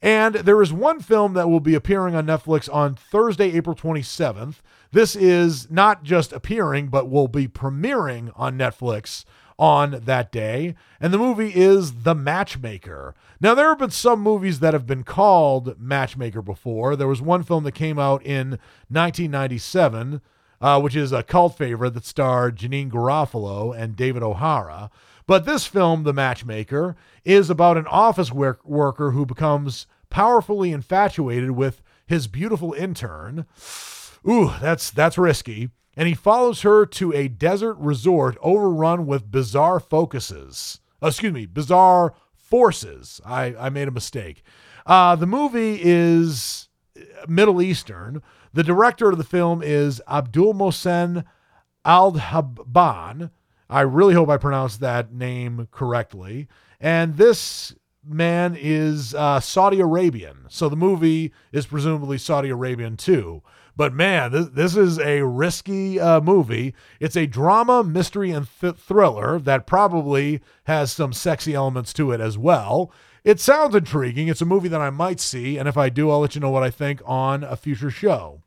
And 0.00 0.36
there 0.36 0.62
is 0.62 0.72
one 0.72 1.00
film 1.00 1.34
that 1.34 1.48
will 1.48 1.60
be 1.60 1.74
appearing 1.74 2.14
on 2.14 2.26
Netflix 2.26 2.72
on 2.72 2.94
Thursday, 2.94 3.52
April 3.56 3.74
27th. 3.74 4.56
This 4.92 5.14
is 5.14 5.70
not 5.70 6.02
just 6.02 6.32
appearing, 6.32 6.88
but 6.88 7.10
will 7.10 7.28
be 7.28 7.46
premiering 7.46 8.32
on 8.36 8.56
Netflix 8.56 9.24
on 9.58 10.02
that 10.04 10.30
day. 10.30 10.74
And 11.00 11.12
the 11.12 11.18
movie 11.18 11.52
is 11.54 12.02
The 12.04 12.14
Matchmaker. 12.14 13.14
Now, 13.40 13.54
there 13.54 13.68
have 13.68 13.78
been 13.78 13.90
some 13.90 14.20
movies 14.20 14.60
that 14.60 14.72
have 14.72 14.86
been 14.86 15.04
called 15.04 15.78
Matchmaker 15.80 16.42
before. 16.42 16.96
There 16.96 17.08
was 17.08 17.20
one 17.20 17.42
film 17.42 17.64
that 17.64 17.72
came 17.72 17.98
out 17.98 18.24
in 18.24 18.58
1997, 18.88 20.20
uh, 20.60 20.80
which 20.80 20.96
is 20.96 21.12
a 21.12 21.22
cult 21.22 21.56
favorite 21.56 21.94
that 21.94 22.04
starred 22.04 22.56
Janeane 22.56 22.90
Garofalo 22.90 23.76
and 23.76 23.96
David 23.96 24.22
O'Hara. 24.22 24.90
But 25.26 25.44
this 25.44 25.66
film, 25.66 26.04
The 26.04 26.14
Matchmaker, 26.14 26.96
is 27.24 27.50
about 27.50 27.76
an 27.76 27.86
office 27.86 28.32
work- 28.32 28.64
worker 28.64 29.10
who 29.10 29.26
becomes 29.26 29.86
powerfully 30.08 30.72
infatuated 30.72 31.50
with 31.50 31.82
his 32.06 32.26
beautiful 32.26 32.72
intern. 32.72 33.44
Ooh, 34.26 34.52
that's 34.60 34.90
that's 34.90 35.18
risky. 35.18 35.70
And 35.96 36.06
he 36.06 36.14
follows 36.14 36.62
her 36.62 36.86
to 36.86 37.12
a 37.12 37.28
desert 37.28 37.74
resort 37.74 38.38
overrun 38.40 39.06
with 39.06 39.32
bizarre 39.32 39.80
focuses. 39.80 40.80
Oh, 41.02 41.08
excuse 41.08 41.32
me, 41.32 41.44
bizarre 41.46 42.14
forces. 42.36 43.20
I, 43.26 43.54
I 43.58 43.68
made 43.68 43.88
a 43.88 43.92
mistake. 43.92 44.42
Uh, 44.86 45.16
the 45.16 45.26
movie 45.26 45.80
is 45.82 46.68
Middle 47.26 47.60
Eastern. 47.60 48.22
The 48.52 48.62
director 48.62 49.10
of 49.10 49.18
the 49.18 49.24
film 49.24 49.60
is 49.62 50.00
Abdul 50.08 50.54
Mohsen 50.54 51.24
Aldhabban. 51.84 53.30
I 53.68 53.80
really 53.80 54.14
hope 54.14 54.28
I 54.28 54.38
pronounced 54.38 54.80
that 54.80 55.12
name 55.12 55.68
correctly. 55.70 56.48
And 56.80 57.16
this 57.16 57.74
man 58.04 58.56
is 58.58 59.14
uh, 59.14 59.40
Saudi 59.40 59.80
Arabian. 59.80 60.46
So 60.48 60.68
the 60.68 60.76
movie 60.76 61.32
is 61.52 61.66
presumably 61.66 62.18
Saudi 62.18 62.48
Arabian 62.48 62.96
too. 62.96 63.42
But 63.78 63.94
man, 63.94 64.32
this, 64.32 64.48
this 64.48 64.76
is 64.76 64.98
a 64.98 65.22
risky 65.22 66.00
uh, 66.00 66.20
movie. 66.20 66.74
It's 66.98 67.16
a 67.16 67.28
drama, 67.28 67.84
mystery, 67.84 68.32
and 68.32 68.48
th- 68.60 68.74
thriller 68.74 69.38
that 69.38 69.68
probably 69.68 70.40
has 70.64 70.90
some 70.90 71.12
sexy 71.12 71.54
elements 71.54 71.92
to 71.92 72.10
it 72.10 72.20
as 72.20 72.36
well. 72.36 72.92
It 73.22 73.38
sounds 73.38 73.76
intriguing. 73.76 74.26
It's 74.26 74.42
a 74.42 74.44
movie 74.46 74.66
that 74.68 74.80
I 74.80 74.90
might 74.90 75.20
see, 75.20 75.58
and 75.58 75.68
if 75.68 75.76
I 75.76 75.90
do, 75.90 76.10
I'll 76.10 76.18
let 76.18 76.34
you 76.34 76.40
know 76.40 76.50
what 76.50 76.64
I 76.64 76.70
think 76.70 77.00
on 77.04 77.44
a 77.44 77.54
future 77.54 77.90
show. 77.90 78.42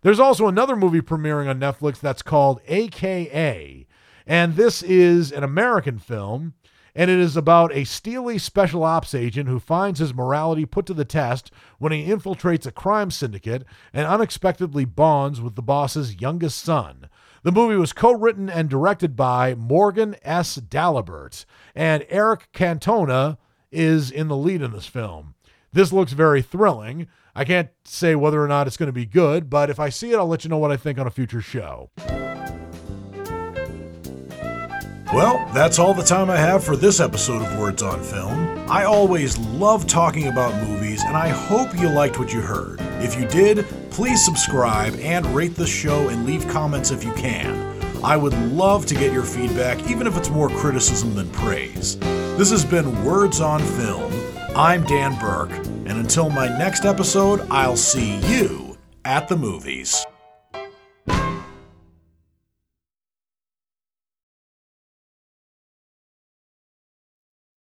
There's 0.00 0.18
also 0.18 0.48
another 0.48 0.74
movie 0.74 1.02
premiering 1.02 1.50
on 1.50 1.60
Netflix 1.60 2.00
that's 2.00 2.22
called 2.22 2.62
AKA, 2.66 3.86
and 4.26 4.56
this 4.56 4.82
is 4.82 5.30
an 5.30 5.44
American 5.44 5.98
film 5.98 6.54
and 6.94 7.10
it 7.10 7.18
is 7.18 7.36
about 7.36 7.72
a 7.72 7.84
steely 7.84 8.38
special 8.38 8.82
ops 8.82 9.14
agent 9.14 9.48
who 9.48 9.60
finds 9.60 9.98
his 9.98 10.14
morality 10.14 10.64
put 10.66 10.86
to 10.86 10.94
the 10.94 11.04
test 11.04 11.50
when 11.78 11.92
he 11.92 12.06
infiltrates 12.06 12.66
a 12.66 12.72
crime 12.72 13.10
syndicate 13.10 13.64
and 13.92 14.06
unexpectedly 14.06 14.84
bonds 14.84 15.40
with 15.40 15.54
the 15.54 15.62
boss's 15.62 16.20
youngest 16.20 16.58
son. 16.58 17.08
The 17.42 17.52
movie 17.52 17.76
was 17.76 17.92
co 17.92 18.12
written 18.12 18.50
and 18.50 18.68
directed 18.68 19.16
by 19.16 19.54
Morgan 19.54 20.16
S. 20.22 20.58
Dalibert, 20.58 21.46
and 21.74 22.04
Eric 22.10 22.48
Cantona 22.52 23.38
is 23.72 24.10
in 24.10 24.28
the 24.28 24.36
lead 24.36 24.60
in 24.60 24.72
this 24.72 24.86
film. 24.86 25.34
This 25.72 25.92
looks 25.92 26.12
very 26.12 26.42
thrilling. 26.42 27.06
I 27.34 27.44
can't 27.44 27.70
say 27.84 28.14
whether 28.14 28.42
or 28.42 28.48
not 28.48 28.66
it's 28.66 28.76
going 28.76 28.88
to 28.88 28.92
be 28.92 29.06
good, 29.06 29.48
but 29.48 29.70
if 29.70 29.78
I 29.78 29.88
see 29.88 30.10
it, 30.10 30.16
I'll 30.16 30.26
let 30.26 30.44
you 30.44 30.50
know 30.50 30.58
what 30.58 30.72
I 30.72 30.76
think 30.76 30.98
on 30.98 31.06
a 31.06 31.10
future 31.10 31.40
show. 31.40 31.90
Well, 35.12 35.44
that's 35.52 35.80
all 35.80 35.92
the 35.92 36.04
time 36.04 36.30
I 36.30 36.36
have 36.36 36.62
for 36.62 36.76
this 36.76 37.00
episode 37.00 37.42
of 37.42 37.58
Words 37.58 37.82
on 37.82 38.00
Film. 38.00 38.70
I 38.70 38.84
always 38.84 39.36
love 39.38 39.88
talking 39.88 40.28
about 40.28 40.54
movies, 40.68 41.02
and 41.02 41.16
I 41.16 41.30
hope 41.30 41.76
you 41.76 41.88
liked 41.88 42.20
what 42.20 42.32
you 42.32 42.40
heard. 42.40 42.78
If 43.02 43.18
you 43.18 43.26
did, 43.26 43.66
please 43.90 44.24
subscribe 44.24 44.94
and 45.00 45.26
rate 45.34 45.56
the 45.56 45.66
show 45.66 46.10
and 46.10 46.26
leave 46.26 46.46
comments 46.46 46.92
if 46.92 47.02
you 47.02 47.12
can. 47.14 47.76
I 48.04 48.16
would 48.16 48.34
love 48.52 48.86
to 48.86 48.94
get 48.94 49.12
your 49.12 49.24
feedback, 49.24 49.90
even 49.90 50.06
if 50.06 50.16
it's 50.16 50.30
more 50.30 50.48
criticism 50.48 51.16
than 51.16 51.28
praise. 51.30 51.98
This 51.98 52.52
has 52.52 52.64
been 52.64 53.04
Words 53.04 53.40
on 53.40 53.58
Film. 53.60 54.12
I'm 54.54 54.84
Dan 54.84 55.18
Burke, 55.18 55.50
and 55.50 55.98
until 55.98 56.30
my 56.30 56.46
next 56.56 56.84
episode, 56.84 57.44
I'll 57.50 57.76
see 57.76 58.18
you 58.28 58.78
at 59.04 59.26
the 59.26 59.36
movies. 59.36 60.06